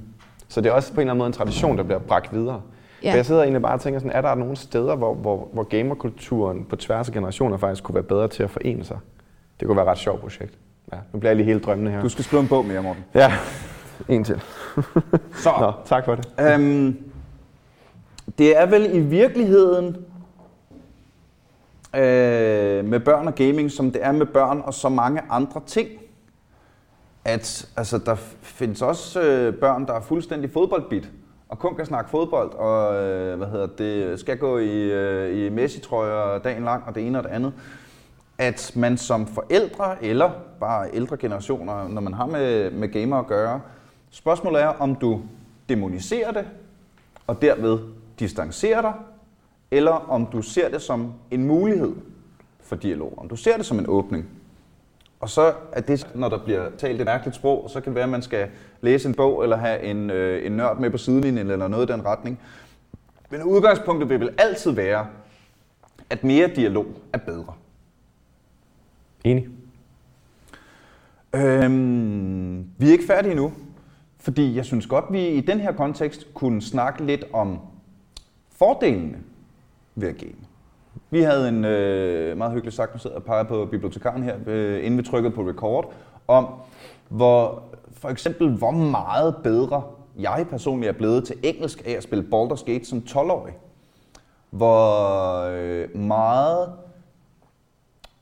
Så 0.48 0.60
det 0.60 0.68
er 0.68 0.72
også 0.72 0.92
på 0.92 0.94
en 0.94 1.00
eller 1.00 1.10
anden 1.12 1.18
måde 1.18 1.26
en 1.26 1.32
tradition, 1.32 1.76
der 1.76 1.82
bliver 1.82 1.98
bragt 1.98 2.32
videre. 2.34 2.62
Ja. 3.02 3.10
For 3.10 3.16
jeg 3.16 3.26
sidder 3.26 3.42
egentlig 3.42 3.62
bare 3.62 3.74
og 3.74 3.80
tænker 3.80 4.00
sådan, 4.00 4.12
er 4.16 4.20
der 4.20 4.34
nogle 4.34 4.56
steder, 4.56 4.94
hvor, 4.94 5.14
hvor, 5.14 5.48
hvor 5.52 5.62
gamerkulturen 5.62 6.64
på 6.64 6.76
tværs 6.76 7.08
af 7.08 7.14
generationer 7.14 7.56
faktisk 7.56 7.82
kunne 7.82 7.94
være 7.94 8.04
bedre 8.04 8.28
til 8.28 8.42
at 8.42 8.50
forene 8.50 8.84
sig? 8.84 8.98
Det 9.60 9.66
kunne 9.66 9.76
være 9.76 9.84
et 9.84 9.90
ret 9.90 9.98
sjovt 9.98 10.20
projekt. 10.20 10.54
Ja, 10.92 10.98
nu 11.12 11.18
bliver 11.18 11.30
jeg 11.30 11.36
lige 11.36 11.46
helt 11.46 11.64
drømmende 11.64 11.90
her. 11.90 12.02
Du 12.02 12.08
skal 12.08 12.24
skrive 12.24 12.42
en 12.42 12.48
bog 12.48 12.64
mere, 12.64 12.82
Morten. 12.82 13.04
Ja, 13.14 13.32
en 14.08 14.24
til. 14.24 14.40
Så, 15.34 15.50
Nå, 15.60 15.72
tak 15.84 16.04
for 16.04 16.14
det. 16.14 16.28
Øhm, 16.40 16.96
det 18.38 18.58
er 18.60 18.66
vel 18.66 18.94
i 18.94 19.00
virkeligheden 19.00 19.96
øh, 21.94 22.84
med 22.84 23.00
børn 23.00 23.26
og 23.26 23.34
gaming, 23.34 23.70
som 23.70 23.90
det 23.90 24.04
er 24.04 24.12
med 24.12 24.26
børn 24.26 24.62
og 24.64 24.74
så 24.74 24.88
mange 24.88 25.20
andre 25.30 25.60
ting. 25.66 25.88
At 27.26 27.68
altså, 27.76 27.98
der 27.98 28.14
findes 28.42 28.82
også 28.82 29.20
øh, 29.20 29.54
børn, 29.54 29.86
der 29.86 29.92
er 29.94 30.00
fuldstændig 30.00 30.50
fodboldbit, 30.50 31.10
og 31.48 31.58
kun 31.58 31.76
kan 31.76 31.86
snakke 31.86 32.10
fodbold, 32.10 32.52
og 32.52 33.04
øh, 33.04 33.36
hvad 33.36 33.46
hedder 33.46 33.66
det, 33.66 34.20
skal 34.20 34.38
gå 34.38 34.58
i, 34.58 34.92
øh, 34.92 35.46
i 35.46 35.48
Messi-trøjer 35.48 36.38
dagen 36.38 36.64
lang, 36.64 36.84
og 36.86 36.94
det 36.94 37.06
ene 37.06 37.18
og 37.18 37.24
det 37.24 37.30
andet. 37.30 37.52
At 38.38 38.72
man 38.76 38.96
som 38.96 39.26
forældre, 39.26 40.04
eller 40.04 40.30
bare 40.60 40.88
ældre 40.92 41.16
generationer, 41.16 41.88
når 41.88 42.00
man 42.00 42.14
har 42.14 42.26
med, 42.26 42.70
med 42.70 42.88
gamer 42.88 43.16
at 43.18 43.26
gøre, 43.26 43.60
spørgsmålet 44.10 44.62
er, 44.62 44.68
om 44.68 44.94
du 44.94 45.20
demoniserer 45.68 46.32
det, 46.32 46.44
og 47.26 47.42
derved 47.42 47.78
distancerer 48.18 48.80
dig, 48.80 48.92
eller 49.70 49.92
om 49.92 50.26
du 50.26 50.42
ser 50.42 50.68
det 50.68 50.82
som 50.82 51.12
en 51.30 51.46
mulighed 51.46 51.94
for 52.60 52.76
dialog, 52.76 53.14
om 53.16 53.28
du 53.28 53.36
ser 53.36 53.56
det 53.56 53.66
som 53.66 53.78
en 53.78 53.86
åbning. 53.88 54.26
Og 55.26 55.30
så 55.30 55.54
er 55.72 55.80
det, 55.80 56.06
når 56.14 56.28
der 56.28 56.38
bliver 56.44 56.70
talt 56.78 57.00
et 57.00 57.06
mærkeligt 57.06 57.36
sprog, 57.36 57.70
så 57.70 57.80
kan 57.80 57.90
det 57.90 57.94
være, 57.94 58.04
at 58.04 58.10
man 58.10 58.22
skal 58.22 58.48
læse 58.80 59.08
en 59.08 59.14
bog, 59.14 59.42
eller 59.42 59.56
have 59.56 59.82
en, 59.82 60.10
øh, 60.10 60.46
en 60.46 60.52
nørd 60.52 60.80
med 60.80 60.90
på 60.90 60.98
sidelinjen, 60.98 61.50
eller 61.50 61.68
noget 61.68 61.90
i 61.90 61.92
den 61.92 62.04
retning. 62.04 62.40
Men 63.30 63.42
udgangspunktet 63.42 64.08
vil 64.08 64.20
vel 64.20 64.30
altid 64.38 64.70
være, 64.70 65.06
at 66.10 66.24
mere 66.24 66.48
dialog 66.48 66.86
er 67.12 67.18
bedre. 67.18 67.54
Enig. 69.24 69.48
Øhm, 71.34 72.66
vi 72.78 72.88
er 72.88 72.92
ikke 72.92 73.06
færdige 73.06 73.34
nu, 73.34 73.52
fordi 74.18 74.56
jeg 74.56 74.64
synes 74.64 74.86
godt, 74.86 75.04
vi 75.10 75.28
i 75.28 75.40
den 75.40 75.60
her 75.60 75.72
kontekst 75.72 76.34
kunne 76.34 76.62
snakke 76.62 77.04
lidt 77.04 77.24
om 77.32 77.58
fordelene 78.50 79.18
ved 79.94 80.08
at 80.08 80.16
game. 80.16 80.46
Vi 81.10 81.20
havde 81.20 81.48
en 81.48 81.64
øh, 81.64 82.36
meget 82.36 82.52
hyggelig 82.52 82.72
sagt, 82.72 82.94
nu 82.94 82.98
sidder 82.98 83.16
jeg 83.16 83.22
og 83.22 83.26
peger 83.26 83.42
på 83.42 83.66
bibliotekaren 83.70 84.22
her, 84.22 84.36
øh, 84.46 84.84
inden 84.84 84.98
vi 84.98 85.02
trykkede 85.02 85.34
på 85.34 85.48
record, 85.48 85.92
om 86.28 86.46
hvor, 87.08 87.62
for 87.92 88.08
eksempel, 88.08 88.50
hvor 88.50 88.70
meget 88.70 89.36
bedre 89.42 89.82
jeg 90.18 90.46
personligt 90.50 90.88
er 90.88 90.98
blevet 90.98 91.24
til 91.24 91.36
engelsk 91.42 91.82
af 91.86 91.92
at 91.92 92.02
spille 92.02 92.24
Baldur's 92.34 92.64
Gate 92.64 92.84
som 92.84 92.98
12-årig. 93.08 93.54
Hvor 94.50 95.40
øh, 95.42 95.96
meget 95.96 96.72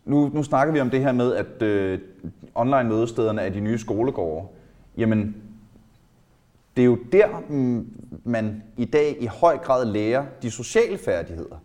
nu, 0.05 0.31
nu 0.35 0.43
snakker 0.43 0.75
vi 0.75 0.81
om 0.81 0.91
det 0.91 1.01
her 1.01 1.13
med, 1.13 1.35
at 1.35 1.63
øh, 1.63 1.99
online 2.55 2.85
mødestederne 2.85 3.41
er 3.41 3.51
de 3.51 3.61
nye 3.61 3.79
skolegårde. 3.79 4.47
Jamen, 4.97 5.37
det 6.77 6.83
er 6.83 6.87
jo 6.87 6.99
der, 7.13 7.27
mm, 7.49 7.91
man 8.25 8.63
i 8.77 8.85
dag 8.85 9.17
i 9.21 9.27
høj 9.27 9.59
grad 9.59 9.85
lærer 9.85 10.25
de 10.43 10.51
sociale 10.51 10.99
færdigheder, 10.99 11.57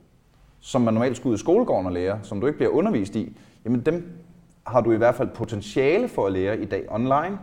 som 0.62 0.82
man 0.82 0.94
normalt 0.94 1.18
skulle 1.18 1.32
ud 1.32 1.38
i 1.38 1.40
skolegården 1.40 1.86
og 1.86 1.92
lære, 1.92 2.20
som 2.24 2.42
du 2.42 2.48
ikke 2.48 2.58
bliver 2.58 2.72
undervist 2.72 3.16
i. 3.16 3.38
Jamen, 3.66 3.80
dem 3.82 4.12
har 4.68 4.82
du 4.82 4.92
i 4.92 4.98
hvert 4.98 5.16
fald 5.16 5.30
potentiale 5.30 6.08
for 6.08 6.28
at 6.28 6.34
lære 6.34 6.60
i 6.60 6.66
dag 6.66 6.86
online. 6.90 7.40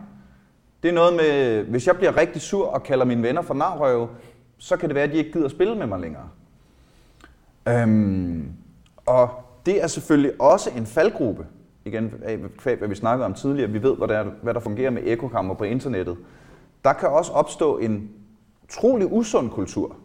Det 0.83 0.89
er 0.89 0.93
noget 0.93 1.13
med, 1.13 1.63
hvis 1.63 1.87
jeg 1.87 1.95
bliver 1.95 2.17
rigtig 2.17 2.41
sur 2.41 2.67
og 2.67 2.83
kalder 2.83 3.05
mine 3.05 3.23
venner 3.23 3.41
for 3.41 3.53
narrøve, 3.53 4.07
så 4.57 4.77
kan 4.77 4.89
det 4.89 4.95
være, 4.95 5.03
at 5.03 5.11
de 5.11 5.17
ikke 5.17 5.31
gider 5.31 5.47
spille 5.47 5.75
med 5.75 5.87
mig 5.87 5.99
længere. 5.99 6.29
Øhm, 7.67 8.51
og 9.05 9.29
det 9.65 9.83
er 9.83 9.87
selvfølgelig 9.87 10.41
også 10.41 10.69
en 10.77 10.85
faldgruppe, 10.85 11.45
igen 11.85 12.13
af 12.23 12.39
kvæg, 12.57 12.77
hvad 12.77 12.87
vi 12.87 12.95
snakkede 12.95 13.25
om 13.25 13.33
tidligere. 13.33 13.69
Vi 13.69 13.83
ved, 13.83 13.97
hvad 13.97 14.07
der, 14.07 14.23
hvad 14.41 14.53
der 14.53 14.59
fungerer 14.59 14.89
med 14.89 15.01
ekokammer 15.05 15.53
på 15.53 15.63
internettet. 15.63 16.17
Der 16.83 16.93
kan 16.93 17.09
også 17.09 17.31
opstå 17.31 17.77
en 17.77 18.09
utrolig 18.63 19.13
usund 19.13 19.49
kultur 19.49 19.95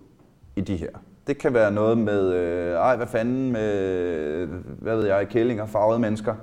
i 0.57 0.61
de 0.61 0.77
her. 0.77 0.91
Det 1.27 1.39
kan 1.39 1.55
være 1.55 1.73
noget 1.73 1.99
med, 1.99 2.33
øh, 2.33 2.75
ej, 2.75 2.97
hvad 2.97 3.07
fanden 3.07 3.53
med, 3.53 4.47
hvad 4.79 4.97
ved 4.97 5.07
jeg, 5.07 5.29
kællinger, 5.29 5.67
farvede 5.67 5.99
mennesker. 5.99 6.35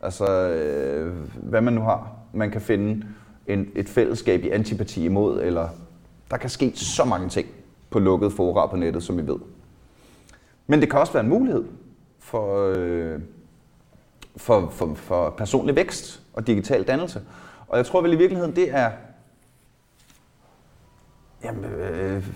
Altså, 0.00 0.48
øh, 0.48 1.14
hvad 1.34 1.60
man 1.60 1.72
nu 1.72 1.80
har. 1.80 2.12
Man 2.32 2.50
kan 2.50 2.60
finde 2.60 3.06
en, 3.46 3.68
et 3.74 3.88
fællesskab 3.88 4.44
i 4.44 4.50
antipati 4.50 5.04
imod, 5.04 5.42
eller 5.42 5.68
der 6.30 6.36
kan 6.36 6.50
ske 6.50 6.72
så 6.74 7.04
mange 7.04 7.28
ting 7.28 7.48
på 7.90 7.98
lukkede 7.98 8.30
fora 8.30 8.66
på 8.66 8.76
nettet, 8.76 9.02
som 9.02 9.16
vi 9.16 9.26
ved. 9.26 9.38
Men 10.66 10.80
det 10.80 10.90
kan 10.90 11.00
også 11.00 11.12
være 11.12 11.22
en 11.22 11.28
mulighed 11.28 11.64
for, 12.18 12.72
øh, 12.76 13.20
for, 14.36 14.68
for, 14.70 14.94
for 14.94 15.30
personlig 15.30 15.76
vækst 15.76 16.22
og 16.32 16.46
digital 16.46 16.82
dannelse. 16.82 17.22
Og 17.68 17.76
jeg 17.76 17.86
tror 17.86 18.00
vel 18.00 18.12
i 18.12 18.16
virkeligheden, 18.16 18.56
det 18.56 18.74
er... 18.74 18.90
Jamen, 21.44 21.64
øh, 21.64 22.26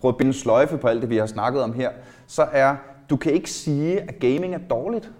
prøv 0.00 0.08
at 0.08 0.16
binde 0.16 0.32
sløjfe 0.32 0.78
på 0.78 0.88
alt 0.88 1.02
det, 1.02 1.10
vi 1.10 1.16
har 1.16 1.26
snakket 1.26 1.62
om 1.62 1.72
her. 1.72 1.90
Så 2.26 2.42
er, 2.52 2.76
du 3.10 3.16
kan 3.16 3.32
ikke 3.32 3.50
sige, 3.50 4.00
at 4.00 4.18
gaming 4.20 4.54
er 4.54 4.58
dårligt. 4.70 5.12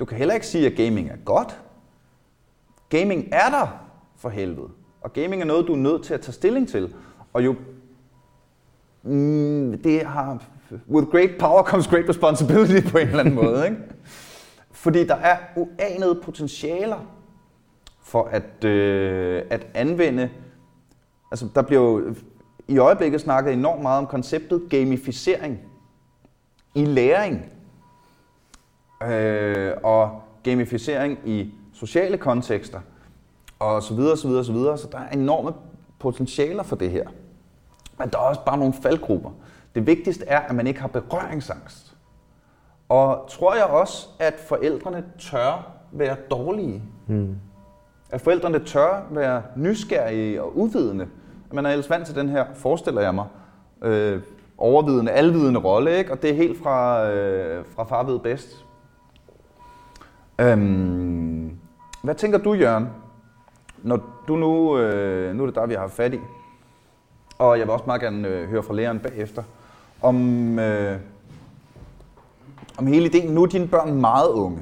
Du 0.00 0.04
kan 0.04 0.18
heller 0.18 0.34
ikke 0.34 0.46
sige, 0.46 0.66
at 0.66 0.76
gaming 0.76 1.08
er 1.08 1.16
godt. 1.24 1.60
Gaming 2.88 3.28
er 3.32 3.50
der 3.50 3.66
for 4.16 4.28
helvede. 4.28 4.68
Og 5.00 5.12
gaming 5.12 5.42
er 5.42 5.46
noget, 5.46 5.66
du 5.66 5.72
er 5.72 5.76
nødt 5.76 6.04
til 6.04 6.14
at 6.14 6.20
tage 6.20 6.32
stilling 6.32 6.68
til. 6.68 6.94
Og 7.32 7.44
jo... 7.44 7.54
Mm, 9.02 9.80
det 9.84 10.06
har... 10.06 10.42
With 10.88 11.10
great 11.10 11.30
power 11.38 11.62
comes 11.62 11.86
great 11.86 12.08
responsibility 12.08 12.90
på 12.90 12.98
en 12.98 13.06
eller 13.06 13.20
anden 13.20 13.34
måde, 13.34 13.64
ikke? 13.64 13.76
Fordi 14.70 15.06
der 15.06 15.14
er 15.14 15.38
uanede 15.56 16.20
potentialer 16.22 16.98
for 18.02 18.24
at, 18.24 18.64
øh, 18.64 19.42
at 19.50 19.66
anvende... 19.74 20.30
Altså, 21.30 21.48
der 21.54 21.62
bliver 21.62 21.82
jo 21.82 22.14
i 22.72 22.78
øjeblikket 22.78 23.20
snakket 23.20 23.52
enormt 23.52 23.82
meget 23.82 23.98
om 23.98 24.06
konceptet 24.06 24.62
gamificering 24.70 25.60
i 26.74 26.84
læring. 26.84 27.44
Øh, 29.02 29.72
og 29.82 30.22
gamificering 30.42 31.18
i 31.24 31.54
sociale 31.72 32.18
kontekster, 32.18 32.80
og 33.58 33.82
så 33.82 33.94
videre, 33.94 34.16
så 34.16 34.28
videre, 34.28 34.44
så 34.44 34.52
videre. 34.52 34.78
Så 34.78 34.88
der 34.92 34.98
er 34.98 35.08
enorme 35.08 35.52
potentialer 35.98 36.62
for 36.62 36.76
det 36.76 36.90
her. 36.90 37.08
Men 37.98 38.08
der 38.08 38.18
er 38.18 38.22
også 38.22 38.44
bare 38.44 38.58
nogle 38.58 38.74
faldgrupper. 38.74 39.30
Det 39.74 39.86
vigtigste 39.86 40.24
er, 40.26 40.40
at 40.40 40.54
man 40.54 40.66
ikke 40.66 40.80
har 40.80 40.88
berøringsangst. 40.88 41.96
Og 42.88 43.26
tror 43.30 43.54
jeg 43.54 43.64
også, 43.64 44.08
at 44.18 44.34
forældrene 44.48 45.04
tør 45.18 45.72
være 45.92 46.16
dårlige. 46.30 46.82
Mm. 47.06 47.36
At 48.10 48.20
forældrene 48.20 48.64
tør 48.64 49.06
være 49.10 49.42
nysgerrige 49.56 50.42
og 50.42 50.58
uvidende. 50.58 51.08
Man 51.52 51.66
er 51.66 51.70
ellers 51.70 51.90
vant 51.90 52.06
til 52.06 52.14
den 52.14 52.28
her, 52.28 52.44
forestiller 52.54 53.00
jeg 53.00 53.14
mig, 53.14 53.26
øh, 53.82 54.22
overvidende, 54.58 55.12
alvidende 55.12 55.60
rolle, 55.60 55.98
ikke? 55.98 56.12
og 56.12 56.22
det 56.22 56.30
er 56.30 56.34
helt 56.34 56.62
fra, 56.62 57.06
øh, 57.10 57.64
fra 57.74 57.84
far 57.84 58.02
ved 58.02 58.18
bedst. 58.18 58.64
Øhm, 60.38 61.56
hvad 62.02 62.14
tænker 62.14 62.38
du, 62.38 62.54
Jørgen, 62.54 62.88
når 63.82 64.00
du 64.28 64.36
nu, 64.36 64.78
øh, 64.78 65.34
nu 65.34 65.42
er 65.42 65.46
det 65.46 65.54
der, 65.54 65.66
vi 65.66 65.74
har 65.74 65.88
fat 65.88 66.14
i, 66.14 66.18
og 67.38 67.58
jeg 67.58 67.66
vil 67.66 67.72
også 67.72 67.86
meget 67.86 68.00
gerne 68.00 68.28
øh, 68.28 68.48
høre 68.48 68.62
fra 68.62 68.74
læreren 68.74 68.98
bagefter, 68.98 69.42
om, 70.02 70.58
øh, 70.58 70.98
om 72.78 72.86
hele 72.86 73.06
ideen. 73.06 73.34
Nu 73.34 73.42
er 73.42 73.46
dine 73.46 73.68
børn 73.68 74.00
meget 74.00 74.28
unge, 74.28 74.58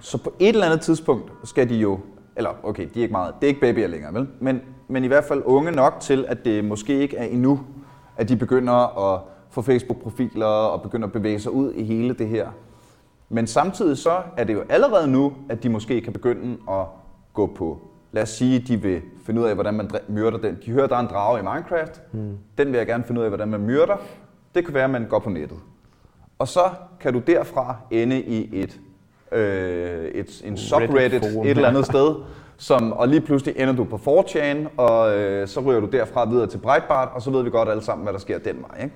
så 0.00 0.18
på 0.18 0.32
et 0.38 0.48
eller 0.48 0.66
andet 0.66 0.80
tidspunkt 0.80 1.32
skal 1.44 1.68
de 1.68 1.74
jo, 1.74 2.00
eller 2.36 2.50
okay, 2.62 2.88
de 2.94 2.98
er 2.98 3.02
ikke 3.02 3.12
meget, 3.12 3.34
det 3.40 3.46
er 3.46 3.48
ikke 3.48 3.60
babyer 3.60 3.86
længere, 3.86 4.14
vel? 4.14 4.28
Men, 4.40 4.62
men 4.90 5.04
i 5.04 5.06
hvert 5.06 5.24
fald 5.24 5.42
unge 5.44 5.72
nok 5.72 5.96
til, 6.00 6.24
at 6.28 6.44
det 6.44 6.64
måske 6.64 6.98
ikke 6.98 7.16
er 7.16 7.24
endnu, 7.24 7.60
at 8.16 8.28
de 8.28 8.36
begynder 8.36 9.12
at 9.12 9.20
få 9.50 9.62
Facebook-profiler 9.62 10.46
og 10.46 10.82
begynder 10.82 11.06
at 11.06 11.12
bevæge 11.12 11.40
sig 11.40 11.52
ud 11.52 11.72
i 11.72 11.84
hele 11.84 12.14
det 12.14 12.28
her. 12.28 12.48
Men 13.28 13.46
samtidig 13.46 13.98
så 13.98 14.22
er 14.36 14.44
det 14.44 14.54
jo 14.54 14.62
allerede 14.68 15.08
nu, 15.08 15.32
at 15.48 15.62
de 15.62 15.68
måske 15.68 16.00
kan 16.00 16.12
begynde 16.12 16.56
at 16.70 16.86
gå 17.32 17.46
på, 17.46 17.80
lad 18.12 18.22
os 18.22 18.28
sige, 18.28 18.58
de 18.58 18.76
vil 18.76 19.02
finde 19.24 19.40
ud 19.40 19.46
af, 19.46 19.54
hvordan 19.54 19.74
man 19.74 19.90
myrder 20.08 20.38
den. 20.38 20.58
De 20.66 20.70
hører, 20.70 20.86
der 20.86 20.96
er 20.96 21.00
en 21.00 21.06
drage 21.06 21.40
i 21.40 21.42
Minecraft. 21.42 22.02
Mm. 22.12 22.38
Den 22.58 22.68
vil 22.68 22.76
jeg 22.76 22.86
gerne 22.86 23.04
finde 23.04 23.20
ud 23.20 23.24
af, 23.24 23.30
hvordan 23.30 23.48
man 23.48 23.60
myrder. 23.60 23.96
Det 24.54 24.64
kan 24.64 24.74
være, 24.74 24.84
at 24.84 24.90
man 24.90 25.08
går 25.08 25.18
på 25.18 25.30
nettet. 25.30 25.58
Og 26.38 26.48
så 26.48 26.60
kan 27.00 27.12
du 27.12 27.18
derfra 27.18 27.76
ende 27.90 28.22
i 28.22 28.60
et, 28.62 28.80
øh, 29.32 30.04
et 30.04 30.42
en 30.44 30.56
subreddit 30.56 31.24
et 31.24 31.50
eller 31.50 31.68
andet 31.68 31.86
sted, 31.92 32.14
som, 32.56 32.92
og 32.92 33.08
lige 33.08 33.20
pludselig 33.20 33.54
ender 33.58 33.74
du 33.74 33.84
på 33.84 33.96
4chan, 33.96 34.56
og 34.76 35.18
øh, 35.18 35.48
så 35.48 35.60
ryger 35.60 35.80
du 35.80 35.86
derfra 35.86 36.28
videre 36.28 36.46
til 36.46 36.58
Breitbart, 36.58 37.08
og 37.14 37.22
så 37.22 37.30
ved 37.30 37.42
vi 37.42 37.50
godt 37.50 37.68
alle 37.68 37.82
sammen, 37.82 38.02
hvad 38.02 38.12
der 38.12 38.18
sker 38.18 38.38
den 38.38 38.56
vej. 38.68 38.82
Ikke? 38.82 38.94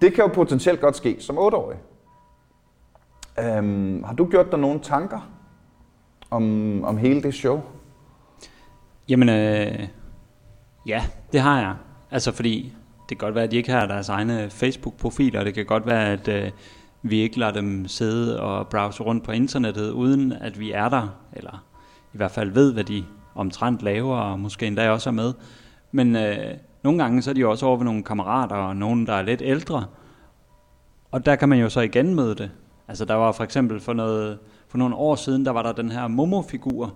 Det 0.00 0.14
kan 0.14 0.24
jo 0.24 0.30
potentielt 0.34 0.80
godt 0.80 0.96
ske 0.96 1.16
som 1.20 1.38
8-årig. 1.38 1.78
Øhm, 3.38 4.04
har 4.04 4.14
du 4.14 4.26
gjort 4.26 4.50
dig 4.50 4.58
nogle 4.58 4.80
tanker 4.80 5.30
om, 6.30 6.84
om 6.84 6.96
hele 6.96 7.22
det 7.22 7.34
show? 7.34 7.60
Jamen, 9.08 9.28
øh, 9.28 9.88
ja, 10.86 11.02
det 11.32 11.40
har 11.40 11.60
jeg. 11.60 11.74
Altså 12.10 12.32
fordi, 12.32 12.72
det 13.08 13.18
kan 13.18 13.26
godt 13.26 13.34
være, 13.34 13.44
at 13.44 13.50
de 13.50 13.56
ikke 13.56 13.72
har 13.72 13.86
deres 13.86 14.08
egne 14.08 14.50
Facebook-profiler, 14.50 15.44
det 15.44 15.54
kan 15.54 15.66
godt 15.66 15.86
være, 15.86 16.12
at 16.12 16.28
øh, 16.28 16.50
vi 17.02 17.20
ikke 17.20 17.38
lader 17.38 17.52
dem 17.52 17.88
sidde 17.88 18.40
og 18.40 18.68
browse 18.68 19.02
rundt 19.02 19.24
på 19.24 19.32
internettet, 19.32 19.90
uden 19.90 20.32
at 20.32 20.60
vi 20.60 20.72
er 20.72 20.88
der, 20.88 21.08
eller 21.32 21.64
i 22.14 22.16
hvert 22.16 22.30
fald 22.30 22.50
ved, 22.50 22.72
hvad 22.72 22.84
de 22.84 23.04
omtrent 23.34 23.82
laver, 23.82 24.16
og 24.16 24.40
måske 24.40 24.66
endda 24.66 24.90
også 24.90 25.10
er 25.10 25.14
med. 25.14 25.32
Men 25.92 26.16
øh, 26.16 26.54
nogle 26.82 27.02
gange 27.02 27.22
så 27.22 27.30
er 27.30 27.34
de 27.34 27.46
også 27.46 27.66
over 27.66 27.76
ved 27.76 27.84
nogle 27.84 28.02
kammerater, 28.02 28.56
og 28.56 28.76
nogen, 28.76 29.06
der 29.06 29.12
er 29.12 29.22
lidt 29.22 29.42
ældre, 29.44 29.84
og 31.10 31.26
der 31.26 31.36
kan 31.36 31.48
man 31.48 31.58
jo 31.58 31.68
så 31.68 31.80
igen 31.80 32.14
møde 32.14 32.34
det. 32.34 32.50
Altså 32.88 33.04
der 33.04 33.14
var 33.14 33.32
for 33.32 33.44
eksempel 33.44 33.80
for, 33.80 33.92
noget, 33.92 34.38
for 34.68 34.78
nogle 34.78 34.94
år 34.94 35.14
siden, 35.14 35.44
der 35.44 35.50
var 35.50 35.62
der 35.62 35.72
den 35.72 35.90
her 35.90 36.08
Momo-figur, 36.08 36.94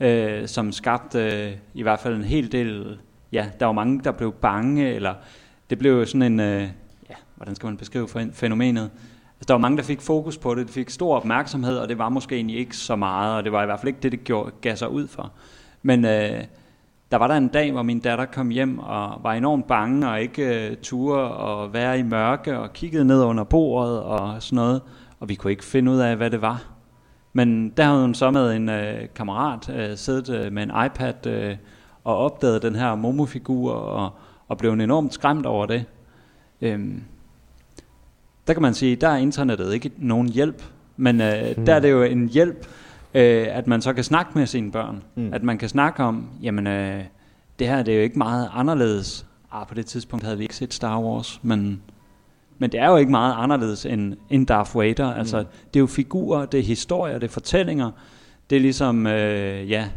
øh, 0.00 0.48
som 0.48 0.72
skabte 0.72 1.18
øh, 1.18 1.52
i 1.74 1.82
hvert 1.82 2.00
fald 2.00 2.16
en 2.16 2.24
hel 2.24 2.52
del, 2.52 2.98
ja, 3.32 3.46
der 3.60 3.66
var 3.66 3.72
mange, 3.72 4.00
der 4.04 4.12
blev 4.12 4.32
bange, 4.32 4.94
eller 4.94 5.14
det 5.70 5.78
blev 5.78 5.92
jo 5.92 6.04
sådan 6.04 6.22
en, 6.22 6.40
øh, 6.40 6.62
ja, 7.10 7.14
hvordan 7.36 7.54
skal 7.54 7.66
man 7.66 7.76
beskrive 7.76 8.08
fænomenet? 8.32 8.90
Altså, 9.44 9.52
der 9.52 9.54
var 9.54 9.68
mange, 9.68 9.76
der 9.76 9.82
fik 9.82 10.00
fokus 10.00 10.38
på 10.38 10.54
det, 10.54 10.66
det 10.66 10.74
fik 10.74 10.90
stor 10.90 11.16
opmærksomhed, 11.16 11.78
og 11.78 11.88
det 11.88 11.98
var 11.98 12.08
måske 12.08 12.36
egentlig 12.36 12.56
ikke 12.56 12.76
så 12.76 12.96
meget, 12.96 13.36
og 13.36 13.44
det 13.44 13.52
var 13.52 13.62
i 13.62 13.66
hvert 13.66 13.80
fald 13.80 13.88
ikke 13.88 14.00
det, 14.02 14.12
det 14.12 14.24
gjorde, 14.24 14.50
gav 14.60 14.76
sig 14.76 14.90
ud 14.90 15.08
for. 15.08 15.32
Men 15.82 16.04
øh, 16.04 16.44
der 17.10 17.16
var 17.16 17.28
der 17.28 17.34
en 17.34 17.48
dag, 17.48 17.72
hvor 17.72 17.82
min 17.82 18.00
datter 18.00 18.24
kom 18.24 18.48
hjem 18.48 18.78
og 18.78 19.20
var 19.22 19.32
enormt 19.32 19.66
bange 19.66 20.10
og 20.10 20.20
ikke 20.20 20.68
øh, 20.70 20.76
turde 20.76 21.34
og 21.34 21.72
være 21.72 21.98
i 21.98 22.02
mørke 22.02 22.58
og 22.58 22.72
kiggede 22.72 23.04
ned 23.04 23.22
under 23.22 23.44
bordet 23.44 24.02
og 24.02 24.42
sådan 24.42 24.56
noget 24.56 24.82
og 25.24 25.28
vi 25.28 25.34
kunne 25.34 25.50
ikke 25.50 25.64
finde 25.64 25.92
ud 25.92 25.98
af, 25.98 26.16
hvad 26.16 26.30
det 26.30 26.42
var. 26.42 26.64
Men 27.32 27.70
der 27.70 27.84
havde 27.84 28.00
hun 28.00 28.14
så 28.14 28.30
med 28.30 28.56
en 28.56 28.68
øh, 28.68 29.08
kammerat 29.14 29.68
øh, 29.68 29.96
siddet 29.96 30.28
øh, 30.28 30.52
med 30.52 30.62
en 30.62 30.72
iPad 30.86 31.26
øh, 31.26 31.56
og 32.04 32.16
opdaget 32.16 32.62
den 32.62 32.74
her 32.74 32.94
Momo-figur 32.94 33.72
og, 33.72 34.10
og 34.48 34.58
blev 34.58 34.72
enormt 34.72 35.14
skræmt 35.14 35.46
over 35.46 35.66
det. 35.66 35.84
Øhm, 36.60 37.04
der 38.46 38.52
kan 38.52 38.62
man 38.62 38.74
sige, 38.74 38.96
der 38.96 39.08
er 39.08 39.16
internettet 39.16 39.74
ikke 39.74 39.90
nogen 39.96 40.28
hjælp, 40.28 40.62
men 40.96 41.20
øh, 41.20 41.54
mm. 41.56 41.66
der 41.66 41.74
er 41.74 41.80
det 41.80 41.90
jo 41.90 42.02
en 42.02 42.28
hjælp, 42.28 42.66
øh, 43.14 43.46
at 43.50 43.66
man 43.66 43.82
så 43.82 43.92
kan 43.92 44.04
snakke 44.04 44.32
med 44.34 44.46
sine 44.46 44.72
børn. 44.72 45.02
Mm. 45.14 45.32
At 45.32 45.42
man 45.42 45.58
kan 45.58 45.68
snakke 45.68 46.02
om, 46.02 46.28
jamen 46.42 46.66
øh, 46.66 47.04
det 47.58 47.68
her 47.68 47.82
det 47.82 47.94
er 47.94 47.98
jo 47.98 48.02
ikke 48.02 48.18
meget 48.18 48.50
anderledes. 48.52 49.26
Ah, 49.52 49.66
på 49.66 49.74
det 49.74 49.86
tidspunkt 49.86 50.24
havde 50.24 50.38
vi 50.38 50.44
ikke 50.44 50.56
set 50.56 50.74
Star 50.74 51.00
Wars, 51.00 51.40
men 51.42 51.82
men 52.58 52.72
det 52.72 52.80
er 52.80 52.90
jo 52.90 52.96
ikke 52.96 53.10
meget 53.10 53.34
anderledes 53.38 53.86
end, 53.86 54.16
end 54.30 54.46
Darth 54.46 54.76
Vader. 54.76 55.12
Mm. 55.12 55.18
Altså, 55.18 55.38
det 55.38 55.76
er 55.76 55.80
jo 55.80 55.86
figurer, 55.86 56.46
det 56.46 56.60
er 56.60 56.64
historier, 56.64 57.18
det 57.18 57.28
er 57.28 57.32
fortællinger. 57.32 57.90
Det 58.50 58.56
er 58.56 58.60
ligesom, 58.60 59.06
øh, 59.06 59.70
ja, 59.70 59.88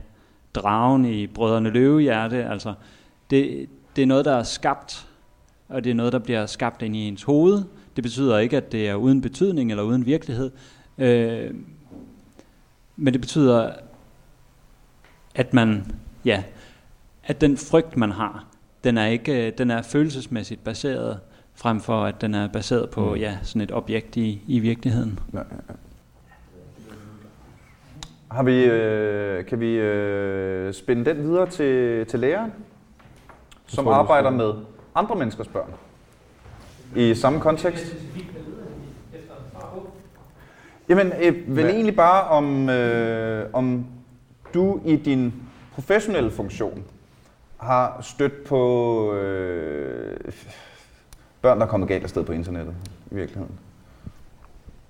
dragen 0.54 1.06
i 1.06 1.28
Brødrene 1.28 1.70
Løvehjerte. 1.70 2.45
Altså, 2.45 2.74
det, 3.30 3.70
det 3.95 4.02
er 4.02 4.06
noget, 4.06 4.26
der 4.26 4.36
er 4.36 4.43
skabt, 4.43 5.07
og 5.70 5.84
det 5.84 5.89
er 5.89 5.93
noget, 5.93 6.13
der 6.13 6.20
bliver 6.20 6.45
skabt 6.45 6.82
ind 6.82 6.95
i 6.95 7.07
ens 7.07 7.24
hoved. 7.24 7.63
Det 7.95 8.03
betyder 8.03 8.38
ikke, 8.38 8.57
at 8.57 8.72
det 8.72 8.89
er 8.89 8.95
uden 8.95 9.22
betydning 9.22 9.72
eller 9.72 9.84
uden 9.84 10.05
virkelighed. 10.05 10.51
Øh, 10.97 11.53
men 12.95 13.13
det 13.13 13.22
betyder, 13.22 13.72
at 15.36 15.53
man, 15.53 15.91
ja, 16.26 16.43
at 17.24 17.41
den 17.41 17.57
frygt, 17.57 17.97
man 17.97 18.11
har, 18.11 18.45
den 18.84 18.97
er 18.97 19.05
ikke, 19.05 19.51
den 19.51 19.72
er 19.72 19.82
følelsesmæssigt 19.82 20.63
baseret 20.63 21.20
frem 21.55 21.82
for 21.82 22.03
at 22.03 22.22
den 22.22 22.36
er 22.36 22.47
baseret 22.47 22.89
på 22.89 23.09
mm. 23.09 23.15
ja, 23.15 23.38
sådan 23.43 23.61
et 23.61 23.72
objekt 23.72 24.18
i, 24.18 24.41
i 24.47 24.59
virkeligheden. 24.59 25.20
Ja, 25.34 25.38
ja, 25.38 25.43
ja. 25.70 25.74
Har 28.32 28.43
vi, 28.43 28.63
øh, 28.63 29.45
kan 29.45 29.59
vi 29.59 29.74
øh, 29.74 30.74
spænde 30.74 31.05
den 31.05 31.24
videre 31.24 31.49
til, 31.49 32.05
til 32.05 32.20
læreren, 32.20 32.53
som 33.68 33.88
arbejder 33.88 34.30
med 34.30 34.53
andre 34.98 35.16
menneskers 35.16 35.48
børn 35.48 35.70
i 36.95 37.16
samme 37.16 37.39
kontekst? 37.39 37.95
Jamen, 40.89 41.12
øh, 41.22 41.56
vel 41.56 41.66
egentlig 41.66 41.95
bare 41.95 42.28
om, 42.28 42.70
øh, 42.70 43.50
om 43.54 43.86
du 44.54 44.82
i 44.86 44.95
din 44.95 45.34
professionelle 45.74 46.32
funktion 46.32 46.84
har 47.58 48.02
stødt 48.02 48.43
på 48.43 49.14
øh, 49.14 50.18
børn, 51.41 51.60
der 51.60 51.66
er 51.66 51.70
kommet 51.70 51.89
galt 51.89 52.04
afsted 52.04 52.24
på 52.24 52.32
internettet 52.32 52.76
i 53.12 53.16
virkeligheden? 53.16 53.60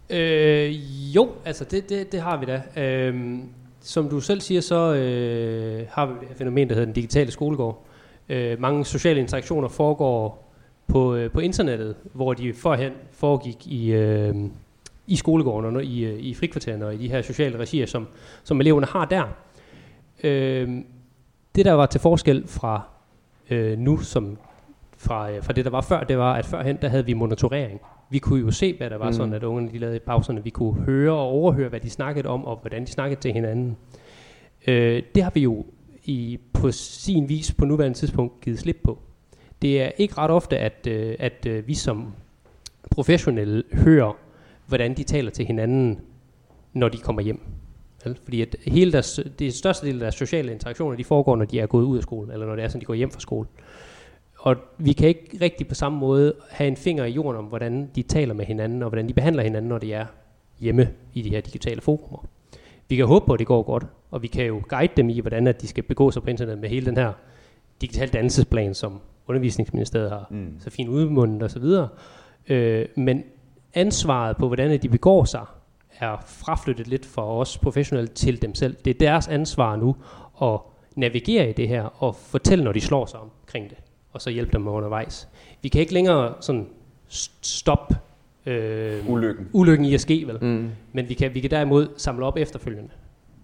Øh, 0.10 1.16
jo, 1.16 1.30
altså 1.46 1.64
det, 1.64 1.90
det, 1.90 2.12
det 2.12 2.22
har 2.22 2.38
vi 2.38 2.46
da. 2.46 2.84
Øh, 2.84 3.40
som 3.82 4.10
du 4.10 4.20
selv 4.20 4.42
siger, 4.42 4.62
så 4.62 4.94
øh, 4.94 5.88
har 5.92 6.06
vi 6.06 6.12
et 6.32 6.38
fænomen, 6.38 6.68
der 6.68 6.74
hedder 6.74 6.86
den 6.86 6.94
digitale 6.94 7.32
skolegård. 7.32 7.87
Øh, 8.30 8.62
mange 8.62 8.86
sociale 8.86 9.20
interaktioner 9.20 9.68
foregår 9.68 10.54
på, 10.88 11.16
øh, 11.16 11.32
på 11.32 11.40
internettet, 11.40 11.96
hvor 12.14 12.34
de 12.34 12.54
forhen 12.54 12.92
foregik 13.12 13.68
i, 13.68 13.92
øh, 13.92 14.36
i 15.08 15.16
skolegården 15.16 15.76
og 15.76 15.84
i, 15.84 16.06
øh, 16.06 16.20
i 16.20 16.34
frikvartererne 16.34 16.86
og 16.86 16.94
i 16.94 16.98
de 16.98 17.10
her 17.10 17.22
sociale 17.22 17.58
regier, 17.58 17.86
som, 17.86 18.08
som 18.44 18.62
eleverne 18.62 18.88
har 18.88 19.06
der. 19.06 19.24
Øh, 20.24 20.82
det, 21.56 21.66
der 21.66 21.72
var 21.72 21.86
til 21.86 22.02
forskel 22.02 22.48
fra 22.48 22.82
øh, 23.50 23.78
nu, 23.78 23.98
som 23.98 24.38
fra, 24.98 25.32
øh, 25.32 25.44
fra 25.44 25.54
det, 25.54 25.66
der 25.66 25.72
var 25.72 25.82
før, 25.82 26.04
det 26.04 26.18
var, 26.18 26.34
at 26.34 26.46
førhen, 26.46 26.78
der 26.82 26.90
havde 26.90 27.06
vi 27.06 27.14
monitorering. 27.14 27.82
Vi 28.10 28.20
kunne 28.20 28.40
jo 28.40 28.52
se, 28.52 28.78
hvad 28.78 28.90
der 28.90 28.98
var 28.98 29.08
mm. 29.08 29.14
sådan, 29.14 29.34
at 29.34 29.44
ungerne 29.44 29.72
de 29.72 29.78
lavede 29.78 29.96
i 29.96 30.00
pauserne. 30.00 30.44
Vi 30.44 30.50
kunne 30.50 30.82
høre 30.82 31.14
og 31.14 31.28
overhøre, 31.28 31.70
hvad 31.70 31.80
de 31.80 31.90
snakkede 31.90 32.28
om, 32.28 32.46
og 32.46 32.58
hvordan 32.62 32.82
de 32.82 32.92
snakkede 32.92 33.22
til 33.22 33.34
hinanden. 33.34 33.78
Øh, 34.68 35.04
det 35.16 35.24
har 35.24 35.32
vi 35.34 35.40
jo 35.40 35.66
i, 36.08 36.40
på 36.54 36.72
sin 36.72 37.30
vis 37.30 37.54
på 37.54 37.66
nuværende 37.66 37.98
tidspunkt 37.98 38.42
givet 38.42 38.60
slip 38.60 38.78
på. 38.84 39.00
Det 39.62 39.82
er 39.82 39.92
ikke 39.98 40.18
ret 40.18 40.32
ofte, 40.32 40.58
at, 40.58 40.88
øh, 40.88 41.16
at 41.20 41.46
øh, 41.46 41.68
vi 41.68 41.74
som 41.74 42.14
professionelle 42.92 43.64
hører, 43.74 44.18
hvordan 44.68 44.94
de 44.94 45.04
taler 45.04 45.32
til 45.32 45.46
hinanden, 45.46 46.00
når 46.74 46.90
de 46.90 46.98
kommer 46.98 47.22
hjem. 47.22 47.42
Vel? 48.04 48.18
Fordi 48.24 48.42
at 48.42 48.56
hele 48.68 48.92
deres, 48.92 49.20
det 49.40 49.54
største 49.54 49.88
del 49.88 49.96
af 49.96 50.00
deres 50.00 50.16
sociale 50.16 50.52
interaktioner, 50.52 50.98
de 50.98 51.04
foregår, 51.04 51.36
når 51.36 51.46
de 51.46 51.60
er 51.60 51.66
gået 51.66 51.84
ud 51.84 51.98
af 51.98 52.04
skolen, 52.04 52.32
eller 52.32 52.46
når 52.46 52.56
det 52.56 52.64
er 52.64 52.68
sådan, 52.68 52.82
de 52.82 52.86
går 52.86 52.94
hjem 52.94 53.12
fra 53.12 53.20
skole. 53.20 53.48
Og 54.38 54.56
vi 54.78 54.94
kan 54.94 55.08
ikke 55.08 55.38
rigtig 55.42 55.68
på 55.68 55.76
samme 55.76 56.00
måde 56.00 56.34
have 56.50 56.68
en 56.68 56.78
finger 56.78 57.06
i 57.06 57.12
jorden 57.12 57.40
om, 57.40 57.46
hvordan 57.46 57.90
de 57.96 58.02
taler 58.02 58.34
med 58.34 58.46
hinanden, 58.46 58.84
og 58.84 58.90
hvordan 58.90 59.08
de 59.08 59.14
behandler 59.14 59.44
hinanden, 59.44 59.70
når 59.70 59.78
de 59.78 59.94
er 59.94 60.06
hjemme 60.60 60.90
i 61.14 61.22
de 61.22 61.30
her 61.30 61.42
digitale 61.42 61.82
forumer. 61.82 62.26
Vi 62.90 62.96
kan 62.96 63.06
håbe 63.06 63.26
på, 63.26 63.34
at 63.34 63.40
det 63.40 63.48
går 63.48 63.64
godt, 63.64 63.86
og 64.12 64.22
vi 64.22 64.28
kan 64.28 64.46
jo 64.46 64.62
guide 64.70 64.94
dem 64.98 65.10
i, 65.10 65.20
hvordan 65.20 65.48
at 65.48 65.62
de 65.62 65.68
skal 65.68 65.84
begå 65.84 66.12
sig 66.12 66.24
på 66.24 66.30
internet 66.30 66.58
med 66.58 66.70
hele 66.70 66.86
den 66.86 66.98
her 66.98 67.12
digital 67.82 68.08
dannelsesplan, 68.10 68.74
som 68.74 69.00
undervisningsministeriet 69.28 70.10
har 70.10 70.28
Mm. 70.30 70.54
så 70.60 70.70
fint 70.70 70.90
udmundet 70.90 71.44
osv. 71.44 71.64
Øh, 72.50 72.86
men 72.96 73.24
ansvaret 73.74 74.38
på, 74.38 74.48
hvordan 74.48 74.82
de 74.82 74.90
begår 74.90 75.24
sig, 75.26 75.46
er 76.00 76.18
fraflyttet 76.28 76.88
lidt 76.88 77.06
fra 77.06 77.38
os 77.38 77.58
professionelle 77.58 78.08
til 78.08 78.42
dem 78.42 78.56
selv. 78.56 78.76
Det 78.86 78.92
er 78.92 79.00
deres 79.00 79.28
ansvar 79.28 79.76
nu 79.76 79.96
at 80.42 80.60
navigere 80.96 81.50
i 81.50 81.54
det 81.54 81.68
her 81.68 81.84
og 82.04 82.16
fortælle, 82.16 82.64
når 82.64 82.72
de 82.72 82.82
slår 82.82 83.06
sig 83.06 83.20
omkring 83.20 83.70
det, 83.70 83.78
og 84.12 84.22
så 84.22 84.30
hjælpe 84.30 84.52
dem 84.54 84.68
undervejs. 84.68 85.28
Vi 85.62 85.70
kan 85.70 85.82
ikke 85.82 85.94
længere 85.94 86.34
sådan 86.40 86.68
st- 87.10 87.40
stoppe 87.42 87.96
øh, 88.48 89.10
Ulykken. 89.10 89.48
ulykken 89.54 89.86
i 89.86 89.94
at 89.94 90.02
ske, 90.02 90.24
vel? 90.28 90.38
Mm. 90.42 90.70
Men 90.94 91.10
vi 91.10 91.14
kan, 91.14 91.34
vi 91.34 91.40
kan 91.40 91.52
derimod 91.52 91.88
samle 91.98 92.26
op 92.26 92.38
efterfølgende. 92.38 92.90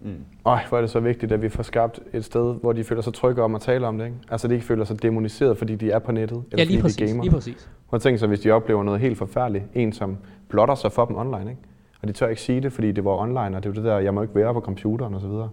Mm. 0.00 0.14
Ej, 0.46 0.64
hvor 0.68 0.78
er 0.78 0.80
det 0.82 0.90
så 0.90 1.00
vigtigt, 1.00 1.32
at 1.32 1.42
vi 1.42 1.48
får 1.48 1.62
skabt 1.62 2.00
et 2.12 2.24
sted, 2.24 2.54
hvor 2.60 2.72
de 2.72 2.84
føler 2.84 3.02
sig 3.02 3.14
trygge 3.14 3.42
om 3.42 3.54
at 3.54 3.60
tale 3.60 3.86
om 3.86 3.98
det. 3.98 4.04
Ikke? 4.04 4.16
Altså, 4.30 4.48
de 4.48 4.54
ikke 4.54 4.66
føler 4.66 4.84
sig 4.84 5.02
demoniseret, 5.02 5.58
fordi 5.58 5.74
de 5.74 5.90
er 5.90 5.98
på 5.98 6.12
nettet, 6.12 6.42
eller 6.52 6.64
ja, 6.64 6.64
lige 6.64 6.80
fordi 6.80 6.92
de 6.92 6.98
præcis, 6.98 7.10
gamer. 7.12 7.22
lige 7.22 7.32
præcis. 7.32 7.68
Prøv 7.88 7.96
at 7.96 8.02
tænke 8.02 8.18
sig, 8.18 8.28
hvis 8.28 8.40
de 8.40 8.50
oplever 8.50 8.82
noget 8.82 9.00
helt 9.00 9.18
forfærdeligt. 9.18 9.64
En, 9.74 9.92
som 9.92 10.16
blotter 10.48 10.74
sig 10.74 10.92
for 10.92 11.04
dem 11.04 11.16
online, 11.16 11.50
ikke? 11.50 11.62
Og 12.02 12.08
de 12.08 12.12
tør 12.12 12.28
ikke 12.28 12.42
sige 12.42 12.60
det, 12.60 12.72
fordi 12.72 12.92
det 12.92 13.04
var 13.04 13.10
online, 13.10 13.40
og 13.56 13.62
det 13.62 13.66
er 13.66 13.70
jo 13.70 13.74
det 13.74 13.84
der, 13.84 13.98
jeg 13.98 14.14
må 14.14 14.22
ikke 14.22 14.34
være 14.34 14.54
på 14.54 14.60
computeren 14.60 15.14
og 15.14 15.20
så 15.20 15.26
videre. 15.28 15.50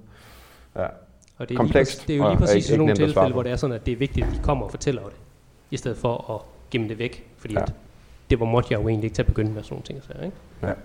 Ja. 0.75 0.85
Og 1.37 1.49
det 1.49 1.55
er 1.55 1.57
Komplekst, 1.57 1.67
Lige, 1.67 1.97
præcis- 1.97 2.05
det 2.07 2.13
er 2.13 2.17
jo 2.17 2.29
lige 2.29 2.39
præcis 2.39 2.65
sådan 2.65 2.77
nogle 2.79 2.95
tilfælde, 2.95 3.31
hvor 3.31 3.43
det 3.43 3.51
er 3.51 3.55
sådan, 3.55 3.75
at 3.75 3.85
det 3.85 3.91
er 3.91 3.95
vigtigt, 3.97 4.27
at 4.27 4.33
de 4.33 4.39
kommer 4.43 4.65
og 4.65 4.71
fortæller 4.71 5.01
det, 5.03 5.13
i 5.71 5.77
stedet 5.77 5.97
for 5.97 6.33
at 6.35 6.41
gemme 6.71 6.89
det 6.89 6.99
væk. 6.99 7.29
Fordi 7.37 7.53
ja. 7.53 7.61
at 7.61 7.73
det 8.31 8.39
var 8.39 8.45
måtte 8.45 8.73
jeg 8.73 8.83
jo 8.83 8.87
egentlig 8.87 9.05
ikke 9.05 9.15
til 9.15 9.21
at 9.21 9.27
begynde 9.27 9.51
med 9.51 9.63
sådan 9.63 9.73
nogle 9.73 9.83
ting. 9.83 9.99
og 9.99 10.05
sager, 10.05 10.23
ikke? 10.25 10.81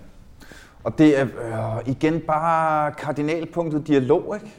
Og 0.83 0.97
det 0.97 1.19
er 1.19 1.25
øh, 1.25 1.89
igen 1.89 2.19
bare 2.19 2.91
kardinalpunktet 2.91 3.87
dialog, 3.87 4.35
ikke? 4.35 4.55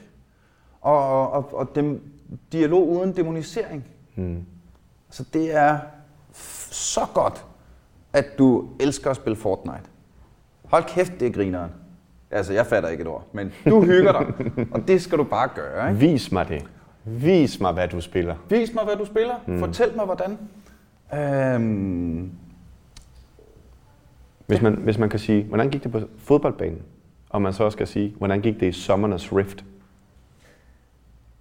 Og, 0.80 1.30
og, 1.32 1.54
og 1.54 1.74
dem, 1.74 2.12
dialog 2.52 2.88
uden 2.88 3.16
demonisering. 3.16 3.84
Mm. 4.14 4.44
Så 5.10 5.24
det 5.32 5.56
er 5.56 5.78
så 6.70 7.00
godt, 7.14 7.44
at 8.12 8.38
du 8.38 8.68
elsker 8.80 9.10
at 9.10 9.16
spille 9.16 9.36
Fortnite. 9.36 9.82
Hold 10.64 10.84
kæft, 10.84 11.12
det 11.20 11.28
er 11.28 11.32
grineren. 11.32 11.70
Altså, 12.30 12.52
jeg 12.52 12.66
fatter 12.66 12.88
ikke 12.88 13.00
et 13.02 13.08
ord, 13.08 13.26
men 13.32 13.52
du 13.64 13.82
hygger 13.82 14.12
dig, 14.12 14.50
og 14.74 14.88
det 14.88 15.02
skal 15.02 15.18
du 15.18 15.24
bare 15.24 15.48
gøre, 15.54 15.88
ikke? 15.88 16.00
Vis 16.00 16.32
mig 16.32 16.48
det. 16.48 16.64
Vis 17.04 17.60
mig, 17.60 17.72
hvad 17.72 17.88
du 17.88 18.00
spiller. 18.00 18.34
Vis 18.48 18.74
mig, 18.74 18.84
hvad 18.84 18.96
du 18.96 19.04
spiller. 19.04 19.34
Mm. 19.46 19.58
Fortæl 19.58 19.96
mig, 19.96 20.04
hvordan. 20.04 20.38
Øhm, 21.14 22.32
Hvis 24.48 24.62
man, 24.62 24.72
hvis 24.72 24.98
man 24.98 25.08
kan 25.08 25.18
sige, 25.18 25.44
hvordan 25.44 25.70
gik 25.70 25.82
det 25.82 25.92
på 25.92 26.00
fodboldbanen? 26.18 26.82
Og 27.30 27.42
man 27.42 27.52
så 27.52 27.64
også 27.64 27.76
skal 27.76 27.86
sige, 27.86 28.14
hvordan 28.18 28.40
gik 28.40 28.60
det 28.60 28.66
i 28.66 28.72
Sommernes 28.72 29.32
Rift? 29.32 29.64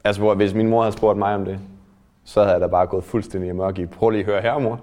Altså, 0.03 0.21
hvor, 0.21 0.35
hvis 0.35 0.53
min 0.53 0.67
mor 0.67 0.81
havde 0.81 0.93
spurgt 0.93 1.17
mig 1.17 1.35
om 1.35 1.45
det, 1.45 1.59
så 2.23 2.41
havde 2.41 2.53
jeg 2.53 2.61
da 2.61 2.67
bare 2.67 2.87
gået 2.87 3.03
fuldstændig 3.03 3.49
amok 3.49 3.79
i. 3.79 3.85
Prøv 3.85 4.09
lige 4.09 4.19
at 4.19 4.25
høre 4.25 4.41
her, 4.41 4.59
mor. 4.59 4.79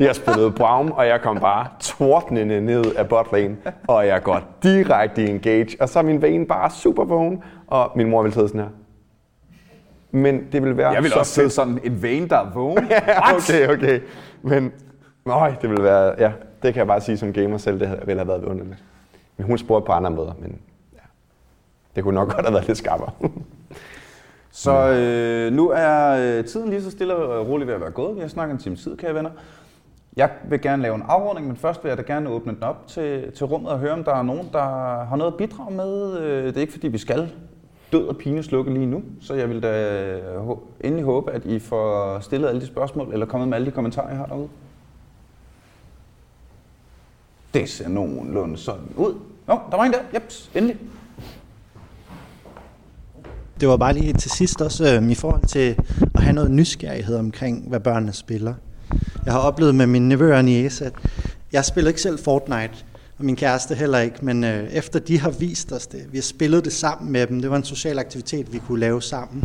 Jeg 0.00 0.16
spillede 0.16 0.50
Braum, 0.50 0.90
og 0.90 1.06
jeg 1.06 1.20
kom 1.20 1.40
bare 1.40 1.66
tordnende 1.80 2.60
ned 2.60 2.84
af 2.94 3.08
botlane, 3.08 3.56
og 3.88 4.06
jeg 4.06 4.22
går 4.22 4.40
direkte 4.62 5.24
i 5.24 5.30
engage, 5.30 5.76
og 5.80 5.88
så 5.88 5.98
er 5.98 6.02
min 6.02 6.22
vane 6.22 6.46
bare 6.46 6.70
super 6.70 7.04
vågen, 7.04 7.42
og 7.66 7.92
min 7.96 8.10
mor 8.10 8.22
vil 8.22 8.32
sidde 8.32 8.48
sådan 8.48 8.60
her. 8.60 8.68
Men 10.10 10.52
det 10.52 10.62
vil 10.62 10.76
være 10.76 10.90
jeg 10.90 11.02
vil 11.02 11.10
så 11.10 11.18
også 11.18 11.32
sidde 11.32 11.50
sådan 11.50 11.78
en 11.84 12.02
vane, 12.02 12.28
der 12.28 12.36
er 12.36 12.50
vågen. 12.54 12.86
Ja, 12.90 13.34
okay, 13.34 13.68
okay. 13.68 14.00
Men 14.42 14.72
nøj, 15.26 15.54
det 15.62 15.70
ville 15.70 15.84
være, 15.84 16.14
ja, 16.18 16.32
det 16.62 16.74
kan 16.74 16.78
jeg 16.78 16.86
bare 16.86 17.00
sige 17.00 17.18
som 17.18 17.32
gamer 17.32 17.58
selv, 17.58 17.80
det 17.80 18.06
ville 18.06 18.18
have 18.20 18.28
været 18.28 18.42
vidunderligt. 18.42 18.84
Men 19.36 19.46
hun 19.46 19.58
spurgte 19.58 19.86
på 19.86 19.92
andre 19.92 20.10
måder, 20.10 20.32
men 20.38 20.58
ja, 20.92 20.98
det 21.96 22.04
kunne 22.04 22.14
nok 22.14 22.28
godt 22.34 22.46
have 22.46 22.54
været 22.54 22.66
lidt 22.66 22.78
skarpere. 22.78 23.10
Så 24.54 24.88
øh, 24.88 25.52
nu 25.52 25.70
er 25.70 26.10
øh, 26.10 26.44
tiden 26.44 26.70
lige 26.70 26.82
så 26.82 26.90
stille 26.90 27.16
og 27.16 27.48
roligt 27.48 27.66
ved 27.66 27.74
at 27.74 27.80
være 27.80 27.90
gået. 27.90 28.16
Vi 28.16 28.20
har 28.20 28.28
snakket 28.28 28.54
en 28.54 28.60
time 28.60 28.76
tid, 28.76 28.96
kære 28.96 29.14
venner. 29.14 29.30
Jeg 30.16 30.30
vil 30.48 30.60
gerne 30.60 30.82
lave 30.82 30.94
en 30.94 31.02
afrunding, 31.08 31.46
men 31.46 31.56
først 31.56 31.84
vil 31.84 31.88
jeg 31.88 31.98
da 31.98 32.02
gerne 32.02 32.28
åbne 32.28 32.54
den 32.54 32.62
op 32.62 32.86
til, 32.86 33.32
til 33.32 33.46
rummet 33.46 33.70
og 33.70 33.78
høre, 33.78 33.92
om 33.92 34.04
der 34.04 34.14
er 34.14 34.22
nogen, 34.22 34.48
der 34.52 34.62
har 35.04 35.16
noget 35.16 35.32
at 35.32 35.36
bidrage 35.36 35.74
med. 35.74 36.18
Øh, 36.18 36.46
det 36.46 36.56
er 36.56 36.60
ikke 36.60 36.72
fordi, 36.72 36.88
vi 36.88 36.98
skal 36.98 37.32
død 37.92 38.06
og 38.06 38.16
pine 38.16 38.42
slukke 38.42 38.74
lige 38.74 38.86
nu, 38.86 39.02
så 39.20 39.34
jeg 39.34 39.48
vil 39.48 39.62
da 39.62 40.02
øh, 40.12 40.56
endelig 40.80 41.04
håbe, 41.04 41.32
at 41.32 41.44
I 41.44 41.58
får 41.58 42.18
stillet 42.20 42.48
alle 42.48 42.60
de 42.60 42.66
spørgsmål, 42.66 43.12
eller 43.12 43.26
kommet 43.26 43.48
med 43.48 43.56
alle 43.56 43.66
de 43.66 43.70
kommentarer, 43.70 44.12
I 44.12 44.16
har 44.16 44.26
derude. 44.26 44.48
Det 47.54 47.68
ser 47.68 47.88
nogenlunde 47.88 48.58
sådan 48.58 48.84
ud. 48.96 49.14
Nå, 49.46 49.58
der 49.70 49.76
var 49.76 49.84
en 49.84 49.92
der. 49.92 49.98
Jeps, 50.14 50.50
endelig. 50.54 50.76
Det 53.60 53.68
var 53.68 53.76
bare 53.76 53.92
lige 53.92 54.12
til 54.12 54.30
sidst 54.30 54.60
også 54.60 54.96
øh, 54.96 55.10
i 55.10 55.14
forhold 55.14 55.46
til 55.46 55.76
at 56.14 56.22
have 56.22 56.32
noget 56.32 56.50
nysgerrighed 56.50 57.16
omkring, 57.16 57.68
hvad 57.68 57.80
børnene 57.80 58.12
spiller. 58.12 58.54
Jeg 59.24 59.32
har 59.32 59.40
oplevet 59.40 59.74
med 59.74 59.86
mine 59.86 60.08
nevøer 60.08 60.36
og 60.36 60.44
niece, 60.44 60.84
at 60.84 60.92
jeg 61.52 61.64
spiller 61.64 61.88
ikke 61.88 62.00
selv 62.00 62.18
Fortnite, 62.18 62.74
og 63.18 63.24
min 63.24 63.36
kæreste 63.36 63.74
heller 63.74 63.98
ikke, 63.98 64.24
men 64.24 64.44
øh, 64.44 64.72
efter 64.72 64.98
de 64.98 65.20
har 65.20 65.30
vist 65.30 65.72
os 65.72 65.86
det, 65.86 66.12
vi 66.12 66.16
har 66.16 66.22
spillet 66.22 66.64
det 66.64 66.72
sammen 66.72 67.12
med 67.12 67.26
dem, 67.26 67.40
det 67.40 67.50
var 67.50 67.56
en 67.56 67.64
social 67.64 67.98
aktivitet, 67.98 68.52
vi 68.52 68.58
kunne 68.58 68.80
lave 68.80 69.02
sammen, 69.02 69.44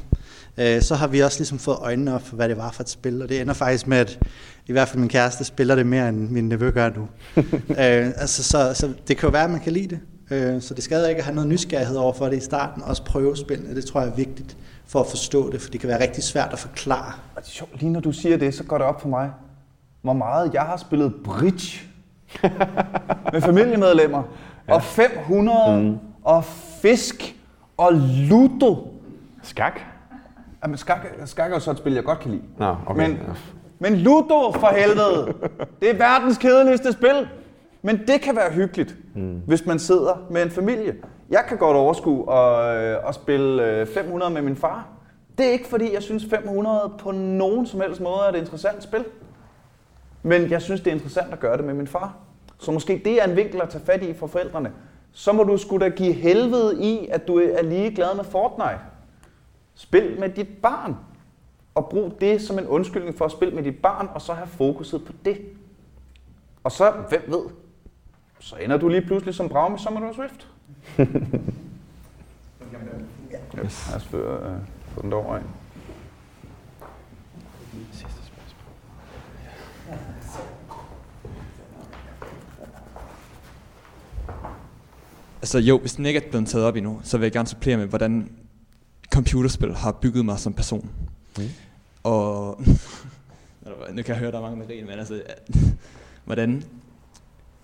øh, 0.57 0.81
så 0.81 0.95
har 0.95 1.07
vi 1.07 1.19
også 1.19 1.39
ligesom 1.39 1.59
fået 1.59 1.77
øjnene 1.81 2.15
op 2.15 2.21
for, 2.21 2.35
hvad 2.35 2.49
det 2.49 2.57
var 2.57 2.71
for 2.71 2.83
et 2.83 2.89
spil, 2.89 3.21
og 3.21 3.29
det 3.29 3.41
ender 3.41 3.53
faktisk 3.53 3.87
med, 3.87 3.97
at 3.97 4.19
i 4.67 4.71
hvert 4.71 4.87
fald 4.87 4.99
min 4.99 5.09
kæreste 5.09 5.43
spiller 5.43 5.75
det 5.75 5.85
mere, 5.85 6.09
end 6.09 6.29
min 6.29 6.49
nevø 6.49 6.71
gør 6.71 6.89
nu. 6.89 7.07
øh, 7.69 8.07
altså, 8.15 8.43
så, 8.43 8.73
så 8.73 8.93
det 9.07 9.17
kan 9.17 9.27
jo 9.27 9.31
være, 9.31 9.43
at 9.43 9.49
man 9.49 9.59
kan 9.59 9.73
lide 9.73 9.87
det. 9.87 9.99
Øh, 10.31 10.61
så 10.61 10.73
det 10.73 10.83
skader 10.83 11.07
ikke 11.07 11.19
at 11.19 11.25
have 11.25 11.35
noget 11.35 11.49
nysgerrighed 11.49 11.97
over 11.97 12.13
for 12.13 12.25
det 12.25 12.37
i 12.37 12.39
starten, 12.39 12.83
også 12.83 13.03
prøve 13.03 13.37
spillene, 13.37 13.75
det 13.75 13.85
tror 13.85 14.01
jeg 14.01 14.09
er 14.09 14.15
vigtigt 14.15 14.57
for 14.87 14.99
at 14.99 15.07
forstå 15.07 15.51
det, 15.51 15.61
for 15.61 15.69
det 15.69 15.79
kan 15.79 15.89
være 15.89 16.01
rigtig 16.01 16.23
svært 16.23 16.49
at 16.53 16.59
forklare. 16.59 17.13
Og 17.35 17.41
det 17.41 17.47
er 17.47 17.51
sjovt, 17.51 17.79
lige 17.79 17.91
når 17.91 17.99
du 17.99 18.11
siger 18.11 18.37
det, 18.37 18.53
så 18.53 18.63
går 18.63 18.77
det 18.77 18.87
op 18.87 19.01
for 19.01 19.09
mig, 19.09 19.31
hvor 20.01 20.13
meget 20.13 20.53
jeg 20.53 20.61
har 20.61 20.77
spillet 20.77 21.13
bridge 21.23 21.81
med 23.33 23.41
familiemedlemmer, 23.41 24.23
ja. 24.67 24.73
og 24.73 24.83
500, 24.83 25.81
mm. 25.81 25.97
og 26.23 26.43
fisk, 26.81 27.35
og 27.77 27.93
ludo. 27.93 28.87
Skak? 29.43 29.79
Jamen, 30.67 30.77
skak, 30.77 31.05
skak 31.25 31.51
er 31.51 31.55
jo 31.55 31.59
så 31.59 31.71
et 31.71 31.77
spil, 31.77 31.93
jeg 31.93 32.03
godt 32.03 32.19
kan 32.19 32.31
lide. 32.31 32.43
Nå, 32.57 32.75
okay. 32.87 33.07
Men, 33.07 33.19
men 33.79 33.95
ludo, 33.95 34.51
for 34.51 34.67
helvede, 34.67 35.33
det 35.81 35.89
er 35.89 35.93
verdens 35.93 36.37
kedeligste 36.37 36.91
spil. 36.93 37.27
Men 37.81 37.99
det 38.07 38.21
kan 38.21 38.35
være 38.35 38.51
hyggeligt, 38.51 38.95
mm. 39.15 39.41
hvis 39.45 39.65
man 39.65 39.79
sidder 39.79 40.25
med 40.29 40.43
en 40.43 40.51
familie. 40.51 40.95
Jeg 41.29 41.43
kan 41.49 41.57
godt 41.57 41.77
overskue 41.77 42.33
at, 42.33 42.77
øh, 42.77 43.09
at 43.09 43.15
spille 43.15 43.65
øh, 43.65 43.87
500 43.87 44.31
med 44.31 44.41
min 44.41 44.55
far. 44.55 44.87
Det 45.37 45.45
er 45.45 45.51
ikke 45.51 45.67
fordi, 45.67 45.93
jeg 45.93 46.03
synes 46.03 46.25
500 46.29 46.91
på 46.99 47.11
nogen 47.11 47.65
som 47.65 47.81
helst 47.81 48.01
måde 48.01 48.19
er 48.25 48.29
et 48.29 48.35
interessant 48.35 48.83
spil. 48.83 49.05
Men 50.23 50.51
jeg 50.51 50.61
synes, 50.61 50.81
det 50.81 50.91
er 50.91 50.95
interessant 50.95 51.33
at 51.33 51.39
gøre 51.39 51.57
det 51.57 51.65
med 51.65 51.73
min 51.73 51.87
far. 51.87 52.15
Så 52.57 52.71
måske 52.71 53.01
det 53.05 53.21
er 53.21 53.27
en 53.27 53.35
vinkel 53.35 53.61
at 53.61 53.69
tage 53.69 53.83
fat 53.85 54.03
i 54.03 54.13
for 54.13 54.27
forældrene. 54.27 54.71
Så 55.11 55.31
må 55.31 55.43
du 55.43 55.57
skulle 55.57 55.85
da 55.85 55.89
give 55.89 56.13
helvede 56.13 56.83
i, 56.83 57.07
at 57.11 57.27
du 57.27 57.39
er 57.39 57.63
lige 57.63 57.95
glad 57.95 58.15
med 58.15 58.23
Fortnite. 58.23 58.96
Spil 59.77 60.19
med 60.19 60.29
dit 60.29 60.47
barn. 60.61 60.95
Og 61.75 61.87
brug 61.89 62.17
det 62.21 62.41
som 62.41 62.59
en 62.59 62.67
undskyldning 62.67 63.17
for 63.17 63.25
at 63.25 63.31
spille 63.31 63.55
med 63.55 63.63
dit 63.63 63.81
barn, 63.81 64.09
og 64.13 64.21
så 64.21 64.33
have 64.33 64.47
fokuset 64.47 65.05
på 65.05 65.13
det. 65.25 65.37
Og 66.63 66.71
så, 66.71 66.91
hvem 67.09 67.23
ved, 67.27 67.43
så 68.39 68.55
ender 68.55 68.77
du 68.77 68.87
lige 68.87 69.01
pludselig 69.01 69.35
som 69.35 69.49
Braum 69.49 69.75
i 69.75 69.77
Summer 69.77 70.13
Swift. 70.13 70.47
yes. 73.63 73.87
Lad 73.89 73.95
os 73.95 74.05
få, 74.05 74.17
øh, 74.17 74.57
få 74.87 75.01
den 75.01 75.11
derovre 75.11 75.37
ind. 75.37 75.47
Altså 85.41 85.59
jo, 85.59 85.77
hvis 85.77 85.93
den 85.93 86.05
ikke 86.05 86.25
er 86.25 86.29
blevet 86.29 86.47
taget 86.47 86.65
op 86.65 86.75
endnu, 86.75 86.99
så 87.03 87.17
vil 87.17 87.25
jeg 87.25 87.31
gerne 87.31 87.47
supplere 87.47 87.77
med, 87.77 87.85
hvordan 87.85 88.36
computerspil 89.13 89.73
har 89.73 89.91
bygget 89.91 90.25
mig 90.25 90.39
som 90.39 90.53
person. 90.53 90.89
Mm. 91.37 91.43
Og 92.03 92.61
nu 93.93 94.01
kan 94.01 94.07
jeg 94.07 94.17
høre, 94.17 94.31
der 94.31 94.37
er 94.37 94.41
mange 94.41 94.57
med 94.57 94.67
grin, 94.67 94.85
men 94.85 94.99
altså, 94.99 95.21
hvordan 96.25 96.63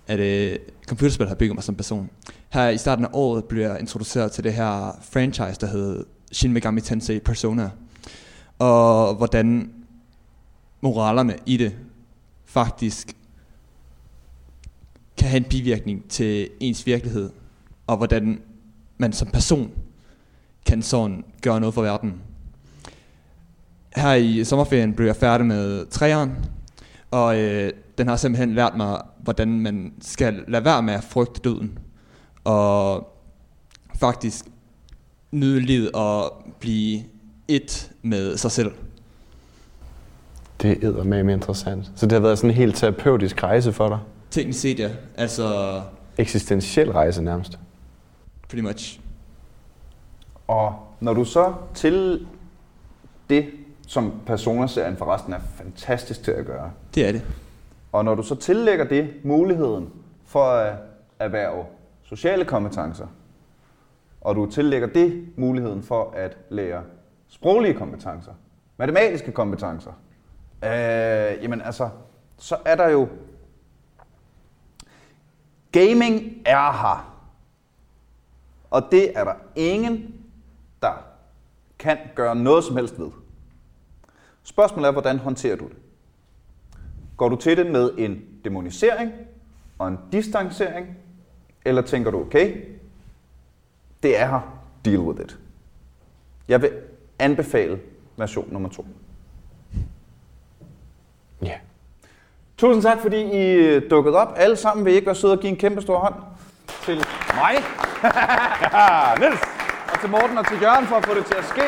at 0.08 0.20
øh, 0.20 0.60
computerspil 0.88 1.28
har 1.28 1.36
bygget 1.36 1.56
mig 1.56 1.64
som 1.64 1.76
person. 1.76 2.10
Her 2.50 2.70
i 2.70 2.78
starten 2.78 3.06
af 3.06 3.10
året 3.14 3.46
blev 3.46 3.64
jeg 3.64 3.80
introduceret 3.80 4.32
til 4.32 4.44
det 4.44 4.54
her 4.54 5.00
franchise, 5.02 5.60
der 5.62 5.68
hedder 5.68 6.04
Shin 6.32 6.54
Megami 6.54 6.82
Tensei 6.82 7.20
Persona. 7.20 7.70
Og 8.60 9.16
hvordan 9.16 9.74
moralerne 10.82 11.36
i 11.46 11.58
det 11.58 11.76
faktisk 12.46 13.16
kan 15.18 15.28
have 15.28 15.38
en 15.38 15.50
bivirkning 15.50 16.10
til 16.10 16.50
ens 16.60 16.86
virkelighed, 16.86 17.30
og 17.88 17.98
hvordan 17.98 18.42
man 18.98 19.14
som 19.14 19.28
person 19.28 19.72
kan 20.66 20.82
sådan 20.82 21.24
gøre 21.42 21.60
noget 21.60 21.74
for 21.74 21.82
verden. 21.82 22.22
Her 23.96 24.14
i 24.14 24.44
sommerferien 24.44 24.94
blev 24.94 25.08
jeg 25.08 25.16
færdig 25.16 25.46
med 25.46 25.86
træeren, 25.86 26.36
og 27.12 27.40
øh, 27.40 27.72
den 27.98 28.08
har 28.08 28.16
simpelthen 28.16 28.56
lært 28.56 28.78
mig, 28.78 29.02
hvordan 29.24 29.60
man 29.60 29.94
skal 30.02 30.44
lade 30.48 30.66
være 30.66 30.84
med 30.84 30.94
at 30.94 31.04
frygte 31.04 31.42
døden, 31.44 31.78
og 32.44 33.08
faktisk 34.00 34.46
nyde 35.32 35.60
livet 35.60 35.92
og 35.92 36.44
blive 36.60 37.04
et 37.48 37.92
med 38.02 38.38
sig 38.38 38.52
selv. 38.52 38.72
Det 40.62 40.84
er 40.84 41.04
med 41.04 41.34
interessant. 41.34 41.92
Så 41.96 42.06
det 42.06 42.12
har 42.12 42.20
været 42.20 42.38
sådan 42.38 42.50
en 42.50 42.56
helt 42.56 42.76
terapeutisk 42.76 43.44
rejse 43.44 43.74
for 43.74 43.90
dig? 43.90 44.00
Teknisk 44.32 44.60
set, 44.60 44.80
ja. 44.80 44.90
Altså, 45.18 45.82
Eksistentiel 46.18 46.92
rejse 46.92 47.24
nærmest. 47.24 47.60
pretty 48.50 48.64
much. 48.64 49.00
Og 50.54 50.76
når 51.00 51.14
du 51.14 51.26
så 51.26 51.54
til 51.74 52.28
det, 53.30 53.52
som 53.88 54.14
Persona-serien 54.26 54.98
forresten 54.98 55.34
er 55.34 55.40
fantastisk 55.40 56.24
til 56.24 56.32
at 56.32 56.46
gøre, 56.46 56.72
Det 56.96 57.08
er 57.08 57.12
det. 57.12 57.22
og 57.92 58.06
når 58.06 58.16
du 58.16 58.24
så 58.24 58.36
tillægger 58.36 58.86
det 58.86 59.14
muligheden 59.24 59.90
for 60.26 60.44
at 60.46 60.76
erhverve 61.20 61.66
sociale 62.04 62.46
kompetencer, 62.46 63.08
og 64.22 64.36
du 64.36 64.52
tillægger 64.52 64.88
det 64.88 65.28
muligheden 65.38 65.84
for 65.84 66.12
at 66.16 66.38
lære 66.50 66.84
sproglige 67.28 67.74
kompetencer, 67.74 68.32
matematiske 68.78 69.32
kompetencer, 69.32 69.92
øh, 70.64 71.44
jamen 71.44 71.62
altså, 71.62 71.90
så 72.38 72.58
er 72.66 72.76
der 72.76 72.90
jo... 72.90 73.08
Gaming 75.72 76.42
er 76.46 76.72
her. 76.72 77.16
Og 78.72 78.84
det 78.92 79.18
er 79.18 79.24
der 79.24 79.34
ingen, 79.56 80.13
kan 81.84 81.98
gøre 82.16 82.36
noget 82.36 82.64
som 82.64 82.76
helst 82.76 83.00
ved. 83.00 83.12
Spørgsmålet 84.44 84.88
er, 84.88 84.92
hvordan 84.92 85.20
håndterer 85.20 85.56
du 85.56 85.68
det? 85.68 85.78
Går 87.18 87.30
du 87.30 87.36
til 87.36 87.58
det 87.58 87.72
med 87.72 87.92
en 87.98 88.22
demonisering 88.44 89.12
og 89.80 89.88
en 89.88 89.98
distancering? 90.12 90.88
Eller 91.66 91.82
tænker 91.82 92.12
du, 92.12 92.22
okay, 92.22 92.58
det 94.04 94.20
er 94.20 94.28
her, 94.28 94.60
deal 94.86 95.00
with 95.00 95.22
it. 95.22 95.38
Jeg 96.48 96.62
vil 96.62 96.72
anbefale 97.20 97.80
version 98.18 98.48
nummer 98.52 98.70
to. 98.70 98.88
Ja. 101.42 101.58
Tusind 102.58 102.84
tak, 102.84 103.00
fordi 103.00 103.22
I 103.22 103.80
dukkede 103.80 104.18
op. 104.18 104.34
Alle 104.36 104.56
sammen 104.56 104.86
vil 104.86 104.94
I 104.94 104.96
ikke 104.96 105.06
være 105.06 105.16
søde 105.16 105.34
og 105.34 105.40
give 105.40 105.50
en 105.50 105.58
kæmpe 105.58 105.82
stor 105.82 106.00
hånd 106.00 106.16
til 106.86 106.96
mig, 107.36 107.54
Niels, 109.20 109.42
og 109.42 109.63
til 110.04 110.12
Morten 110.12 110.38
og 110.38 110.48
til 110.48 110.62
Jørgen 110.62 110.86
for 110.86 110.96
at 110.96 111.06
få 111.06 111.14
det 111.16 111.26
til 111.26 111.36
at 111.36 111.46
ske. 111.54 111.68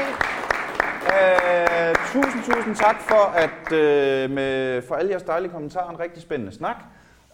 Uh, 1.13 1.93
tusind, 2.13 2.43
tusind 2.43 2.75
tak 2.75 3.01
for, 3.01 3.23
at, 3.45 3.61
uh, 3.71 4.31
med, 4.35 4.81
for 4.81 4.95
alle 4.95 5.11
jeres 5.11 5.23
dejlige 5.23 5.51
kommentarer. 5.51 5.89
En 5.89 5.99
rigtig 5.99 6.21
spændende 6.21 6.51
snak. 6.55 6.75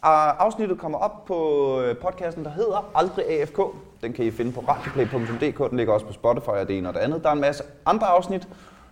Uh, 0.05 0.41
afsnittet 0.45 0.79
kommer 0.79 0.97
op 0.97 1.25
på 1.25 1.37
øh, 1.81 1.97
podcasten, 1.97 2.45
der 2.45 2.51
hedder 2.51 2.91
Aldrig 2.95 3.29
AFK. 3.29 3.59
Den 4.01 4.13
kan 4.13 4.25
I 4.25 4.31
finde 4.31 4.51
på 4.51 4.63
radioplay.dk. 4.67 5.69
Den 5.69 5.77
ligger 5.77 5.93
også 5.93 6.05
på 6.05 6.13
Spotify 6.13 6.49
og 6.49 6.67
det 6.67 6.77
ene 6.77 6.87
og 6.87 6.93
det 6.93 6.99
andet. 6.99 7.23
Der 7.23 7.29
er 7.29 7.33
en 7.33 7.41
masse 7.41 7.63
andre 7.85 8.07
afsnit, 8.07 8.47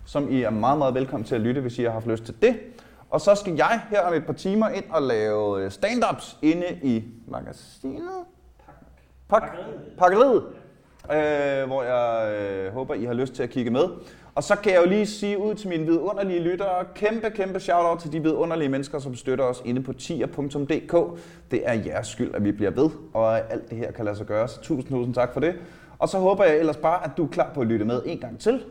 som 0.06 0.30
I 0.30 0.42
er 0.42 0.50
meget, 0.50 0.78
meget 0.78 0.94
velkommen 0.94 1.24
til 1.24 1.34
at 1.34 1.40
lytte, 1.40 1.60
hvis 1.60 1.78
I 1.78 1.82
har 1.82 1.90
haft 1.90 2.06
lyst 2.06 2.24
til 2.24 2.42
det. 2.42 2.60
Og 3.10 3.20
så 3.20 3.34
skal 3.34 3.54
jeg 3.54 3.80
her 3.90 4.00
om 4.00 4.14
et 4.14 4.26
par 4.26 4.32
timer 4.32 4.68
ind 4.68 4.84
og 4.90 5.02
lave 5.02 5.64
øh, 5.64 5.70
stand-ups 5.70 6.36
inde 6.42 6.78
i 6.82 7.04
magasinet. 7.26 8.24
Pak 9.28 9.42
Pakkeriet. 9.98 10.42
Øh, 11.04 11.66
hvor 11.66 11.82
jeg 11.82 12.34
øh, 12.34 12.72
håber, 12.72 12.94
I 12.94 13.04
har 13.04 13.14
lyst 13.14 13.34
til 13.34 13.42
at 13.42 13.50
kigge 13.50 13.70
med. 13.70 13.84
Og 14.34 14.44
så 14.44 14.56
kan 14.56 14.72
jeg 14.72 14.82
jo 14.84 14.88
lige 14.88 15.06
sige 15.06 15.38
ud 15.38 15.54
til 15.54 15.68
mine 15.68 15.86
vidunderlige 15.86 16.40
lyttere, 16.40 16.84
kæmpe, 16.94 17.30
kæmpe 17.30 17.60
shout-out 17.60 17.98
til 17.98 18.12
de 18.12 18.22
vidunderlige 18.22 18.68
mennesker, 18.68 18.98
som 18.98 19.14
støtter 19.14 19.44
os 19.44 19.62
inde 19.64 19.82
på 19.82 19.92
tier.dk. 19.92 21.20
Det 21.50 21.62
er 21.64 21.72
jeres 21.72 22.06
skyld, 22.06 22.34
at 22.34 22.44
vi 22.44 22.52
bliver 22.52 22.70
ved, 22.70 22.90
og 23.14 23.52
alt 23.52 23.70
det 23.70 23.78
her 23.78 23.92
kan 23.92 24.04
lade 24.04 24.16
sig 24.16 24.26
gøre. 24.26 24.48
Så 24.48 24.60
tusind, 24.60 24.88
tusind 24.90 25.14
tak 25.14 25.32
for 25.32 25.40
det. 25.40 25.54
Og 25.98 26.08
så 26.08 26.18
håber 26.18 26.44
jeg 26.44 26.56
ellers 26.58 26.76
bare, 26.76 27.04
at 27.04 27.10
du 27.16 27.24
er 27.24 27.28
klar 27.28 27.50
på 27.54 27.60
at 27.60 27.66
lytte 27.66 27.84
med 27.84 28.02
en 28.06 28.18
gang 28.18 28.40
til, 28.40 28.64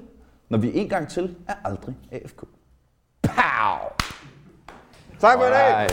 når 0.49 0.57
vi 0.57 0.71
en 0.73 0.89
gang 0.89 1.09
til 1.09 1.35
er 1.47 1.53
aldrig 1.65 1.95
AFK. 2.11 2.43
Pow! 3.21 3.89
Tak 5.19 5.37
for 5.37 5.45
i 5.45 5.49
dag! 5.49 5.89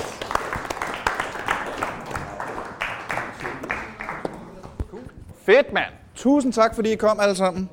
Fedt, 5.46 5.72
mand! 5.72 6.05
Tusind 6.16 6.52
tak, 6.52 6.74
fordi 6.74 6.92
I 6.92 6.96
kom 6.96 7.20
alle 7.20 7.34
sammen. 7.34 7.70